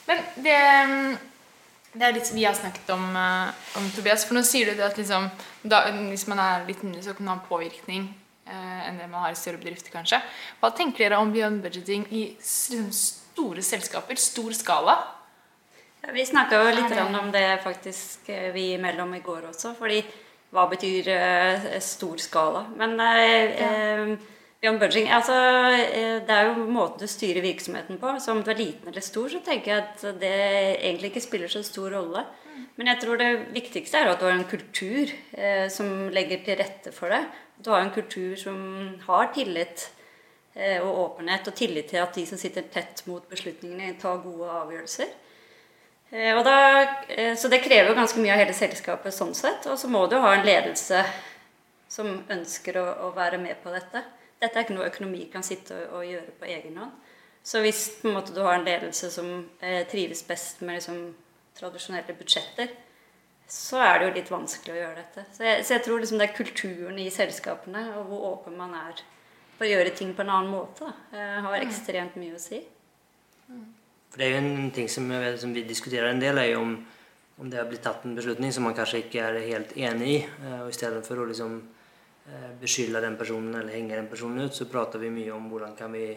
Men 0.07 0.21
det, 0.41 0.55
det 1.93 2.07
er 2.07 2.15
litt 2.15 2.31
vi 2.33 2.45
har 2.47 2.55
snakket 2.57 2.89
om, 2.95 3.03
eh, 3.15 3.51
om 3.77 3.89
Tobias. 3.93 4.25
For 4.25 4.37
nå 4.37 4.43
sier 4.47 4.71
du 4.71 4.79
det 4.79 4.87
at 4.87 4.97
liksom, 4.97 5.27
da, 5.61 5.83
hvis 6.09 6.25
man 6.31 6.41
er 6.41 6.65
litt 6.69 6.81
mindre, 6.85 7.03
så 7.05 7.13
kan 7.17 7.27
man 7.29 7.37
ha 7.41 7.45
påvirkning 7.49 8.07
eh, 8.49 8.79
enn 8.89 8.97
det 9.01 9.09
man 9.11 9.27
har 9.27 9.35
i 9.35 9.39
større 9.39 9.61
bedrifter, 9.61 9.93
kanskje. 9.93 10.21
Hva 10.61 10.71
tenker 10.75 11.05
dere 11.05 11.21
om 11.21 11.33
beyond 11.33 11.61
budgeting 11.65 12.07
i 12.09 12.25
liksom 12.39 12.89
store 12.95 13.65
selskaper? 13.65 14.17
Stor 14.19 14.55
skala? 14.57 14.97
Ja, 15.99 16.13
vi 16.15 16.23
snakka 16.25 16.57
jo 16.63 16.71
litt 16.73 16.89
det- 16.95 17.05
om 17.21 17.31
det 17.35 17.45
faktisk 17.65 18.29
eh, 18.33 18.49
vi 18.55 18.71
imellom 18.79 19.13
i 19.13 19.21
går 19.21 19.51
også. 19.51 19.75
Fordi 19.77 20.01
hva 20.55 20.65
betyr 20.69 21.07
eh, 21.13 21.77
stor 21.83 22.17
skala? 22.21 22.63
Men 22.77 22.95
eh, 23.03 23.59
eh, 23.61 24.13
beyond 24.61 24.81
budgeting 24.81 25.11
altså, 25.13 25.35
eh, 25.77 26.17
Det 26.25 26.35
er 26.35 26.49
jo 26.49 26.65
måten 26.65 27.03
du 27.03 27.07
styrer 27.07 27.45
virksomheten 27.45 27.99
på. 28.01 28.15
Så 28.19 28.33
om 28.33 28.41
du 28.43 28.49
er 28.51 28.57
liten 28.57 28.89
eller 28.89 29.05
stor, 29.05 29.29
så 29.29 29.43
tenker 29.45 29.75
jeg 29.75 29.83
at 29.83 30.21
det 30.21 30.33
egentlig 30.79 31.11
ikke 31.13 31.27
spiller 31.27 31.53
så 31.53 31.61
stor 31.63 31.93
rolle. 31.93 32.25
Men 32.79 32.89
jeg 32.91 33.01
tror 33.03 33.19
det 33.19 33.29
viktigste 33.53 34.01
er 34.01 34.09
at 34.09 34.19
du 34.19 34.25
har 34.25 34.35
en 34.35 34.49
kultur 34.49 35.13
eh, 35.37 35.69
som 35.69 36.09
legger 36.15 36.43
til 36.45 36.59
rette 36.59 36.93
for 36.95 37.13
det. 37.13 37.21
At 37.59 37.65
du 37.65 37.71
har 37.75 37.85
en 37.85 37.93
kultur 37.93 38.35
som 38.39 38.59
har 39.05 39.31
tillit 39.35 39.89
og 40.59 40.89
åpenhet, 40.89 41.45
og 41.47 41.55
tillit 41.55 41.85
til 41.87 42.01
at 42.01 42.15
de 42.17 42.25
som 42.27 42.39
sitter 42.41 42.65
tett 42.73 43.05
mot 43.07 43.23
beslutningene, 43.31 43.93
tar 44.01 44.17
gode 44.25 44.49
avgjørelser. 44.49 45.11
Eh, 46.11 46.43
da, 46.43 46.59
eh, 47.07 47.35
så 47.37 47.47
det 47.47 47.61
krever 47.63 47.91
jo 47.91 47.97
ganske 47.97 48.21
mye 48.21 48.33
av 48.33 48.41
hele 48.41 48.55
selskapet 48.57 49.13
sånn 49.13 49.35
sett. 49.37 49.67
Og 49.69 49.77
så 49.79 49.89
må 49.91 50.05
du 50.09 50.17
ha 50.17 50.33
en 50.35 50.47
ledelse 50.47 51.03
som 51.89 52.09
ønsker 52.29 52.79
å, 52.81 52.87
å 53.07 53.11
være 53.15 53.39
med 53.41 53.61
på 53.63 53.73
dette. 53.73 54.03
Dette 54.39 54.55
er 54.55 54.65
ikke 54.65 54.77
noe 54.77 54.89
økonomi 54.89 55.25
kan 55.31 55.45
sitte 55.45 55.75
og, 55.75 55.99
og 55.99 56.09
gjøre 56.09 56.35
på 56.39 56.49
egen 56.49 56.77
hånd. 56.79 57.15
Så 57.43 57.61
hvis 57.63 57.85
på 58.01 58.09
en 58.09 58.17
måte, 58.17 58.33
du 58.35 58.41
har 58.43 58.57
en 58.57 58.67
ledelse 58.67 59.09
som 59.13 59.29
eh, 59.63 59.81
trives 59.89 60.21
best 60.27 60.61
med 60.61 60.79
liksom, 60.79 60.99
tradisjonelle 61.57 62.15
budsjetter, 62.17 62.73
så 63.49 63.79
er 63.81 63.95
det 63.97 64.07
jo 64.07 64.15
litt 64.19 64.31
vanskelig 64.31 64.75
å 64.75 64.79
gjøre 64.79 64.99
dette. 64.99 65.25
Så 65.33 65.45
jeg, 65.47 65.63
så 65.65 65.75
jeg 65.75 65.85
tror 65.85 66.03
liksom 66.03 66.19
det 66.21 66.27
er 66.27 66.37
kulturen 66.37 66.99
i 67.01 67.07
selskapene 67.13 67.85
og 67.97 68.11
hvor 68.11 68.27
åpen 68.33 68.59
man 68.59 68.75
er 68.77 69.01
for 69.57 69.65
å 69.65 69.71
gjøre 69.71 69.95
ting 69.97 70.13
på 70.15 70.23
en 70.23 70.33
annen 70.35 70.53
måte, 70.53 70.85
da, 70.85 71.17
eh, 71.17 71.39
har 71.45 71.63
ekstremt 71.63 72.19
mye 72.19 72.37
å 72.37 72.41
si. 72.43 72.61
For 74.09 74.21
det 74.21 74.27
er 74.27 74.33
jo 74.33 74.43
en 74.43 74.71
ting 74.73 74.87
som, 74.89 75.09
vet, 75.09 75.39
som 75.41 75.53
vi 75.53 75.65
diskuterer 75.69 76.09
en 76.09 76.21
del, 76.21 76.37
er 76.41 76.53
jo 76.53 76.63
om, 76.63 76.77
om 77.39 77.49
det 77.49 77.59
har 77.61 77.67
blitt 77.69 77.83
tatt 77.85 78.05
en 78.05 78.17
beslutning 78.17 78.53
som 78.55 78.65
man 78.65 78.77
kanskje 78.77 79.03
ikke 79.03 79.21
er 79.27 79.37
helt 79.45 79.75
enig 79.77 80.15
i. 80.15 80.17
eh, 80.23 80.61
Og 80.63 80.71
i 80.71 80.77
stedet 80.77 81.03
for 81.05 81.21
å 81.21 81.27
liksom 81.29 81.59
eh, 81.59 82.49
beskylde 82.61 83.03
den 83.05 83.19
personen 83.19 83.53
eller 83.53 83.75
henge 83.75 83.95
den 83.95 84.09
personen 84.09 84.49
ut, 84.49 84.55
så 84.55 84.69
prater 84.71 85.03
vi 85.03 85.13
mye 85.13 85.35
om 85.35 85.51
hvordan 85.51 85.77
kan 85.77 85.93
vi 85.93 86.07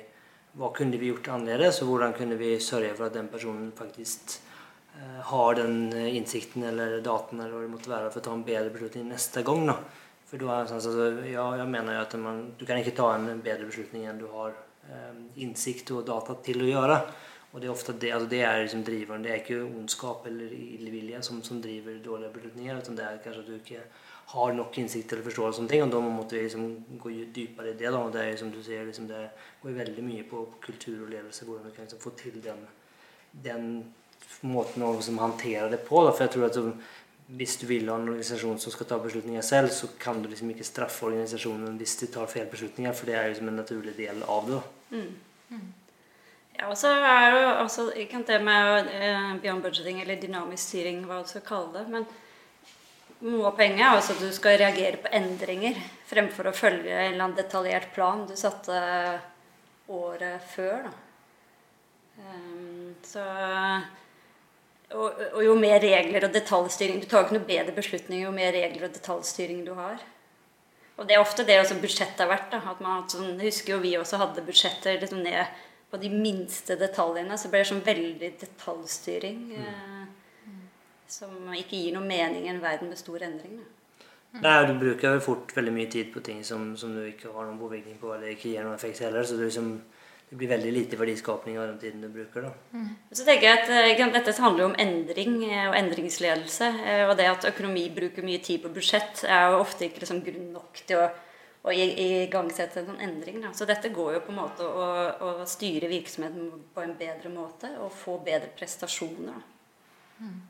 hva 0.53 0.69
kunne 0.77 0.99
vi 1.01 1.09
gjort 1.09 1.31
annerledes, 1.33 1.81
og 1.81 1.93
hvordan 1.93 2.13
kunne 2.17 2.37
vi 2.37 2.59
sørge 2.61 2.93
for 2.97 3.09
at 3.09 3.15
den 3.17 3.31
personen 3.33 3.71
faktisk 3.77 4.35
eh, 4.99 5.21
har 5.31 5.57
den 5.57 5.87
eh, 5.97 6.11
innsikten 6.19 6.67
eller 6.69 6.99
dataen 7.01 7.41
eller 7.41 7.57
hva 7.57 7.63
det 7.65 7.73
måtte 7.73 7.93
være 7.93 8.11
for 8.13 8.21
å 8.21 8.27
ta 8.27 8.35
en 8.37 8.45
bedre 8.45 8.73
beslutning 8.75 9.09
neste 9.09 9.45
gang. 9.47 9.65
Da. 9.71 9.79
For 10.29 10.41
da 10.41 10.59
altså, 10.65 10.93
ja, 11.29 11.47
jeg 11.61 11.69
mener 11.73 11.97
jo 11.97 12.05
at 12.05 12.19
man, 12.21 12.45
du 12.59 12.67
kan 12.69 12.81
ikke 12.81 12.97
ta 12.97 13.15
en 13.17 13.41
bedre 13.45 13.69
beslutning 13.69 14.05
enn 14.09 14.21
du 14.21 14.29
har 14.33 14.53
eh, 14.89 15.23
innsikt 15.45 15.95
og 15.97 16.05
data 16.09 16.37
til 16.45 16.65
å 16.65 16.69
gjøre. 16.69 17.01
Og 17.53 17.61
det 17.61 17.69
er 17.69 17.75
ofte 17.75 17.93
det, 17.93 18.13
altså 18.17 18.29
det 18.31 18.41
er 18.49 18.63
liksom 18.63 18.85
driveren. 18.85 19.25
Det 19.25 19.31
er 19.31 19.43
ikke 19.43 19.65
ondskap 19.65 20.27
eller 20.27 20.53
illvilje 20.57 21.21
som, 21.23 21.43
som 21.45 21.61
driver 21.63 21.99
dårlige 22.05 22.33
beslutninger, 22.33 22.79
utan 22.81 22.97
det 22.97 23.05
er 23.05 23.19
kanskje 23.25 23.43
at 23.43 23.51
du 23.51 23.59
ikke 23.59 23.83
har 24.33 24.53
nok 24.57 24.79
innsikt 24.79 25.13
eller 25.13 25.27
forståelse 25.27 25.61
om 25.61 25.69
ting, 25.69 25.83
og 25.85 25.91
da 25.93 26.01
måtte 26.01 26.39
vi 26.39 26.47
liksom 26.47 26.63
gå 27.03 27.11
dypere 27.35 27.75
i 27.75 27.77
det. 27.77 27.91
Da. 27.91 27.99
og 27.99 28.13
det 28.15 28.23
er 28.25 28.39
som 28.41 28.53
du 28.53 28.63
sier, 28.65 28.87
liksom 28.89 29.11
det 29.11 29.27
går 29.63 29.77
veldig 29.83 30.05
mye 30.07 30.25
på, 30.31 30.47
kultur 30.65 31.03
og 31.05 31.11
ledelse, 31.13 31.45
hvordan 31.45 31.69
du 31.69 31.75
kan 31.77 31.85
liksom 31.85 32.01
få 32.01 32.15
til 32.23 32.41
den, 32.45 32.65
den 33.45 33.69
måten 34.49 34.87
å 34.87 34.95
liksom 34.97 35.21
håndtere 35.21 35.69
det 35.75 35.83
på. 35.85 36.07
Da. 36.07 36.17
For 36.17 36.25
jeg 36.25 36.35
tror 36.37 36.49
at 36.49 36.57
så, 36.57 36.65
hvis 37.37 37.59
du 37.61 37.67
vil 37.69 37.93
ha 37.93 37.99
en 38.01 38.09
organisasjon 38.09 38.59
som 38.65 38.73
skal 38.73 38.89
ta 38.89 39.01
beslutninger 39.03 39.45
selv, 39.45 39.69
så 39.77 39.93
kan 40.01 40.25
du 40.25 40.31
liksom 40.33 40.51
ikke 40.55 40.67
straffe 40.67 41.11
organisasjonen 41.11 41.77
hvis 41.81 41.99
de 42.01 42.09
tar 42.17 42.33
feil 42.33 42.49
beslutninger, 42.49 42.97
for 42.97 43.13
det 43.13 43.21
er 43.21 43.31
liksom 43.35 43.53
en 43.53 43.61
naturlig 43.61 43.97
del 44.01 44.25
av 44.25 44.49
det. 44.49 44.57
da. 44.57 44.65
Ja, 46.59 46.69
og 46.69 46.77
så 46.79 46.93
er 46.95 47.33
det 47.33 47.41
jo 47.43 47.53
også 47.63 47.87
ikke 48.03 48.23
det 48.29 48.39
med 48.45 48.91
eh, 48.93 49.31
beyond 49.43 49.65
budgeting 49.65 50.03
eller 50.03 50.21
dynamisk 50.21 50.69
styring, 50.69 51.01
hva 51.09 51.23
du 51.23 51.31
skal 51.31 51.47
kalle 51.47 51.73
det. 51.79 51.87
Men 51.91 52.07
noe 53.23 53.49
av 53.49 53.57
poenget 53.57 53.87
er 53.87 53.97
også 53.97 54.17
at 54.17 54.25
du 54.25 54.35
skal 54.35 54.59
reagere 54.61 55.01
på 55.01 55.13
endringer 55.17 55.79
fremfor 56.11 56.51
å 56.51 56.57
følge 56.57 56.93
en 56.93 57.15
eller 57.15 57.25
annen 57.25 57.39
detaljert 57.39 57.93
plan 57.95 58.27
du 58.29 58.35
satte 58.39 58.77
året 59.93 60.45
før. 60.53 60.87
Da. 60.89 60.95
Ehm, 62.23 62.95
så 63.07 63.25
og, 64.93 65.21
og 65.33 65.41
jo 65.41 65.55
mer 65.57 65.79
regler 65.81 66.27
og 66.27 66.35
detaljstyring 66.35 66.99
Du 67.01 67.07
tar 67.09 67.25
ikke 67.25 67.39
noe 67.39 67.49
bedre 67.49 67.73
beslutning 67.73 68.27
jo 68.27 68.33
mer 68.35 68.53
regler 68.53 68.91
og 68.91 68.97
detaljstyring 68.97 69.63
du 69.65 69.73
har. 69.79 70.03
Og 71.01 71.09
det 71.09 71.17
er 71.17 71.23
ofte 71.25 71.47
det 71.49 71.57
også 71.63 71.79
budsjettet 71.81 72.21
har 72.21 72.29
vært. 72.31 72.51
Da. 72.53 72.61
At 72.75 72.83
man, 72.85 73.07
sånn, 73.11 73.39
husker 73.41 73.77
jo 73.77 73.83
vi 73.83 73.95
også 73.99 74.21
hadde 74.21 74.45
budsjetter 74.45 75.01
liksom 75.01 75.23
ned 75.25 75.41
på 75.93 76.01
de 76.01 76.09
minste 76.11 76.79
detaljene. 76.81 77.37
Så 77.39 77.53
blir 77.53 77.63
det 77.63 77.69
sånn 77.71 77.85
veldig 77.85 78.33
detaljstyring. 78.41 79.43
Eh, 79.61 80.03
som 81.13 81.35
ikke 81.53 81.77
gir 81.77 81.93
noe 81.93 82.07
mening 82.09 82.47
i 82.49 82.53
en 82.55 82.63
verden 82.63 82.89
med 82.89 82.97
stor 83.01 83.21
endring. 83.27 83.59
Da. 83.61 83.69
Nei, 84.41 84.53
du 84.65 84.79
bruker 84.81 85.19
jo 85.19 85.25
fort 85.27 85.51
veldig 85.53 85.73
mye 85.77 85.91
tid 85.93 86.09
på 86.15 86.23
ting 86.25 86.39
som, 86.47 86.71
som 86.81 86.95
du 86.97 87.03
ikke 87.11 87.29
har 87.35 87.45
noen 87.45 87.59
påvirkning 87.61 87.99
på, 88.01 88.15
eller 88.15 88.33
ikke 88.33 88.49
gir 88.55 88.65
noen 88.65 88.79
effekt 88.79 89.03
heller. 89.05 89.27
Så 89.29 89.37
det, 89.37 89.51
liksom, 89.51 89.67
det 90.31 90.39
blir 90.41 90.49
veldig 90.55 90.71
lite 90.73 90.97
verdiskapning 90.97 91.59
av 91.61 91.67
den 91.69 91.83
tiden 91.83 92.01
du 92.01 92.09
bruker. 92.15 92.47
da. 92.49 92.85
Så 93.13 93.27
tenker 93.29 93.45
jeg 93.51 93.59
at 93.61 93.69
eh, 93.77 93.91
ikke 93.93 94.07
Dette 94.15 94.33
handler 94.41 94.65
jo 94.65 94.71
om 94.71 94.79
endring 94.87 95.35
eh, 95.51 95.67
og 95.69 95.77
endringsledelse. 95.83 96.71
eh, 96.81 97.03
Og 97.11 97.13
det 97.21 97.29
at 97.29 97.45
økonomi 97.53 97.85
bruker 97.93 98.25
mye 98.25 98.41
tid 98.41 98.65
på 98.65 98.73
budsjett, 98.73 99.27
er 99.29 99.53
jo 99.53 99.61
ofte 99.67 99.91
ikke 99.91 100.01
liksom 100.07 100.25
grunn 100.25 100.49
nok 100.57 100.81
til 100.89 101.03
å, 101.05 101.11
i- 101.71 102.25
igangsette 102.27 102.81
en 102.81 102.87
sånn 102.87 103.01
endring. 103.01 103.41
Da. 103.41 103.53
Så 103.55 103.65
dette 103.67 103.89
går 103.95 104.15
jo 104.15 104.21
på 104.27 104.33
en 104.33 104.41
måte 104.41 104.67
å, 104.67 104.87
å 105.23 105.47
styre 105.47 105.87
virksomheten 105.89 106.49
på 106.75 106.83
en 106.83 106.97
bedre 106.99 107.31
måte 107.31 107.71
og 107.79 107.93
få 107.95 108.17
bedre 108.25 108.49
prestasjoner. 108.59 109.39
Mm. 110.19 110.41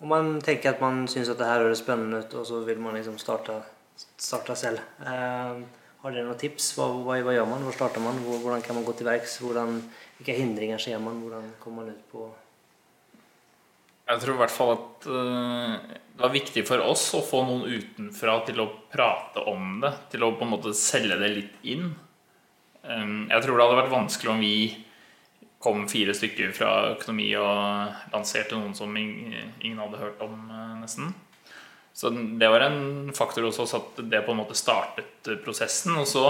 Om 0.00 0.08
man 0.08 0.40
tenker 0.44 0.70
at 0.74 0.80
man 0.80 1.06
syns 1.08 1.28
at 1.32 1.38
det 1.38 1.46
her 1.48 1.64
høres 1.64 1.80
spennende 1.82 2.20
ut, 2.22 2.34
og 2.34 2.46
så 2.46 2.60
vil 2.64 2.78
man 2.78 2.94
liksom 2.94 3.18
starte, 3.18 3.62
starte 4.20 4.54
selv. 4.54 4.78
Eh, 5.00 5.62
har 6.02 6.12
dere 6.12 6.26
noen 6.28 6.38
tips? 6.38 6.74
Hva, 6.76 6.86
hva, 7.02 7.16
hva 7.24 7.32
gjør 7.34 7.48
man? 7.48 7.62
Hvor 7.64 7.72
starter 7.74 8.04
man? 8.04 8.18
Hvordan 8.22 8.62
kan 8.62 8.76
man 8.76 8.84
gå 8.84 8.92
til 8.98 9.06
verks? 9.08 9.38
Hvordan- 9.42 9.82
Hvilke 10.16 10.32
hindringer 10.38 10.78
ser 10.78 10.98
man? 10.98 11.18
Hvordan 11.20 11.50
kommer 11.60 11.82
man 11.84 11.94
ut 11.94 12.04
på 12.12 12.30
Jeg 14.08 14.20
tror 14.20 14.34
i 14.34 14.38
hvert 14.38 14.50
fall 14.54 14.70
at 14.76 15.06
eh, 15.10 15.96
det 16.16 16.22
var 16.22 16.32
viktig 16.32 16.62
for 16.64 16.80
oss 16.80 17.10
å 17.12 17.20
få 17.20 17.42
noen 17.44 17.68
utenfra 17.68 18.38
til 18.46 18.62
å 18.62 18.70
prate 18.88 19.42
om 19.52 19.82
det. 19.82 19.92
Til 20.14 20.24
å 20.24 20.32
på 20.32 20.46
en 20.46 20.54
måte 20.54 20.72
selge 20.76 21.18
det 21.20 21.28
litt 21.34 21.66
inn. 21.68 21.90
Jeg 22.86 23.42
tror 23.44 23.58
det 23.58 23.66
hadde 23.66 23.80
vært 23.82 23.92
vanskelig 23.92 24.32
om 24.32 24.40
vi 24.40 24.56
kom 25.60 25.84
fire 25.90 26.14
stykker 26.16 26.54
fra 26.56 26.72
økonomi 26.94 27.28
og 27.36 28.12
lanserte 28.14 28.56
noen 28.56 28.72
som 28.78 28.96
ingen 28.96 29.80
hadde 29.82 30.00
hørt 30.00 30.20
om, 30.24 30.36
eh, 30.48 30.74
nesten. 30.80 31.12
Så 31.92 32.12
det 32.12 32.48
var 32.48 32.60
en 32.60 33.12
faktor 33.16 33.42
hos 33.48 33.58
oss 33.58 33.74
at 33.74 33.96
det 33.96 34.24
på 34.24 34.32
en 34.32 34.40
måte 34.40 34.56
startet 34.56 35.28
eh, 35.28 35.40
prosessen. 35.42 35.96
Og 35.96 36.06
så 36.06 36.26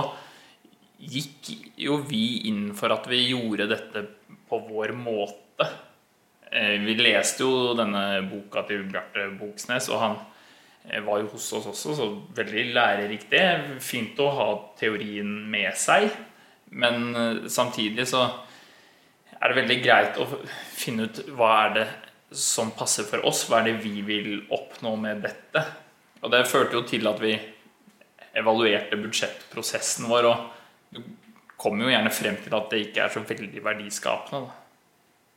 gikk 0.98 1.50
jo 1.76 1.98
vi 2.06 2.48
inn 2.48 2.72
for 2.74 2.94
at 2.94 3.06
vi 3.10 3.28
gjorde 3.28 3.68
dette 3.70 4.06
på 4.48 4.62
vår 4.66 4.94
måte. 4.96 5.68
Eh, 6.56 6.80
Vi 6.80 6.94
leste 6.96 7.44
jo 7.44 7.74
denne 7.76 8.22
boka 8.30 8.64
til 8.68 8.86
Bjarte 8.88 9.28
Boksnes, 9.36 9.90
og 9.92 10.00
han 10.00 10.16
eh, 10.88 11.02
var 11.04 11.20
jo 11.20 11.30
hos 11.34 11.50
oss 11.58 11.68
også, 11.72 11.96
så 11.98 12.08
veldig 12.36 12.64
lærerikt 12.76 13.28
det. 13.32 13.46
Fint 13.84 14.18
å 14.24 14.30
ha 14.38 14.48
teorien 14.80 15.28
med 15.52 15.76
seg, 15.76 16.08
men 16.72 17.10
eh, 17.12 17.46
samtidig 17.52 18.08
så 18.08 18.24
er 19.36 19.52
det 19.52 19.60
veldig 19.60 19.80
greit 19.84 20.20
å 20.22 20.28
finne 20.72 21.10
ut 21.10 21.20
hva 21.36 21.52
er 21.66 21.74
det 21.76 21.86
som 22.36 22.72
passer 22.74 23.04
for 23.06 23.26
oss, 23.28 23.44
hva 23.50 23.60
er 23.60 23.70
det 23.70 23.76
vi 23.84 24.00
vil 24.06 24.46
oppnå 24.52 24.96
med 24.98 25.20
dette. 25.26 25.62
Og 26.24 26.32
det 26.32 26.46
førte 26.48 26.78
jo 26.78 26.86
til 26.88 27.04
at 27.06 27.20
vi 27.22 27.36
evaluerte 28.36 28.96
budsjettprosessen 29.00 30.08
vår, 30.08 30.30
og 30.32 30.96
du 30.96 31.02
kommer 31.60 31.84
jo 31.84 31.92
gjerne 31.92 32.12
frem 32.12 32.38
til 32.40 32.56
at 32.56 32.72
det 32.72 32.86
ikke 32.86 33.04
er 33.04 33.12
så 33.12 33.22
veldig 33.28 33.62
verdiskapende. 33.64 34.48
Da. 34.48 34.65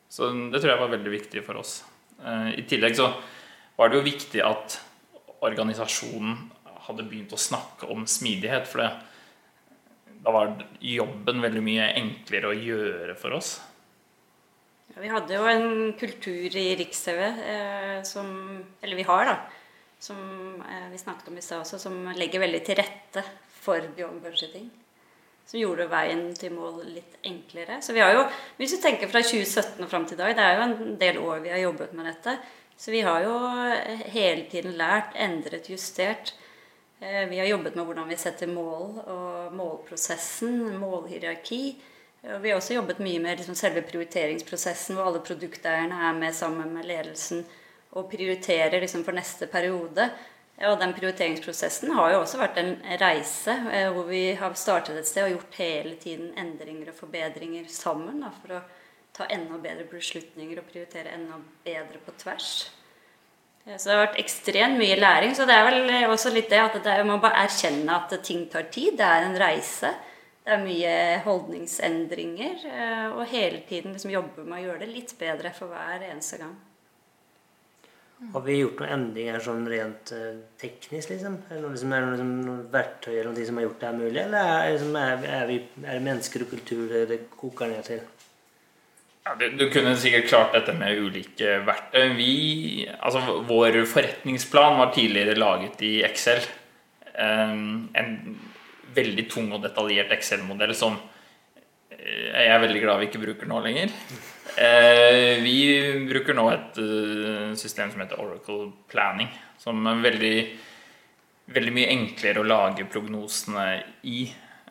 Så 0.10 0.30
det 0.50 0.60
tror 0.60 0.74
jeg 0.74 0.82
var 0.82 0.94
veldig 0.96 1.12
viktig 1.14 1.44
for 1.46 1.62
oss. 1.62 1.80
Eh, 2.26 2.56
I 2.60 2.66
tillegg 2.70 2.98
så 2.98 3.12
var 3.78 3.92
det 3.92 4.00
jo 4.00 4.08
viktig 4.08 4.42
at 4.44 4.80
organisasjonen 5.46 6.50
hadde 6.90 7.06
begynt 7.06 7.36
å 7.36 7.40
snakke 7.40 7.88
om 7.94 8.08
smidighet. 8.10 8.66
For 8.68 8.82
det, 8.82 8.90
da 10.26 10.34
var 10.34 10.56
jobben 10.84 11.44
veldig 11.46 11.64
mye 11.64 11.92
enklere 12.02 12.50
å 12.50 12.58
gjøre 12.58 13.16
for 13.20 13.38
oss. 13.38 13.54
Ja, 14.90 15.04
vi 15.04 15.14
hadde 15.14 15.38
jo 15.38 15.46
en 15.46 15.94
kultur 16.00 16.58
i 16.58 16.66
Riks-TV 16.80 17.22
eh, 17.22 17.98
som 18.08 18.30
Eller 18.82 18.98
vi 18.98 19.06
har, 19.06 19.30
da. 19.30 19.38
Som 20.02 20.20
eh, 20.66 20.90
vi 20.90 20.98
snakket 20.98 21.30
om 21.30 21.38
i 21.38 21.46
stad 21.46 21.62
også, 21.62 21.78
som 21.86 22.02
legger 22.18 22.42
veldig 22.42 22.64
til 22.66 22.82
rette 22.82 23.24
for 23.62 23.86
beyond 23.96 24.24
budgeting. 24.26 24.72
Som 25.50 25.58
gjorde 25.58 25.88
veien 25.90 26.28
til 26.38 26.54
mål 26.54 26.84
litt 26.86 27.16
enklere. 27.26 27.80
Så 27.82 27.96
vi 27.96 28.04
har 28.04 28.14
jo, 28.14 28.26
Hvis 28.58 28.76
du 28.76 28.82
tenker 28.84 29.10
fra 29.10 29.24
2017 29.26 29.82
og 29.82 29.90
fram 29.90 30.06
til 30.06 30.20
i 30.20 30.22
dag, 30.22 30.36
det 30.38 30.46
er 30.46 30.58
jo 30.58 30.66
en 30.68 30.98
del 31.02 31.18
år 31.18 31.40
vi 31.42 31.50
har 31.50 31.64
jobbet 31.64 31.94
med 31.98 32.06
dette. 32.06 32.38
Så 32.78 32.92
vi 32.94 33.02
har 33.02 33.24
jo 33.26 33.34
hele 34.14 34.46
tiden 34.52 34.78
lært, 34.78 35.16
endret, 35.16 35.70
justert. 35.70 36.34
Eh, 37.02 37.26
Vi 37.30 37.40
har 37.40 37.50
jobbet 37.50 37.76
med 37.76 37.86
hvordan 37.86 38.08
vi 38.08 38.16
setter 38.16 38.48
mål 38.48 39.00
og 39.08 39.54
målprosessen, 39.54 40.78
målhierarki. 40.78 41.82
Og 42.24 42.44
vi 42.44 42.50
har 42.50 42.60
også 42.60 42.76
jobbet 42.76 43.00
mye 43.00 43.20
med 43.20 43.40
liksom 43.40 43.56
selve 43.56 43.82
prioriteringsprosessen, 43.82 44.96
hvor 44.96 45.08
alle 45.08 45.24
produkteierne 45.24 45.96
er 46.10 46.14
med 46.14 46.34
sammen 46.36 46.74
med 46.74 46.86
ledelsen 46.86 47.46
og 47.92 48.10
prioriterer 48.12 48.80
liksom 48.80 49.04
for 49.04 49.18
neste 49.18 49.48
periode. 49.48 50.10
Og 50.68 50.76
den 50.82 50.92
prioriteringsprosessen 50.92 51.94
har 51.96 52.12
jo 52.12 52.18
også 52.20 52.40
vært 52.42 52.58
en 52.60 52.74
reise 53.00 53.54
eh, 53.72 53.88
hvor 53.96 54.10
vi 54.10 54.34
har 54.36 54.58
startet 54.60 54.98
et 55.00 55.08
sted 55.08 55.24
og 55.30 55.38
gjort 55.38 55.60
hele 55.62 55.96
tiden 56.02 56.34
endringer 56.40 56.92
og 56.92 56.98
forbedringer 56.98 57.70
sammen 57.72 58.20
da, 58.26 58.34
for 58.42 58.58
å 58.58 58.60
ta 59.16 59.30
enda 59.32 59.56
bedre 59.64 59.88
beslutninger 59.88 60.60
og 60.60 60.68
prioritere 60.68 61.16
enda 61.16 61.40
bedre 61.64 62.02
på 62.04 62.12
tvers. 62.20 62.50
Ja, 63.64 63.78
Så 63.78 63.88
det 63.90 63.96
har 63.96 64.06
vært 64.08 64.20
ekstremt 64.20 64.80
mye 64.82 65.00
læring. 65.00 65.36
Så 65.36 65.48
det 65.48 65.56
er 65.56 65.68
vel 65.70 66.12
også 66.12 66.34
litt 66.36 66.52
det 66.52 66.60
at 66.60 66.76
det 66.76 66.92
er, 66.92 67.08
man 67.08 67.24
bare 67.24 67.46
erkjenne 67.46 67.96
at 67.96 68.16
ting 68.26 68.46
tar 68.52 68.68
tid. 68.74 68.98
Det 69.00 69.08
er 69.08 69.30
en 69.30 69.40
reise. 69.40 69.94
Det 70.44 70.56
er 70.56 70.64
mye 70.64 70.94
holdningsendringer. 71.24 72.66
eh, 72.68 73.08
Og 73.16 73.28
hele 73.32 73.64
tiden 73.70 73.94
liksom 73.96 74.12
jobbe 74.12 74.44
med 74.44 74.60
å 74.60 74.66
gjøre 74.68 74.84
det 74.84 74.92
litt 74.92 75.16
bedre 75.20 75.54
for 75.56 75.72
hver 75.72 76.04
eneste 76.12 76.42
gang. 76.42 76.56
Har 78.20 78.42
vi 78.44 78.58
gjort 78.60 78.82
noen 78.82 78.92
endringer 78.92 79.40
sånn 79.40 79.62
rent 79.72 80.10
eh, 80.12 80.40
teknisk, 80.60 81.14
liksom? 81.14 81.38
Er 81.48 81.62
det 81.62 81.70
liksom, 81.72 81.94
noen 81.96 82.64
verktøy 82.72 83.14
eller 83.14 83.30
noe 83.32 83.46
som 83.48 83.60
har 83.60 83.64
gjort 83.64 83.78
det 83.80 83.88
her 83.88 83.96
mulig? 83.96 84.24
Eller 84.26 84.50
er, 84.56 84.72
liksom, 84.74 84.98
er, 85.00 85.28
er, 85.38 85.46
vi, 85.48 85.60
er 85.86 85.94
det 85.94 86.04
mennesker 86.04 86.44
og 86.44 86.50
kultur 86.52 86.96
det, 87.08 87.20
koker 87.32 87.72
ned 87.72 87.88
til? 87.88 88.02
Ja, 89.24 89.38
du, 89.40 89.46
du 89.56 89.66
kunne 89.72 89.96
sikkert 90.00 90.28
klart 90.28 90.58
dette 90.58 90.76
med 90.76 91.00
ulike 91.00 91.62
verktøy. 91.64 92.04
Vi, 92.18 92.34
altså, 93.00 93.40
vår 93.48 93.80
forretningsplan 93.88 94.82
var 94.82 94.92
tidligere 94.96 95.40
laget 95.40 95.80
i 95.88 95.94
Excel. 96.08 96.44
Um, 97.16 97.88
en 98.00 98.14
veldig 98.96 99.26
tung 99.32 99.48
og 99.56 99.64
detaljert 99.64 100.12
Excel-modell 100.16 100.72
som 100.76 100.96
eh, 101.92 102.30
jeg 102.32 102.52
er 102.52 102.62
veldig 102.64 102.84
glad 102.84 103.00
vi 103.00 103.10
ikke 103.10 103.24
bruker 103.24 103.48
nå 103.48 103.64
lenger. 103.64 103.96
Eh, 104.60 105.40
vi 105.40 105.60
bruker 106.10 106.36
nå 106.36 106.50
et 106.52 106.80
eh, 106.84 107.52
system 107.56 107.94
som 107.94 108.02
heter 108.04 108.20
Oracle 108.20 108.74
Planning, 108.92 109.30
som 109.56 109.86
er 109.88 110.02
veldig, 110.04 110.36
veldig 111.56 111.76
mye 111.78 111.92
enklere 111.94 112.42
å 112.42 112.48
lage 112.48 112.88
prognosene 112.92 113.68
i. 114.12 114.26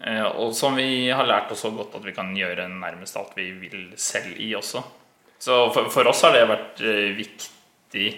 Eh, 0.04 0.26
og 0.28 0.52
som 0.56 0.76
vi 0.76 1.08
har 1.08 1.24
lært 1.30 1.54
oss 1.54 1.64
så 1.64 1.72
godt 1.72 1.96
at 1.96 2.04
vi 2.04 2.12
kan 2.16 2.34
gjøre 2.36 2.68
nærmest 2.68 3.16
alt 3.16 3.32
vi 3.38 3.48
vil 3.62 3.86
selv 3.96 4.36
i 4.36 4.50
også. 4.58 4.84
Så 5.40 5.56
for, 5.72 5.88
for 5.94 6.10
oss 6.12 6.20
har 6.26 6.36
det 6.36 6.44
vært 6.50 6.84
viktig, 7.16 8.10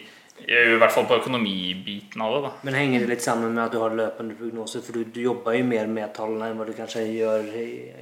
i 0.49 0.77
hvert 0.81 0.93
fall 0.95 1.07
på 1.07 1.19
økonomibiten 1.21 2.23
av 2.25 2.33
det. 2.35 2.41
da. 2.49 2.53
Men 2.67 2.75
henger 2.75 3.01
det 3.05 3.09
litt 3.09 3.23
sammen 3.25 3.53
med 3.55 3.65
at 3.65 3.73
du 3.73 3.79
har 3.83 3.91
løpende 3.97 4.37
prognoser? 4.39 4.81
For 4.87 4.93
du, 4.97 5.05
du 5.05 5.21
jobber 5.23 5.57
jo 5.59 5.65
mer 5.69 5.87
med 5.87 6.13
tallene 6.17 6.49
enn 6.51 6.57
hva 6.59 6.67
du 6.67 6.73
kanskje 6.77 7.05
gjør 7.13 7.51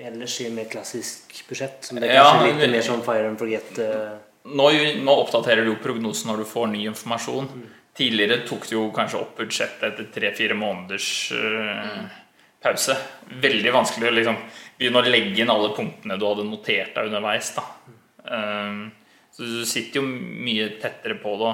ellers 0.08 0.40
i 0.44 0.50
mer 0.54 0.68
klassisk 0.70 1.34
budsjett. 1.48 1.80
Som 1.84 1.98
det 2.00 2.10
er 2.10 2.14
Ja, 2.20 2.24
kanskje 2.30 2.46
litt 2.52 2.62
men- 2.62 2.70
mer 2.76 2.86
sånn 2.86 3.02
fire 3.04 3.28
and 3.28 3.38
forget. 3.38 3.78
eh, 3.78 4.16
Nå, 4.48 4.70
nå 5.04 5.12
oppdaterer 5.26 5.64
du 5.64 5.72
jo 5.74 5.80
prognosen 5.82 6.30
når 6.30 6.38
du 6.38 6.44
får 6.48 6.68
ny 6.72 6.86
informasjon. 6.88 7.48
Tidligere 7.98 8.46
tok 8.46 8.62
det 8.62 8.72
jo 8.72 8.90
kanskje 8.94 9.20
opp 9.20 9.36
budsjettet 9.36 9.82
etter 9.92 10.06
tre-fire 10.14 10.54
måneders 10.54 11.32
eh, 11.32 12.06
pause. 12.62 12.96
Veldig 13.42 13.72
vanskelig 13.74 14.08
å 14.08 14.14
liksom 14.14 14.36
begynne 14.78 15.02
å 15.02 15.10
legge 15.10 15.42
inn 15.42 15.50
alle 15.50 15.74
punktene 15.76 16.16
du 16.18 16.24
hadde 16.24 16.46
notert 16.48 16.94
deg 16.94 17.10
underveis. 17.10 17.52
da. 17.56 17.64
Um, 18.30 18.92
så 19.34 19.44
du 19.44 19.64
sitter 19.68 20.00
jo 20.00 20.06
mye 20.06 20.68
tettere 20.80 21.18
på 21.20 21.34
det. 21.38 21.52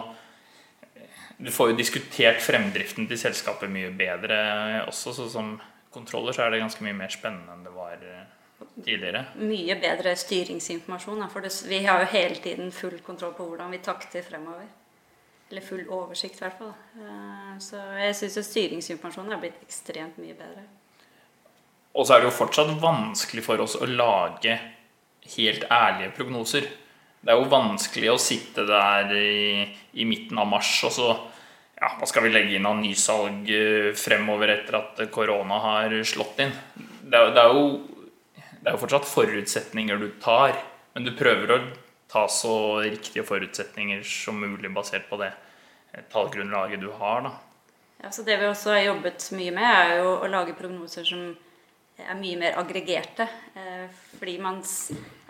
Du 1.38 1.50
får 1.50 1.72
jo 1.72 1.76
diskutert 1.78 2.42
fremdriften 2.42 3.08
til 3.10 3.18
selskapet 3.18 3.70
mye 3.72 3.90
bedre 3.96 4.38
også. 4.86 5.14
Så 5.16 5.28
som 5.32 5.56
kontroller 5.94 6.34
så 6.34 6.44
er 6.44 6.54
det 6.54 6.62
ganske 6.62 6.84
mye 6.86 6.96
mer 6.96 7.12
spennende 7.12 7.54
enn 7.54 7.66
det 7.66 7.74
var 7.74 7.98
eh, 7.98 8.22
tidligere. 8.84 9.24
Mye 9.40 9.76
bedre 9.82 10.14
styringsinformasjon. 10.18 11.26
For 11.32 11.48
vi 11.70 11.82
har 11.86 12.04
jo 12.04 12.12
hele 12.14 12.40
tiden 12.42 12.72
full 12.74 12.98
kontroll 13.06 13.34
på 13.38 13.48
hvordan 13.50 13.74
vi 13.74 13.82
takter 13.84 14.26
fremover. 14.26 14.66
Eller 15.50 15.60
full 15.62 15.84
oversikt, 15.92 16.40
i 16.40 16.46
hvert 16.46 16.58
fall. 16.58 16.72
Eh, 17.00 17.50
Så 17.62 17.82
jeg 17.98 18.16
syns 18.20 18.40
styringsinformasjonen 18.50 19.36
er 19.36 19.42
blitt 19.42 19.60
ekstremt 19.66 20.16
mye 20.22 20.38
bedre. 20.38 20.64
Og 21.94 22.06
så 22.06 22.16
er 22.16 22.22
det 22.22 22.30
jo 22.32 22.38
fortsatt 22.38 22.72
vanskelig 22.82 23.44
for 23.46 23.60
oss 23.62 23.76
å 23.78 23.86
lage 23.86 24.56
helt 25.36 25.66
ærlige 25.70 26.14
prognoser. 26.16 26.66
Det 27.24 27.32
er 27.32 27.40
jo 27.40 27.52
vanskelig 27.52 28.10
å 28.12 28.20
sitte 28.20 28.66
der 28.68 29.12
i, 29.16 29.64
i 29.96 30.04
midten 30.04 30.38
av 30.40 30.48
mars 30.50 30.76
og 30.84 30.92
så 30.92 31.08
ja, 31.84 31.90
hva 31.98 32.06
skal 32.08 32.26
vi 32.26 32.32
legge 32.34 32.58
inn 32.58 32.68
av 32.68 32.76
nysalg 32.78 33.48
eh, 33.50 33.90
fremover 33.98 34.52
etter 34.54 34.78
at 34.78 35.00
korona 35.12 35.58
har 35.64 35.94
slått 36.06 36.42
inn? 36.44 36.52
Det 36.76 37.18
er, 37.18 37.32
det, 37.34 37.42
er 37.42 37.56
jo, 37.56 37.64
det 38.60 38.68
er 38.68 38.76
jo 38.76 38.82
fortsatt 38.84 39.08
forutsetninger 39.08 40.00
du 40.00 40.06
tar, 40.22 40.54
men 40.94 41.08
du 41.08 41.14
prøver 41.16 41.56
å 41.56 41.58
ta 42.12 42.26
så 42.30 42.54
riktige 42.84 43.26
forutsetninger 43.26 44.04
som 44.06 44.38
mulig 44.38 44.70
basert 44.72 45.08
på 45.10 45.18
det 45.20 45.32
eh, 45.32 46.04
tallgrunnlaget 46.12 46.84
du 46.84 46.90
har. 47.00 47.26
da. 47.26 47.34
Ja, 48.04 48.12
så 48.12 48.22
det 48.22 48.36
vi 48.40 48.48
også 48.48 48.74
har 48.76 48.84
jobbet 48.84 49.30
mye 49.34 49.56
med, 49.56 49.64
er 49.64 50.04
jo 50.04 50.14
å 50.20 50.30
lage 50.30 50.56
prognoser 50.58 51.08
som 51.08 51.32
er 52.02 52.18
mye 52.18 52.38
mer 52.40 52.58
aggregerte. 52.58 53.26
Eh, 53.54 53.86
Fordi 54.18 54.38
man 54.42 54.62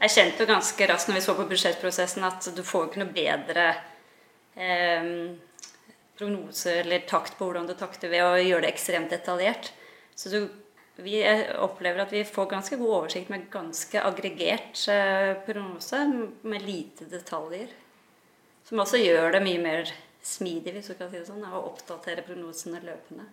erkjente 0.00 0.46
ganske 0.48 0.88
raskt 0.88 1.10
når 1.10 1.18
vi 1.18 1.24
så 1.26 1.36
på 1.36 1.48
budsjettprosessen 1.50 2.24
at 2.26 2.48
du 2.56 2.62
får 2.64 2.88
ikke 2.88 3.02
noe 3.02 3.14
bedre 3.14 3.66
eh, 4.56 5.08
prognose 6.18 6.80
eller 6.80 7.06
takt 7.08 7.38
på 7.38 7.48
hvordan 7.48 7.66
du 7.68 7.74
takter 7.78 8.12
ved 8.12 8.24
å 8.24 8.36
gjøre 8.38 8.66
det 8.66 8.74
ekstremt 8.74 9.12
detaljert. 9.12 9.72
Så 10.14 10.30
du, 10.30 10.38
vi 11.02 11.18
eh, 11.26 11.50
opplever 11.62 12.04
at 12.04 12.14
vi 12.14 12.24
får 12.26 12.50
ganske 12.52 12.78
god 12.80 12.96
oversikt 13.00 13.32
med 13.32 13.48
ganske 13.52 14.02
aggregert 14.02 14.86
eh, 14.92 15.32
prognose 15.46 16.04
med 16.42 16.62
lite 16.64 17.08
detaljer. 17.10 17.72
Som 18.64 18.80
også 18.80 19.00
gjør 19.02 19.34
det 19.34 19.42
mye 19.44 19.60
mer 19.60 19.90
smidig 20.24 20.78
hvis 20.78 20.88
du 20.88 20.94
kan 20.96 21.10
si 21.10 21.18
det 21.18 21.26
sånn, 21.28 21.44
å 21.44 21.66
oppdatere 21.68 22.24
prognosene 22.24 22.80
løpende. 22.84 23.26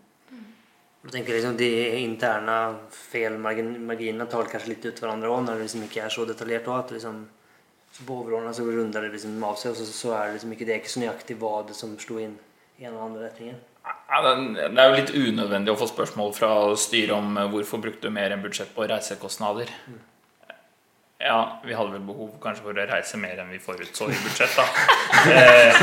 Du 1.02 1.10
tenker 1.10 1.34
liksom 1.34 1.58
De 1.58 1.70
interne 2.04 2.58
feilmarginene 2.93 4.28
tar 4.30 4.43
vel 4.43 4.52
kanskje 4.52 4.74
litt 4.76 4.86
ut 4.86 5.02
hverandre 5.02 5.32
òg, 5.32 5.45
når 5.45 5.58
det 5.58 5.66
liksom 5.66 5.86
ikke 5.88 6.04
er 6.06 6.14
så 6.14 6.26
detaljert. 6.30 6.70
Også, 6.70 6.86
at 6.86 6.93
liksom, 6.97 7.24
så 7.95 8.06
på 8.08 8.20
overordnet 8.22 8.58
så 8.58 8.68
runder 8.68 9.08
det 9.08 9.16
liksom 9.16 9.41
av 9.43 9.58
seg, 9.58 9.74
og 9.74 9.82
så, 9.82 9.89
så 9.89 10.14
er 10.18 10.30
det 10.30 10.38
liksom 10.38 10.54
ikke, 10.56 10.68
det 10.70 10.76
er 10.76 10.84
ikke 10.84 10.93
så 10.93 11.04
nøyaktig 11.04 11.38
hva 11.41 11.56
det 11.68 11.78
som 11.78 11.97
slo 12.02 12.22
inn 12.22 12.38
i 12.78 12.86
en 12.86 12.93
eller 12.93 13.08
annen 13.08 13.26
retning. 13.26 13.58
Ja, 13.82 14.22
det 14.22 14.78
er 14.78 14.91
jo 14.91 14.99
litt 14.99 15.16
unødvendig 15.16 15.74
å 15.74 15.80
få 15.80 15.88
spørsmål 15.89 16.36
fra 16.38 16.52
styret 16.78 17.16
om 17.16 17.34
eh, 17.39 17.49
hvorfor 17.49 17.82
brukte 17.82 18.10
du 18.10 18.14
mer 18.14 18.34
enn 18.34 18.43
budsjett 18.43 18.74
på 18.76 18.86
reisekostnader. 18.86 19.72
Ja, 21.22 21.59
vi 21.63 21.74
hadde 21.78 21.91
vel 21.93 22.01
behov 22.07 22.32
kanskje 22.41 22.63
for 22.65 22.74
å 22.82 22.86
reise 22.89 23.17
mer 23.22 23.38
enn 23.43 23.51
vi 23.53 23.59
forutså 23.61 24.07
i 24.09 24.17
budsjett, 24.24 24.55
da. 24.57 24.65
Eh, 25.32 25.76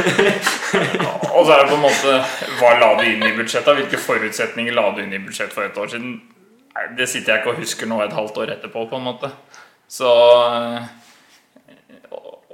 og 1.30 1.44
så 1.46 1.52
er 1.54 1.60
det 1.62 1.68
på 1.70 1.76
en 1.76 1.82
måte 1.84 2.14
Hva 2.58 2.70
la 2.80 2.88
du 2.98 3.04
inn 3.06 3.22
i 3.22 3.30
budsjettet? 3.36 3.76
Hvilke 3.78 4.00
forutsetninger 4.02 4.74
la 4.74 4.88
du 4.96 5.02
inn 5.04 5.12
i 5.14 5.20
budsjett 5.22 5.52
for 5.54 5.62
et 5.68 5.78
år 5.78 5.92
siden? 5.92 6.16
Det 6.98 7.06
sitter 7.10 7.32
jeg 7.36 7.42
ikke 7.44 7.52
og 7.54 7.60
husker 7.62 7.86
nå 7.90 8.00
et 8.02 8.14
halvt 8.16 8.40
år 8.42 8.52
etterpå, 8.56 8.82
på 8.90 8.98
en 8.98 9.06
måte. 9.06 9.30
Så 9.90 10.10
eh, 10.10 10.88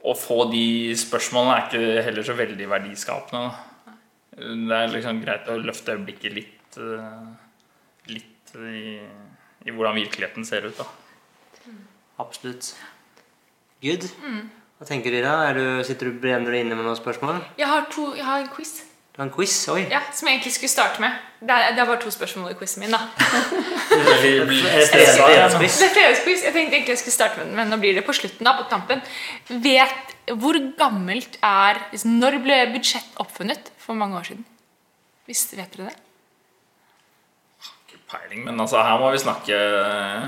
å- 0.05 0.17
få 0.19 0.39
de 0.53 0.93
spørsmålene 0.99 1.55
er 1.57 1.65
ikke 1.69 2.05
heller 2.09 2.27
så 2.29 2.37
veldig 2.39 2.69
verdiskapende. 2.71 3.49
da. 3.49 3.97
Det 4.37 4.77
er 4.83 4.93
liksom 4.93 5.23
greit 5.25 5.49
å 5.49 5.57
løfte 5.63 5.97
blikket 6.05 6.37
litt, 6.37 6.79
eh, 6.79 7.25
litt 8.13 8.55
i, 8.61 8.99
i 9.65 9.71
hvordan 9.73 9.97
virkeligheten 10.03 10.45
ser 10.49 10.69
ut. 10.69 10.77
da. 10.79 10.85
Absolutt. 12.23 12.75
Good. 13.83 14.07
Hva 14.79 14.87
tenker 14.89 15.11
du, 15.15 15.21
da? 15.25 15.35
Er 15.51 15.55
du, 15.59 15.65
sitter 15.87 16.11
du 16.11 16.19
brenner 16.23 16.51
du 16.55 16.57
inne 16.59 16.75
med 16.79 16.85
noen 16.87 16.99
spørsmål? 16.99 17.41
Jeg 17.59 17.69
har, 17.71 17.87
to, 17.93 18.11
jeg 18.17 18.25
har 18.27 18.43
en 18.45 18.51
quiz 18.55 18.73
Du 19.15 19.21
har 19.21 19.27
en 19.29 19.33
quiz? 19.35 19.55
Oi! 19.71 19.85
ja, 19.91 20.01
som 20.15 20.29
jeg 20.29 20.39
egentlig 20.39 20.55
skulle 20.57 20.73
starte 20.73 21.03
med. 21.03 21.15
Det 21.45 21.53
er, 21.55 21.75
det 21.77 21.83
er 21.83 21.87
bare 21.91 22.01
to 22.03 22.11
spørsmål 22.15 22.51
i 22.55 22.57
quizen 22.59 22.83
min. 22.83 22.95
da. 22.95 23.01
Fredagsquiz? 23.95 25.77
Det 25.79 25.87
er 25.89 25.95
fredagsquiz. 25.95 26.43
Jeg 26.47 26.55
tenkte 26.57 26.79
egentlig 26.79 26.95
jeg 26.95 27.03
skulle 27.03 27.15
starte 27.19 27.39
med 27.39 27.47
den, 27.51 27.57
men 27.59 27.71
nå 27.71 27.79
blir 27.83 27.95
det 27.99 28.05
på 28.07 28.15
slutten. 28.17 28.47
da, 28.47 28.57
på 28.59 28.67
tampen. 28.71 29.03
Vet, 29.65 30.15
Hvor 30.41 30.57
gammelt 30.79 31.37
er 31.45 31.79
liksom, 31.93 32.17
Når 32.23 32.39
ble 32.47 32.59
budsjett 32.75 33.19
oppfunnet? 33.23 33.71
For 33.85 33.95
mange 33.99 34.17
år 34.19 34.25
siden. 34.31 34.45
Hvis, 35.29 35.45
vet 35.57 35.77
dere 35.77 35.91
det? 35.91 35.97
Ikke 37.85 38.01
peiling, 38.11 38.45
men 38.49 38.61
altså, 38.61 38.81
her 38.85 38.99
må 39.01 39.11
vi 39.15 39.21
snakke 39.23 39.53
eh, 39.59 40.27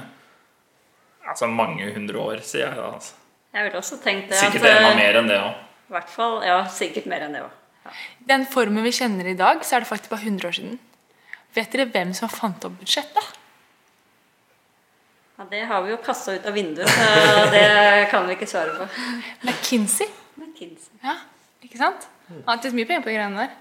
altså, 1.28 1.48
mange 1.50 1.86
hundre 1.94 2.18
år, 2.22 2.42
sier 2.46 2.66
jeg. 2.66 2.82
Altså. 2.82 3.14
Jeg 3.56 3.68
ville 3.68 3.80
også 3.80 4.00
tenkt 4.02 4.32
det. 4.32 4.40
Sikkert 4.40 4.66
at, 4.68 4.76
enda 4.76 4.90
eh, 4.90 4.98
mer 4.98 5.20
enn 5.20 5.30
det 5.30 5.38
òg. 5.40 5.62
I 5.86 5.94
hvert 5.94 6.12
fall, 6.12 6.36
ja, 6.44 6.58
sikkert 6.72 7.06
mer 7.10 7.26
enn 7.26 7.36
det 7.36 7.44
òg. 7.46 7.62
Ja. 7.86 7.94
Den 8.32 8.46
formen 8.50 8.84
vi 8.86 8.92
kjenner 8.94 9.28
i 9.30 9.36
dag, 9.38 9.62
så 9.64 9.76
er 9.78 9.84
det 9.84 9.90
faktisk 9.90 10.12
bare 10.12 10.26
100 10.26 10.48
år 10.48 10.56
siden. 10.58 10.78
Vet 11.56 11.72
dere 11.72 11.86
hvem 11.88 12.12
som 12.16 12.32
fant 12.32 12.66
opp 12.68 12.80
budsjett? 12.80 13.12
da? 13.16 13.22
ja, 15.38 15.46
Det 15.50 15.62
har 15.70 15.84
vi 15.84 15.94
jo 15.94 16.00
kasta 16.04 16.34
ut 16.36 16.48
av 16.48 16.56
vinduet, 16.56 16.90
så 16.90 17.46
det 17.54 17.66
kan 18.10 18.26
vi 18.26 18.36
ikke 18.36 18.50
svare 18.50 18.74
på. 18.76 18.88
McKinsey. 19.46 20.10
McKinsey. 20.36 20.92
Ja, 21.04 21.16
ikke 21.64 21.80
sant? 21.80 22.08
Han 22.28 22.42
har 22.48 22.58
hatt 22.58 22.74
mye 22.74 22.88
penger 22.88 23.06
på 23.06 23.12
de 23.12 23.16
greiene 23.20 23.46
der. 23.46 23.54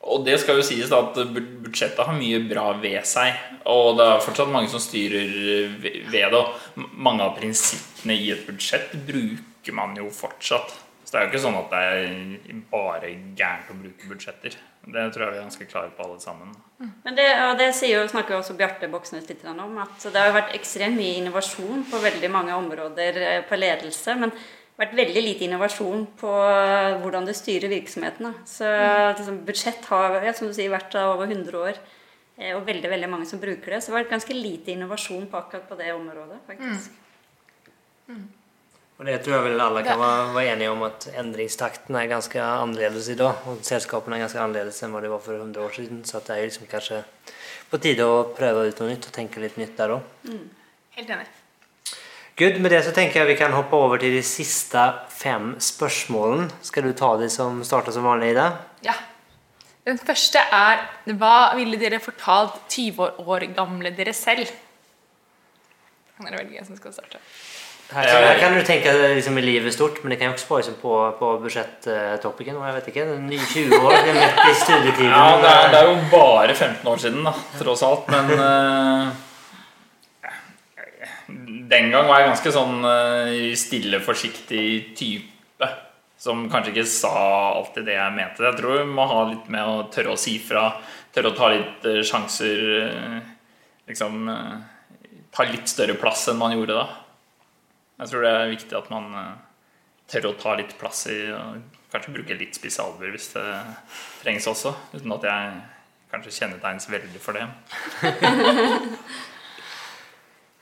Og 0.00 0.24
det 0.24 0.38
skal 0.40 0.56
jo 0.56 0.64
sies 0.64 0.88
da 0.88 1.02
at 1.04 1.18
budsjettet 1.34 2.06
har 2.06 2.16
mye 2.16 2.40
bra 2.48 2.70
ved 2.80 3.04
seg. 3.08 3.36
Og 3.68 3.98
det 3.98 4.06
er 4.06 4.22
fortsatt 4.24 4.52
mange 4.52 4.70
som 4.72 4.80
styrer 4.80 5.74
ved 5.82 6.14
det. 6.14 6.24
Og 6.32 6.86
mange 6.96 7.26
av 7.26 7.36
prinsippene 7.36 8.16
i 8.16 8.30
et 8.32 8.46
budsjett 8.48 8.94
bruker 9.06 9.76
man 9.76 9.92
jo 9.98 10.08
fortsatt. 10.14 10.72
Så 11.04 11.12
det 11.12 11.20
er 11.20 11.26
jo 11.26 11.30
ikke 11.32 11.42
sånn 11.42 11.58
at 11.58 11.72
det 11.72 11.78
er 11.90 12.58
bare 12.70 13.08
gærent 13.36 13.72
å 13.72 13.76
bruke 13.76 14.08
budsjetter. 14.12 14.56
Det 14.80 15.02
tror 15.12 15.26
jeg 15.26 15.32
vi 15.34 15.38
er 15.38 15.42
ganske 15.44 15.66
klare 15.68 15.90
på 15.92 16.04
alle 16.06 16.20
sammen. 16.22 16.52
Men 17.04 17.16
det, 17.18 17.26
og 17.44 17.58
det 17.60 17.68
jo, 17.90 18.04
snakker 18.08 18.32
jo 18.32 18.38
også 18.40 18.54
Bjarte 18.56 18.88
Boksnes 18.88 19.26
litt 19.28 19.42
om, 19.44 19.74
at 19.82 20.06
det 20.06 20.22
har 20.22 20.32
vært 20.32 20.54
ekstremt 20.56 20.96
mye 20.96 21.18
innovasjon 21.20 21.84
på 21.90 22.00
veldig 22.00 22.30
mange 22.32 22.56
områder 22.56 23.20
eh, 23.20 23.42
på 23.44 23.58
ledelse. 23.60 24.14
Men 24.22 24.32
vært 24.80 24.96
veldig 24.96 25.22
lite 25.24 25.46
innovasjon 25.46 26.06
på 26.20 26.30
eh, 26.48 26.98
hvordan 27.02 27.28
du 27.28 27.34
styrer 27.36 27.72
virksomhetene. 27.72 28.32
Så 28.48 28.68
liksom, 29.18 29.42
budsjett 29.48 29.84
har 29.92 30.20
ja, 30.24 30.32
som 30.36 30.48
du 30.48 30.56
sier, 30.56 30.72
vært 30.72 30.96
over 31.02 31.28
100 31.28 31.60
år. 31.60 31.80
eh, 32.38 32.54
Og 32.56 32.64
veldig 32.66 32.90
veldig 32.90 33.10
mange 33.12 33.28
som 33.28 33.42
bruker 33.42 33.76
det. 33.76 33.82
Så 33.82 33.90
det 33.90 33.96
har 33.96 34.02
vært 34.02 34.16
ganske 34.16 34.36
lite 34.36 34.72
innovasjon 34.72 35.28
på 35.30 35.40
akkurat 35.42 35.68
på 35.68 35.78
det 35.80 35.92
området. 35.92 36.40
faktisk. 36.46 36.90
Och 39.00 39.06
det 39.06 39.18
tror 39.24 39.34
jeg 39.36 39.44
vel 39.44 39.60
alle 39.64 39.82
kan 39.82 39.98
være 40.34 40.50
enige 40.52 40.70
om, 40.70 40.82
at 40.82 41.06
endringstakten 41.16 41.96
er 41.96 42.08
ganske 42.10 42.36
annerledes 42.36 43.08
i 43.08 43.14
annorledes 43.14 43.86
Og 43.86 44.02
och 44.02 44.12
er 44.12 44.18
ganske 44.20 44.40
annerledes 44.40 44.82
enn 44.82 44.90
hva 44.90 45.00
vad 45.00 45.02
det 45.02 45.10
var 45.10 45.22
for 45.24 45.34
100 45.34 45.60
år 45.64 45.70
siden. 45.70 46.04
Så 46.04 46.20
det 46.20 46.36
er 46.36 46.42
liksom 46.42 46.66
kanskje 46.66 47.04
på 47.70 47.80
tide 47.80 48.04
å 48.04 48.34
prøve 48.36 48.68
ut 48.68 48.80
noe 48.80 48.90
nytt 48.90 49.06
og 49.06 49.12
tenke 49.12 49.40
litt 49.40 49.56
nytt 49.56 49.76
der 49.78 49.94
òg. 49.94 50.02
Mm. 50.24 50.50
Helt 50.90 51.10
enig. 51.10 51.39
Gud, 52.40 52.56
med 52.56 52.72
det 52.72 52.78
så 52.86 52.92
tenker 52.96 53.20
jeg 53.20 53.28
vi 53.34 53.36
kan 53.36 53.52
hoppe 53.52 53.76
over 53.76 54.00
til 54.00 54.14
de 54.16 54.22
siste 54.24 54.80
fem 55.12 55.50
spørsmålene. 55.60 56.46
Skal 56.64 56.86
du 56.88 56.94
ta 56.96 57.10
de 57.20 57.28
som 57.28 57.58
starter 57.68 57.92
som 57.92 58.06
vanlig, 58.08 58.30
Ida? 58.32 58.46
Ja. 58.86 58.94
Den 59.84 60.00
første 60.00 60.40
er 60.40 60.80
Hva 61.20 61.52
ville 61.58 61.76
dere 61.80 62.00
fortalt 62.00 62.56
20 62.72 63.20
år 63.26 63.44
gamle 63.52 63.92
dere 63.92 64.16
selv? 64.16 64.48
Kan 66.16 66.30
dere 66.30 66.40
velge 66.40 66.56
hvem 66.56 66.70
som 66.70 66.80
skal 66.80 66.96
starte? 66.96 67.20
Her, 67.90 68.08
her 68.08 68.36
kan 68.38 68.56
du 68.56 68.64
tenke 68.64 68.92
liksom 69.18 69.36
i 69.36 69.44
livet 69.44 69.74
stort, 69.74 70.00
men 70.00 70.12
det 70.14 70.20
kan 70.20 70.30
jo 70.30 70.38
også 70.38 70.62
liksom 70.62 70.80
på, 70.80 70.96
på 71.20 71.30
budsjettopicen. 71.44 72.56
Jeg 72.56 72.76
vet 72.76 72.92
ikke, 72.92 73.08
ny 73.20 73.40
20 73.52 73.80
år, 73.80 73.96
det 73.98 74.12
er 74.12 74.20
midt 74.20 74.44
i 74.46 74.60
studietiden. 74.64 75.10
Ja, 75.12 75.24
det 75.42 75.50
er, 75.50 75.72
det 75.74 75.80
er 75.80 75.88
jo 75.90 75.96
bare 76.12 76.54
15 76.54 76.88
år 76.88 77.02
siden, 77.02 77.26
da, 77.26 77.34
tross 77.58 77.82
alt. 77.84 78.08
Men 78.14 78.30
eh, 78.38 79.18
den 81.70 81.90
gang 81.92 82.08
var 82.08 82.20
jeg 82.20 82.30
ganske 82.30 82.52
sånn 82.54 82.86
eh, 82.86 83.50
stille, 83.58 84.00
forsiktig 84.04 84.64
type. 84.98 85.68
Som 86.20 86.44
kanskje 86.52 86.74
ikke 86.74 86.88
sa 86.90 87.12
alltid 87.56 87.86
det 87.88 87.96
jeg 87.96 88.16
mente. 88.16 88.44
Jeg 88.44 88.58
tror 88.58 88.82
vi 88.82 88.88
må 88.92 89.06
ha 89.08 89.22
litt 89.30 89.46
med 89.52 89.64
å 89.64 89.84
tørre 89.92 90.12
å 90.12 90.20
si 90.20 90.34
fra. 90.42 90.66
Tørre 91.14 91.32
å 91.32 91.36
ta 91.38 91.48
litt 91.52 91.86
eh, 91.88 92.02
sjanser. 92.06 92.64
eh, 92.84 93.20
liksom 93.90 94.28
ta 95.30 95.46
litt 95.46 95.70
større 95.70 95.96
plass 95.98 96.26
enn 96.30 96.38
man 96.38 96.52
gjorde 96.56 96.76
da. 96.76 96.86
Jeg 98.02 98.10
tror 98.10 98.26
det 98.26 98.34
er 98.34 98.52
viktig 98.52 98.76
at 98.78 98.90
man 98.92 99.08
tør 100.10 100.30
å 100.30 100.38
ta 100.40 100.54
litt 100.58 100.72
plass 100.78 101.06
i 101.10 101.20
og 101.34 101.60
Kanskje 101.90 102.12
bruke 102.14 102.36
litt 102.38 102.54
spisse 102.54 102.84
hvis 103.00 103.32
det 103.34 103.44
trengs 104.20 104.46
også. 104.46 104.70
Uten 104.94 105.10
at 105.16 105.24
jeg 105.26 105.56
kanskje 106.12 106.34
kjennetegnes 106.36 106.86
veldig 106.90 107.22
for 107.22 107.34
det. 107.34 107.48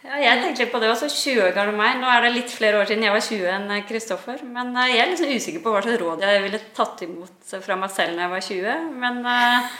Ja, 0.08 0.16
jeg 0.22 0.40
tenkte 0.40 0.62
litt 0.62 0.70
på 0.72 0.78
det 0.80 0.88
også. 0.88 1.10
20 1.12 1.42
år 1.44 1.50
gammel 1.52 1.76
meg. 1.76 1.98
Nå 2.00 2.08
er 2.08 2.24
det 2.24 2.30
litt 2.32 2.52
flere 2.54 2.78
år 2.80 2.88
siden 2.88 3.04
jeg 3.04 3.12
var 3.12 3.24
20 3.26 3.48
enn 3.52 3.72
Kristoffer. 3.84 4.44
Men 4.54 4.70
eh, 4.72 4.94
jeg 4.94 5.02
er 5.02 5.10
liksom 5.10 5.34
usikker 5.34 5.64
på 5.64 5.74
hva 5.74 5.82
slags 5.84 6.00
råd 6.00 6.24
jeg 6.24 6.44
ville 6.46 6.60
tatt 6.78 7.02
imot 7.04 7.52
fra 7.66 7.76
meg 7.76 7.92
selv 7.92 8.16
når 8.16 8.24
jeg 8.24 8.32
var 8.32 8.46
20. 8.46 8.86
Men, 9.02 9.18
eh, 9.34 9.74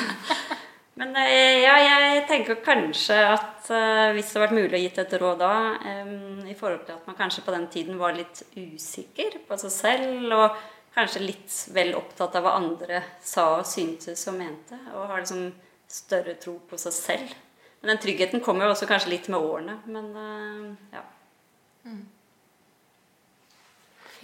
men 1.02 1.12
eh, 1.26 1.58
ja, 1.60 1.74
jeg 1.84 2.22
tenker 2.30 2.62
kanskje 2.64 3.18
at 3.34 3.68
eh, 3.68 4.06
hvis 4.16 4.30
det 4.30 4.38
hadde 4.38 4.46
vært 4.46 4.56
mulig 4.62 4.80
å 4.80 4.82
gitt 4.86 5.02
et 5.04 5.14
råd 5.26 5.44
da, 5.44 5.52
eh, 5.92 6.16
i 6.48 6.56
forhold 6.56 6.86
til 6.88 6.96
at 6.96 7.12
man 7.12 7.20
kanskje 7.20 7.44
på 7.44 7.56
den 7.58 7.68
tiden 7.76 8.00
var 8.00 8.16
litt 8.16 8.40
usikker 8.56 9.42
på 9.44 9.60
seg 9.60 9.76
selv, 9.76 10.24
og 10.38 10.56
kanskje 10.96 11.26
litt 11.26 11.60
vel 11.76 11.92
opptatt 12.00 12.40
av 12.40 12.48
hva 12.48 12.56
andre 12.62 13.04
sa 13.20 13.50
og 13.58 13.68
syntes 13.68 14.24
og 14.32 14.40
mente, 14.40 14.80
og 14.96 15.04
har 15.12 15.20
liksom 15.20 15.50
større 15.90 16.38
tro 16.40 16.56
på 16.64 16.80
seg 16.80 16.96
selv. 16.96 17.38
Men 17.80 17.94
den 17.94 18.00
tryggheten 18.02 18.44
kommer 18.44 18.66
jo 18.66 18.74
også 18.74 18.88
kanskje 18.90 19.14
litt 19.14 19.28
med 19.32 19.40
årene. 19.40 19.78
Men 19.88 20.08
eh, 20.20 20.96
ja. 20.98 21.04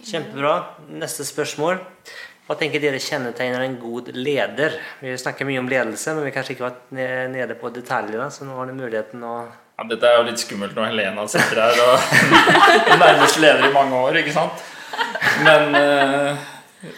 Kjempebra. 0.05 0.55
Neste 1.01 1.25
spørsmål. 1.25 1.81
Hva 2.47 2.55
tenker 2.55 2.79
dere 2.79 2.99
kjennetegner 3.03 3.65
en 3.65 3.75
god 3.81 4.13
leder? 4.15 4.77
Vi 5.01 5.15
snakker 5.19 5.47
mye 5.49 5.59
om 5.59 5.67
ledelse, 5.67 6.13
men 6.13 6.23
vi 6.23 6.29
har 6.29 6.35
kanskje 6.37 6.53
ikke 6.55 6.67
vært 6.69 6.93
nede 7.33 7.57
på 7.59 7.71
detaljene, 7.75 8.29
så 8.31 8.47
nå 8.47 8.55
har 8.55 8.69
du 8.69 8.77
muligheten 8.77 9.25
å 9.27 9.33
Ja, 9.43 9.85
dette 9.89 10.07
er 10.07 10.15
jo 10.15 10.27
litt 10.29 10.39
skummelt 10.39 10.77
når 10.77 10.93
Helena 10.93 11.25
sitter 11.27 11.59
her 11.59 11.81
og 11.83 12.13
er 12.93 13.01
nærmest 13.01 13.41
leder 13.43 13.67
i 13.67 13.73
mange 13.73 13.99
år, 13.99 14.21
ikke 14.21 14.37
sant? 14.37 14.63
Men 15.43 15.75
eh, 15.75 16.47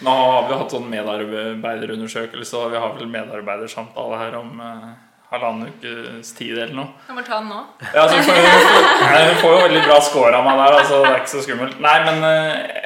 nå 0.06 0.14
har 0.20 0.46
vi 0.46 0.60
hatt 0.62 0.76
sånn 0.76 0.86
medarbeiderundersøkelse, 0.92 2.62
og 2.62 2.70
vi 2.76 2.84
har 2.84 2.94
vel 3.00 3.10
medarbeidersamtale 3.10 4.22
her 4.22 4.38
om 4.38 4.62
eh, 4.68 4.86
halvannen 5.30 5.68
ukes 5.70 6.32
tid 6.34 6.58
eller 6.58 6.74
noe. 6.74 6.88
Du 7.06 7.14
må 7.14 7.22
ta 7.26 7.38
den 7.38 7.50
nå. 7.52 7.60
Ja, 7.94 8.06
så 8.10 8.18
får, 8.26 8.38
jeg 8.40 9.36
får 9.38 9.52
jo 9.54 9.60
veldig 9.62 9.82
bra 9.86 9.98
score 10.02 10.32
av 10.34 10.46
meg 10.46 10.58
der, 10.58 10.78
altså 10.80 11.02
det 11.04 11.12
er 11.12 11.20
ikke 11.20 11.32
så 11.32 11.42
skummelt. 11.44 11.76
Nei, 11.84 11.96
men 12.08 12.26
eh, 12.26 12.80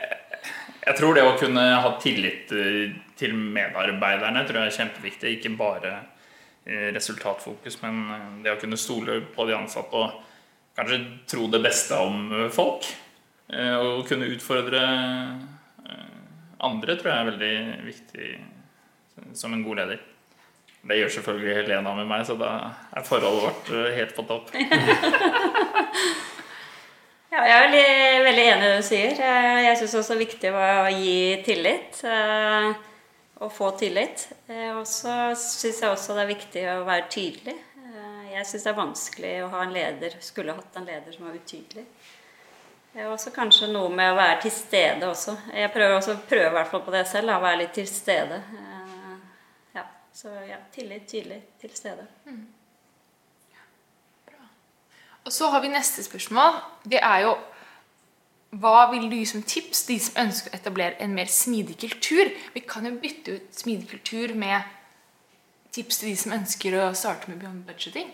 jeg 0.85 0.99
tror 0.99 1.17
det 1.17 1.25
å 1.25 1.37
kunne 1.41 1.65
ha 1.87 1.95
tillit 2.03 2.53
eh, 2.53 2.93
til 3.17 3.33
medarbeiderne 3.39 4.45
tror 4.45 4.61
jeg 4.61 4.73
er 4.73 4.79
kjempeviktig. 4.83 5.33
Ikke 5.39 5.55
bare 5.57 5.95
eh, 6.69 6.91
resultatfokus, 6.93 7.81
men 7.87 8.45
det 8.45 8.53
å 8.53 8.61
kunne 8.61 8.81
stole 8.81 9.23
på 9.35 9.49
de 9.49 9.57
ansatte 9.57 10.05
og 10.05 10.21
kanskje 10.77 11.01
tro 11.31 11.49
det 11.49 11.63
beste 11.65 11.97
om 12.03 12.49
folk. 12.53 12.89
Og 13.55 14.07
kunne 14.09 14.27
utfordre 14.33 14.81
andre 16.65 16.97
tror 16.97 17.11
jeg 17.11 17.21
er 17.21 17.29
veldig 17.29 17.57
viktig 17.85 18.29
som 19.37 19.53
en 19.55 19.63
god 19.63 19.83
leder. 19.83 20.01
Det 20.85 20.99
gjør 20.99 21.13
selvfølgelig 21.15 21.55
Helena 21.63 21.95
med 21.97 22.07
meg, 22.11 22.27
så 22.29 22.35
da 22.37 22.51
er 22.93 23.05
forholdet 23.07 23.45
vårt 23.47 23.71
eh, 23.73 23.93
helt 23.97 24.15
på 24.17 24.23
topp. 24.29 24.51
ja 27.35 27.45
jeg 27.49 27.55
er 27.55 27.63
veldig, 27.65 27.85
veldig 28.29 28.45
enig 28.51 28.65
i 28.67 28.69
det 28.69 28.81
du 28.83 28.87
sier. 28.87 29.13
Eh, 29.19 29.61
Jeg 29.69 29.79
syns 29.81 29.95
også 30.01 30.13
det 30.15 30.19
er 30.19 30.25
viktig 30.27 30.51
å 30.55 30.67
gi 30.95 31.15
tillit. 31.47 32.03
Å 32.05 32.13
Og 33.45 33.51
få 33.53 33.71
tillit. 33.81 34.29
Eh, 34.49 34.71
Og 34.77 34.85
så 34.87 35.15
syns 35.39 35.81
jeg 35.83 35.91
også 35.91 36.15
det 36.15 36.23
er 36.27 36.31
viktig 36.35 36.67
å 36.77 36.85
være 36.87 37.09
tydelig. 37.11 37.57
Eh, 37.81 38.35
Jeg 38.37 38.47
syns 38.47 38.63
det 38.69 38.71
er 38.75 38.79
vanskelig 38.83 39.33
å 39.45 39.51
ha 39.57 39.63
en 39.65 39.73
leder 39.75 40.15
Skulle 40.21 40.55
hatt 40.55 40.77
en 40.79 40.87
leder 40.87 41.13
som 41.17 41.27
var 41.27 41.35
utydelig. 41.41 41.87
Er 42.95 43.09
også 43.11 43.33
kanskje 43.35 43.73
noe 43.73 43.89
med 43.91 44.13
å 44.13 44.17
være 44.21 44.37
til 44.45 44.53
stede 44.55 45.03
også. 45.09 45.33
Jeg 45.51 45.73
prøver 45.75 45.97
også 45.97 46.15
prøver 46.29 46.53
i 46.53 46.55
hvert 46.61 46.71
fall 46.71 46.85
på 46.87 46.93
det 46.95 47.07
selv, 47.11 47.33
å 47.35 47.41
være 47.43 47.65
litt 47.65 47.73
til 47.75 47.89
stede. 47.91 48.37
Ja, 50.15 50.19
så 50.21 50.29
ja, 50.29 50.57
tillit, 50.73 51.09
tydelig, 51.11 51.43
til 51.61 51.71
stede. 51.75 52.07
Og 55.25 55.33
så 55.33 55.49
har 55.51 55.61
vi 55.61 55.69
neste 55.69 56.05
spørsmål. 56.05 56.61
Det 56.85 57.01
er 57.03 57.19
jo 57.19 57.35
Hva 58.55 58.91
vil 58.93 59.09
du 59.11 59.17
gi 59.17 59.25
som 59.27 59.43
tips 59.43 59.81
de 59.89 59.97
som 59.99 60.21
ønsker 60.23 60.53
å 60.53 60.55
etablere 60.55 60.95
en 61.03 61.15
mer 61.15 61.27
smidig 61.27 61.75
kultur? 61.81 62.29
Vi 62.55 62.61
kan 62.61 62.87
jo 62.87 62.93
bytte 63.03 63.33
ut 63.35 63.49
smidig 63.51 63.89
kultur 63.91 64.35
med 64.39 64.63
tips 65.75 65.99
til 65.99 66.13
de 66.13 66.17
som 66.17 66.37
ønsker 66.37 66.77
å 66.79 66.93
starte 66.95 67.27
med 67.33 67.41
beyond 67.41 67.65
budgeting. 67.67 68.13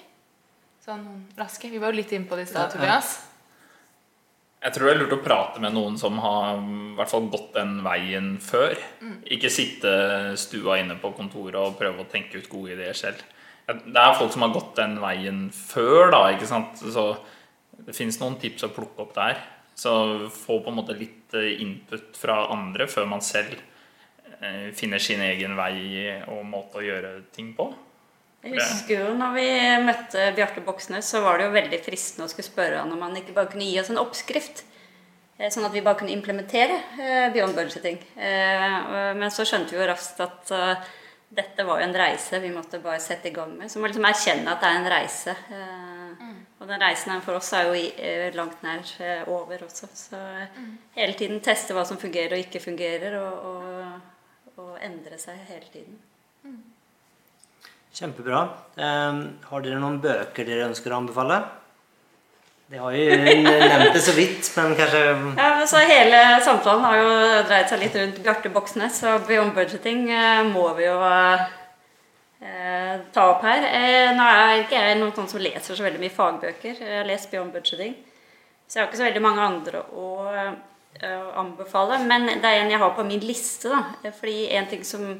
Sånn 0.80 1.05
raske. 1.36 1.68
Vi 1.68 1.76
var 1.76 1.92
jo 1.92 2.01
litt 2.01 2.14
inne 2.16 2.24
på 2.24 2.40
det 2.40 2.48
i 2.48 2.53
stad, 2.55 2.72
Ja, 2.80 2.94
ja. 2.94 3.30
Jeg 4.61 4.74
tror 4.76 4.86
det 4.86 4.92
er 4.92 4.98
lurt 5.00 5.14
å 5.16 5.24
prate 5.24 5.61
med 5.64 5.72
noen 5.72 5.94
som 5.96 6.18
har 6.20 6.58
i 6.61 6.94
hvert 6.98 7.08
fall 7.08 7.30
gått 7.32 7.54
den 7.56 7.78
veien 7.84 8.34
før. 8.44 8.74
Ikke 9.32 9.48
sitte 9.52 9.92
stua 10.36 10.76
inne 10.82 10.98
på 11.00 11.14
kontoret 11.16 11.56
og 11.56 11.78
prøve 11.78 12.04
å 12.04 12.11
tenke 12.11 12.42
ut 12.42 12.50
gode 12.52 12.74
ideer 12.74 12.96
selv. 12.96 13.22
Det 13.70 14.02
er 14.02 14.18
folk 14.18 14.34
som 14.34 14.44
har 14.44 14.52
gått 14.52 14.74
den 14.76 14.98
veien 15.00 15.46
før, 15.54 16.11
da. 16.12 16.20
ikke 16.34 16.48
sant? 16.50 16.76
Så 16.76 17.06
det 17.86 17.96
fins 17.96 18.20
noen 18.20 18.36
tips 18.42 18.66
å 18.66 18.72
plukke 18.74 19.06
opp 19.06 19.14
der. 19.16 19.40
Så 19.80 19.92
få 20.28 20.58
på 20.61 20.68
en 20.68 20.76
måte 20.76 20.98
litt 20.98 21.32
eh, 21.38 21.54
input 21.64 22.18
fra 22.20 22.42
andre 22.52 22.84
før 22.90 23.06
man 23.08 23.22
selv 23.24 23.54
eh, 24.42 24.74
finner 24.76 25.00
sin 25.00 25.22
egen 25.24 25.56
vei 25.56 26.18
og 26.28 26.44
måte 26.44 26.82
å 26.82 26.84
gjøre 26.84 27.14
ting 27.32 27.54
på. 27.56 27.70
Jeg 28.43 28.55
husker 28.57 29.03
jo 29.03 29.09
når 29.18 29.34
vi 29.36 29.47
møtte 29.84 30.28
Bjarte 30.36 30.62
Boksnes, 30.64 31.05
så 31.12 31.20
var 31.24 31.36
det 31.38 31.49
jo 31.49 31.57
veldig 31.59 31.80
fristende 31.84 32.24
å 32.24 32.30
skulle 32.32 32.49
spørre 32.49 32.78
han 32.80 32.93
om 32.95 33.03
han 33.05 33.18
ikke 33.20 33.34
bare 33.36 33.51
kunne 33.53 33.66
gi 33.68 33.76
oss 33.82 33.91
en 33.93 34.01
oppskrift. 34.01 34.62
eh, 35.38 35.51
Sånn 35.53 35.66
at 35.68 35.74
vi 35.76 35.82
bare 35.84 35.99
kunne 36.01 36.14
implementere 36.14 36.78
eh, 37.01 37.28
beyond 37.34 37.55
budgeting. 37.59 37.99
Eh, 38.16 38.78
Men 39.20 39.28
så 39.30 39.45
skjønte 39.45 39.74
vi 39.76 39.82
jo 39.82 39.91
raskt 39.91 40.20
at 40.24 40.51
eh, 40.57 40.88
dette 41.30 41.62
var 41.68 41.78
jo 41.82 41.86
en 41.91 41.95
reise 41.95 42.41
vi 42.43 42.49
måtte 42.51 42.80
bare 42.82 42.99
sette 43.01 43.28
i 43.28 43.34
gang 43.36 43.53
med. 43.59 43.68
Så 43.70 43.76
vi 43.78 43.84
må 43.84 43.93
liksom 43.93 44.09
erkjenne 44.09 44.51
at 44.57 44.64
det 44.64 44.70
er 44.72 44.80
en 44.80 44.91
reise. 44.97 45.36
eh, 45.53 46.24
Og 46.61 46.66
den 46.68 46.80
reisen 46.80 47.12
her 47.12 47.20
for 47.24 47.36
oss 47.36 47.53
er 47.57 47.68
jo 47.68 47.76
eh, 47.76 48.32
langt 48.36 48.62
nær 48.64 48.80
eh, 49.05 49.28
over 49.28 49.62
også. 49.68 49.86
Så 49.95 50.16
eh, 50.16 50.59
hele 50.97 51.12
tiden 51.20 51.41
teste 51.45 51.76
hva 51.76 51.84
som 51.88 52.01
fungerer 52.01 52.34
og 52.38 52.43
ikke 52.49 52.61
fungerer, 52.64 53.20
og, 53.20 53.47
og, 53.53 54.61
og 54.64 54.76
endre 54.80 55.18
seg 55.20 55.36
hele 55.53 55.68
tiden. 55.72 56.01
Kjempebra. 57.95 58.45
Um, 58.78 59.22
har 59.51 59.64
dere 59.64 59.80
noen 59.82 59.99
bøker 60.03 60.47
dere 60.47 60.68
ønsker 60.68 60.93
å 60.93 61.01
anbefale? 61.01 61.41
Det 62.70 62.78
har 62.78 62.95
jo 62.95 63.14
nevnt 63.43 63.97
det 63.97 64.03
så 64.05 64.12
vidt, 64.14 64.47
men 64.55 64.76
kanskje 64.78 65.01
Ja, 65.34 65.47
men 65.59 65.66
så 65.66 65.80
Hele 65.82 66.20
samtalen 66.47 66.84
har 66.86 67.01
jo 67.01 67.09
dreid 67.49 67.66
seg 67.66 67.80
litt 67.82 67.97
rundt 67.99 68.20
Bjarte 68.22 68.53
Boksnes, 68.55 69.01
så 69.03 69.16
Beyond 69.26 69.57
Budgeting 69.57 70.05
eh, 70.14 70.43
må 70.47 70.68
vi 70.76 70.86
jo 70.86 70.95
eh, 71.03 71.43
ta 73.11 73.24
opp 73.32 73.43
her. 73.43 73.66
Eh, 73.66 74.12
nå 74.14 74.22
er 74.22 74.62
ikke 74.62 74.78
jeg 74.78 75.01
noen 75.01 75.11
sånn 75.16 75.32
som 75.32 75.43
leser 75.43 75.74
så 75.74 75.82
veldig 75.88 75.99
mye 76.05 76.14
fagbøker. 76.14 76.78
Jeg 76.78 77.01
har 77.01 77.11
lest 77.11 77.26
Beyond 77.34 77.59
Budgeting, 77.59 77.99
så 78.68 78.78
jeg 78.78 78.84
har 78.84 78.93
ikke 78.93 79.03
så 79.03 79.09
veldig 79.09 79.24
mange 79.26 79.49
andre 79.49 79.82
å 79.91 80.07
eh, 80.30 80.55
anbefale. 81.43 81.99
Men 82.07 82.30
det 82.30 82.38
er 82.47 82.62
en 82.62 82.70
jeg 82.70 82.84
har 82.84 82.95
på 82.95 83.09
min 83.11 83.26
liste, 83.26 83.74
da. 83.74 84.12
Fordi 84.14 84.47
en 84.55 84.70
ting 84.70 84.86
som 84.86 85.11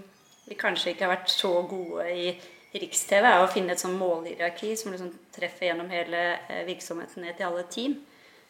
vi 0.47 0.59
kanskje 0.59 0.95
ikke 0.95 1.09
har 1.09 1.17
vært 1.17 1.35
så 1.35 1.51
gode 1.67 2.07
i 2.15 2.31
Riks-TV 2.75 3.27
er 3.27 3.43
å 3.43 3.51
finne 3.51 3.75
et 3.75 3.83
sånn 3.83 3.97
målhierarki 3.99 4.77
som 4.79 4.93
liksom 4.95 5.11
treffer 5.35 5.71
gjennom 5.71 5.91
hele 5.91 6.21
eh, 6.47 6.63
virksomheten 6.69 7.25
ned 7.27 7.39
til 7.39 7.49
alle 7.49 7.65
team. 7.73 7.97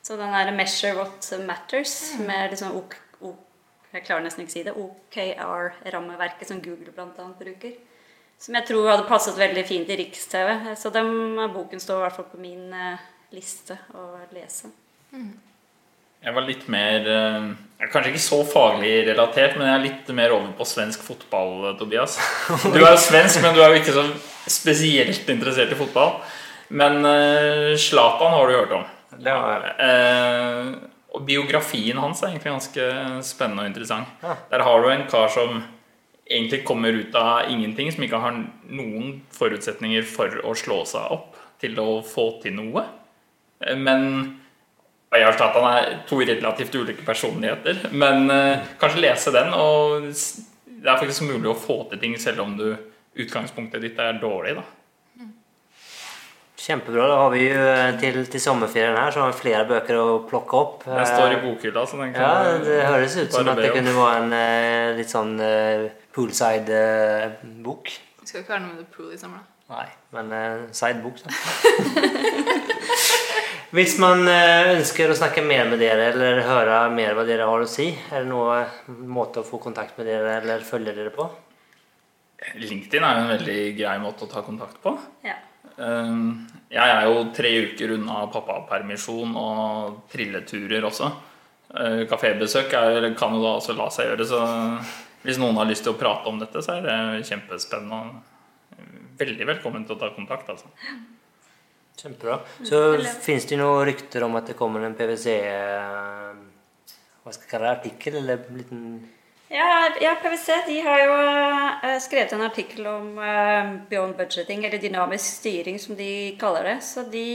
Så 0.03 0.17
den 0.17 0.33
der 0.33 0.53
'Measure 0.53 0.97
What 0.97 1.31
Matters' 1.47 2.19
med 2.19 2.51
liksom 2.51 2.77
OK, 2.77 2.97
OK, 3.21 3.39
jeg 3.93 4.05
klarer 4.05 4.25
nesten 4.25 4.45
ikke 4.45 4.53
å 4.53 4.57
si 4.57 4.65
det, 4.65 4.77
OKR-rammeverket 4.77 6.49
som 6.49 6.61
Google 6.63 6.93
bl.a. 6.95 7.29
bruker. 7.39 7.75
Som 8.41 8.55
jeg 8.57 8.69
tror 8.69 8.89
hadde 8.89 9.09
passet 9.09 9.37
veldig 9.37 9.65
fint 9.69 9.89
i 9.91 9.97
Riks-TV. 10.01 10.75
Så 10.77 10.93
den 10.95 11.37
boken 11.53 11.81
står 11.81 11.99
i 11.99 12.05
hvert 12.07 12.17
fall 12.17 12.31
på 12.33 12.41
min 12.41 12.73
eh, 12.73 13.07
liste 13.37 13.77
å 13.93 14.15
lese. 14.33 14.71
Jeg 16.21 16.37
var 16.37 16.45
litt 16.45 16.67
mer 16.69 17.07
eh, 17.09 17.45
Kanskje 17.91 18.11
ikke 18.13 18.21
så 18.23 18.43
faglig 18.45 18.93
relatert, 19.09 19.55
men 19.57 19.71
jeg 19.71 19.77
er 19.79 19.85
litt 19.87 20.11
mer 20.13 20.35
over 20.37 20.51
på 20.59 20.67
svensk 20.69 21.01
fotball, 21.07 21.71
Tobias. 21.81 22.19
Du 22.75 22.77
er 22.77 22.91
jo 22.93 23.01
svensk, 23.01 23.41
men 23.41 23.57
du 23.57 23.63
er 23.65 23.73
jo 23.73 23.81
ikke 23.81 23.95
så 23.97 24.05
spesielt 24.51 25.31
interessert 25.33 25.73
i 25.73 25.79
fotball. 25.79 26.19
Men 26.77 27.01
eh, 27.09 27.73
Zlatan 27.81 28.37
har 28.37 28.47
du 28.51 28.57
hørt 28.59 28.75
om. 28.77 28.85
Det 29.17 29.33
har 29.33 29.65
jeg. 29.65 29.73
Eh, 29.89 30.89
og 31.17 31.25
biografien 31.27 31.99
hans 31.99 32.21
er 32.23 32.35
egentlig 32.35 32.53
ganske 32.53 32.85
spennende 33.27 33.65
og 33.65 33.71
interessant. 33.73 34.13
Der 34.53 34.63
har 34.63 34.85
du 34.85 34.91
en 34.93 35.07
kar 35.11 35.33
som 35.33 35.63
egentlig 36.31 36.61
kommer 36.69 36.95
ut 36.95 37.17
av 37.19 37.49
ingenting, 37.51 37.89
som 37.91 38.05
ikke 38.07 38.21
har 38.23 38.37
noen 38.71 39.17
forutsetninger 39.35 40.05
for 40.07 40.37
å 40.47 40.53
slå 40.55 40.85
seg 40.87 41.17
opp 41.17 41.41
til 41.61 41.81
å 41.83 41.89
få 42.07 42.29
til 42.45 42.55
noe. 42.61 42.85
Eh, 43.65 43.75
Men 43.81 44.37
og 45.11 45.17
jeg 45.19 45.27
har 45.27 45.33
forstått 45.35 45.57
at 45.57 45.65
han 45.65 45.77
er 45.77 45.95
to 46.07 46.21
relativt 46.23 46.77
ulike 46.79 47.03
personligheter, 47.07 47.81
men 47.91 48.31
eh, 48.31 48.67
kanskje 48.79 49.03
lese 49.03 49.33
den. 49.35 49.49
Og 49.59 50.05
det 50.07 50.87
er 50.87 51.01
faktisk 51.01 51.27
mulig 51.27 51.51
å 51.51 51.57
få 51.59 51.81
til 51.91 51.99
ting 52.03 52.15
selv 52.23 52.45
om 52.45 52.53
du 52.59 52.69
utgangspunktet 53.19 53.83
ditt 53.83 53.99
er 53.99 54.21
dårlig. 54.23 54.55
da. 54.61 54.67
Kjempebra. 56.61 57.07
Da 57.09 57.17
har 57.25 57.31
vi 57.33 57.41
jo 57.49 57.57
eh, 57.59 57.99
til, 57.99 58.21
til 58.31 58.41
sommerferien 58.45 58.95
her 59.01 59.11
så 59.15 59.25
har 59.25 59.33
vi 59.33 59.39
flere 59.41 59.65
bøker 59.67 59.97
å 59.99 60.19
plukke 60.31 60.59
opp. 60.61 60.83
Den 60.87 61.07
står 61.09 61.33
i 61.33 61.39
Eh, 61.39 61.45
bokhylla. 61.47 61.87
så 61.89 61.97
den 61.99 62.13
kan 62.15 62.23
Ja, 62.23 62.59
det 62.63 62.81
høres 62.87 63.17
ut 63.17 63.33
som 63.33 63.49
at 63.49 63.57
det 63.65 63.73
kunne 63.75 63.95
være 63.97 64.19
en 64.21 64.97
litt 65.01 65.11
sånn 65.11 65.35
uh, 65.41 65.89
poolside-bok. 66.15 67.91
Det 68.21 68.29
skal 68.29 68.45
ikke 68.45 68.53
være 68.55 68.63
noe 68.67 68.75
med 68.77 68.85
The 68.85 68.91
Pool 68.95 69.11
i 69.17 69.19
sommer, 69.19 69.41
da. 69.43 69.47
Nei, 69.71 69.89
men 70.15 70.33
uh, 70.37 70.69
sidebok, 70.77 71.19
da. 71.25 71.31
Hvis 73.71 73.93
man 74.03 74.25
eh, 74.27 74.73
ønsker 74.73 75.13
å 75.13 75.15
snakke 75.15 75.45
mer 75.47 75.69
med 75.71 75.79
dere 75.79 76.09
eller 76.11 76.41
høre 76.43 76.79
mer 76.91 77.15
hva 77.15 77.23
dere 77.29 77.47
har 77.47 77.63
å 77.63 77.69
si, 77.71 77.87
er 78.11 78.25
det 78.25 78.31
noen 78.33 79.07
måte 79.07 79.45
å 79.45 79.47
få 79.47 79.61
kontakt 79.63 79.99
med 80.01 80.09
dere 80.11 80.41
eller 80.41 80.65
følge 80.67 80.95
dere 80.97 81.13
på? 81.15 81.27
LinkedIn 82.59 83.07
er 83.07 83.15
jo 83.15 83.23
en 83.23 83.31
veldig 83.37 83.61
grei 83.79 83.93
måte 84.03 84.27
å 84.27 84.31
ta 84.33 84.43
kontakt 84.43 84.81
på. 84.83 84.97
Ja. 85.23 85.37
Um, 85.77 86.49
Jeg 86.73 86.97
er 86.97 87.07
jo 87.07 87.23
tre 87.37 87.53
uker 87.69 87.95
unna 87.95 88.25
pappapermisjon 88.33 89.39
og 89.39 90.03
trilleturer 90.11 90.89
også. 90.91 91.13
Uh, 91.71 92.03
Kafébesøk 92.11 92.75
kan 92.75 93.39
jo 93.39 93.45
da 93.45 93.55
også 93.55 93.79
la 93.79 93.87
seg 93.95 94.11
gjøre, 94.11 94.27
så 94.27 94.43
hvis 95.23 95.39
noen 95.39 95.63
har 95.63 95.71
lyst 95.71 95.87
til 95.87 95.95
å 95.95 96.01
prate 96.01 96.27
om 96.27 96.43
dette, 96.43 96.65
så 96.65 96.81
er 96.81 96.89
det 96.89 97.23
kjempespennende. 97.31 98.19
Veldig 99.21 99.47
velkommen 99.55 99.87
til 99.87 99.95
å 99.95 100.01
ta 100.01 100.11
kontakt. 100.17 100.51
altså. 100.51 100.75
Kjempebra. 102.01 102.41
Så 102.65 102.81
fins 103.21 103.45
det 103.51 103.59
noen 103.61 103.85
rykter 103.85 104.25
om 104.25 104.37
at 104.39 104.49
det 104.49 104.57
kommer 104.57 104.85
en 104.87 104.97
PwC 104.97 105.27
eh, 105.37 106.39
Hva 107.21 107.33
skal 107.35 107.45
jeg 107.45 107.51
kalle 107.51 107.67
det? 107.67 107.73
Artikkel? 107.77 108.17
Eller 108.23 108.47
en 108.49 108.61
liten 108.61 108.85
Ja, 109.51 109.67
ja, 110.01 110.15
PwC 110.23 110.57
de 110.69 110.79
har 110.87 111.03
jo 111.03 111.19
eh, 111.19 111.99
skrevet 112.01 112.33
en 112.37 112.47
artikkel 112.47 112.89
om 112.89 113.19
eh, 113.21 113.75
beyond 113.91 114.17
budgeting, 114.17 114.65
eller 114.65 114.81
dynamisk 114.81 115.43
styring 115.43 115.81
som 115.83 115.99
de 115.99 116.11
kaller 116.41 116.71
det. 116.73 116.79
Så 116.87 117.05
de 117.13 117.27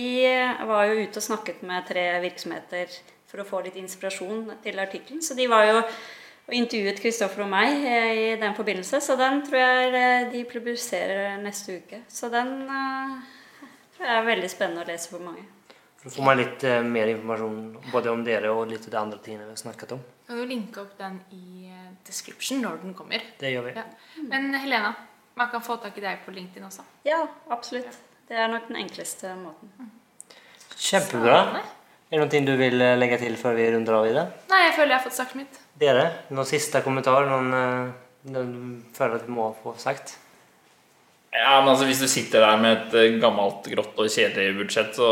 var 0.65 0.89
jo 0.89 0.97
ute 1.03 1.21
og 1.21 1.27
snakket 1.29 1.61
med 1.67 1.85
tre 1.91 2.07
virksomheter 2.25 2.99
for 3.29 3.43
å 3.43 3.47
få 3.47 3.61
litt 3.67 3.77
inspirasjon 3.77 4.47
til 4.65 4.81
artikkelen. 4.81 5.21
Så 5.21 5.37
de 5.37 5.49
var 5.51 5.69
jo 5.69 5.81
og 6.45 6.53
intervjuet 6.53 6.99
Kristoffer 7.01 7.41
og 7.41 7.47
meg 7.49 7.79
i 7.81 8.25
den 8.37 8.53
forbindelse, 8.53 8.99
så 9.01 9.15
den 9.17 9.39
tror 9.47 9.57
jeg 9.57 10.27
de 10.29 10.43
publiserer 10.45 11.39
neste 11.41 11.79
uke. 11.79 12.03
Så 12.05 12.29
den 12.29 12.51
eh, 13.99 14.05
jeg 14.05 14.21
er 14.21 14.25
veldig 14.29 14.49
spennende 14.51 14.85
å 14.85 14.89
lese 14.89 15.11
for 15.11 15.25
mange. 15.25 15.45
Så 16.03 16.11
får 16.13 16.27
man 16.27 16.37
litt 16.37 16.63
eh, 16.67 16.81
mer 16.85 17.09
informasjon 17.15 17.59
både 17.91 18.11
om 18.11 18.23
dere 18.25 18.51
og 18.53 18.67
litt 18.69 18.83
av 18.85 18.93
de 18.93 18.99
andre 19.01 19.21
tingene 19.25 19.47
vi 19.47 19.55
har 19.55 19.61
snakket 19.63 19.95
om. 19.95 20.03
Kan 20.27 20.41
du 20.41 20.45
linke 20.49 20.81
opp 20.83 20.97
den 20.99 21.19
i 21.33 21.71
eh, 21.71 21.87
description 22.05 22.61
når 22.61 22.83
den 22.83 22.93
kommer? 22.97 23.23
Det 23.39 23.53
gjør 23.53 23.69
vi. 23.69 23.73
Ja. 23.77 23.85
Men 24.29 24.51
Helena, 24.53 24.91
man 25.39 25.49
kan 25.53 25.63
få 25.65 25.79
tak 25.81 25.97
i 25.97 26.03
deg 26.05 26.21
på 26.25 26.33
LinkedIn 26.35 26.67
også. 26.67 26.85
Ja, 27.09 27.23
absolutt. 27.49 27.97
Det 28.29 28.37
er 28.37 28.49
nok 28.49 28.69
den 28.69 28.77
enkleste 28.81 29.33
måten. 29.37 29.89
Kjempebra. 30.75 31.39
Er 32.13 32.21
det 32.21 32.21
noe 32.21 32.45
du 32.45 32.53
vil 32.59 32.81
eh, 32.85 32.97
legge 32.99 33.17
til 33.21 33.33
før 33.39 33.57
vi 33.57 33.65
runder 33.73 33.97
av 33.97 34.05
i 34.05 34.13
det? 34.13 34.25
Nei, 34.51 34.61
jeg 34.67 34.75
føler 34.77 34.93
jeg 34.93 34.99
har 34.99 35.05
fått 35.07 35.17
sagt 35.17 35.37
mitt. 35.39 35.57
Dere, 35.81 36.05
noen 36.29 36.47
siste 36.49 36.81
kommentar? 36.85 37.25
Noen, 37.29 37.49
eh, 37.57 38.29
noen 38.29 38.53
føler 38.93 39.17
at 39.17 39.25
vi 39.25 39.33
må 39.33 39.49
få 39.63 39.73
sagt? 39.81 40.19
Ja, 41.35 41.57
men 41.61 41.73
altså 41.73 41.87
Hvis 41.89 41.99
du 41.99 42.07
sitter 42.07 42.45
der 42.45 42.61
med 42.61 42.77
et 42.77 42.95
eh, 42.99 43.17
gammelt, 43.21 43.67
grått 43.73 43.99
og 43.99 44.07
kjedelig 44.11 44.55
budsjett, 44.61 44.95
så 44.95 45.09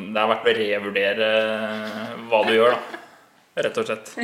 det 0.00 0.16
er 0.22 0.30
verdt 0.32 0.48
å 0.48 0.56
revurdere 0.58 1.28
hva 2.30 2.40
du 2.46 2.54
gjør, 2.56 2.76
da. 2.78 3.02
Rett 3.66 3.82
og 3.82 3.90
slett. 3.90 4.14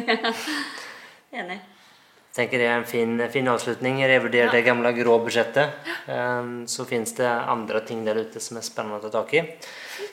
Ja. 1.35 1.43
Enig. 1.43 1.57
Tenker 2.35 2.59
det 2.59 2.67
er 2.67 2.81
en 2.81 2.85
fin, 2.85 3.13
fin 3.31 3.47
avslutning. 3.47 4.01
Revurder 4.11 4.49
det 4.51 4.65
gamle 4.67 4.91
grå 4.97 5.21
budsjettet. 5.23 5.71
Um, 6.11 6.65
Så 6.67 6.83
fins 6.89 7.13
det 7.15 7.29
andre 7.31 7.79
ting 7.87 8.01
der 8.05 8.19
ute 8.25 8.41
som 8.43 8.57
er 8.59 8.65
spennende 8.67 8.99
å 8.99 9.05
ta 9.05 9.11
tak 9.21 9.35
i. 9.39 9.43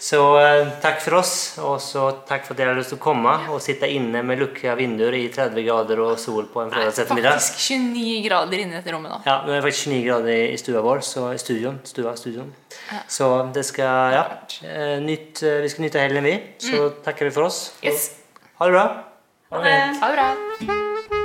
Så 0.01 0.19
eh, 0.37 0.67
takk 0.83 0.99
for 1.01 1.17
oss, 1.17 1.31
og 1.57 1.79
så 1.81 2.03
takk 2.29 2.45
for 2.45 2.53
at 2.53 2.59
dere 2.61 2.73
har 2.73 2.77
lyst 2.77 2.91
til 2.93 2.99
å 2.99 3.01
komme 3.01 3.33
og 3.49 3.57
sitte 3.65 3.89
inne 3.89 4.21
med 4.25 4.37
lukka 4.37 4.75
vinduer 4.77 5.17
i 5.17 5.23
30 5.33 5.65
grader 5.65 6.01
og 6.05 6.19
sol 6.21 6.45
på 6.53 6.61
en 6.61 6.69
Nei, 6.69 6.75
fredagsettermiddag. 6.83 7.39
faktisk 7.39 7.57
29 7.73 8.21
grader 8.27 8.61
inne 8.61 8.77
i 8.77 8.79
dette 8.83 8.93
rommet 8.93 9.15
nå. 9.15 9.19
Ja, 9.25 9.39
det 9.47 9.57
er 9.57 9.65
faktisk 9.65 9.89
29 9.89 10.05
grader 10.05 10.35
i- 10.53 10.57
stua 10.61 10.81
vår, 10.85 11.01
så 11.05 11.25
i 11.33 11.41
studion, 11.41 11.79
stua, 11.89 12.13
studion. 12.17 12.53
Så 13.09 13.31
det 13.53 13.65
skal, 13.65 14.13
ja, 14.13 14.23
eh, 14.61 14.99
nytt, 15.01 15.41
eh, 15.41 15.61
vi 15.65 15.69
skal 15.73 15.85
nyte 15.85 15.99
helgen 16.05 16.23
vi. 16.29 16.37
Så 16.59 16.91
takker 17.01 17.25
vi 17.25 17.31
for 17.31 17.49
oss. 17.49 17.71
Yes. 17.81 18.11
Ha 18.59 18.65
det 18.69 18.77
bra. 18.77 18.85
Ha 19.51 19.63
det. 19.65 19.99
Ha 20.01 20.07
det 20.13 20.15
bra. 20.21 21.17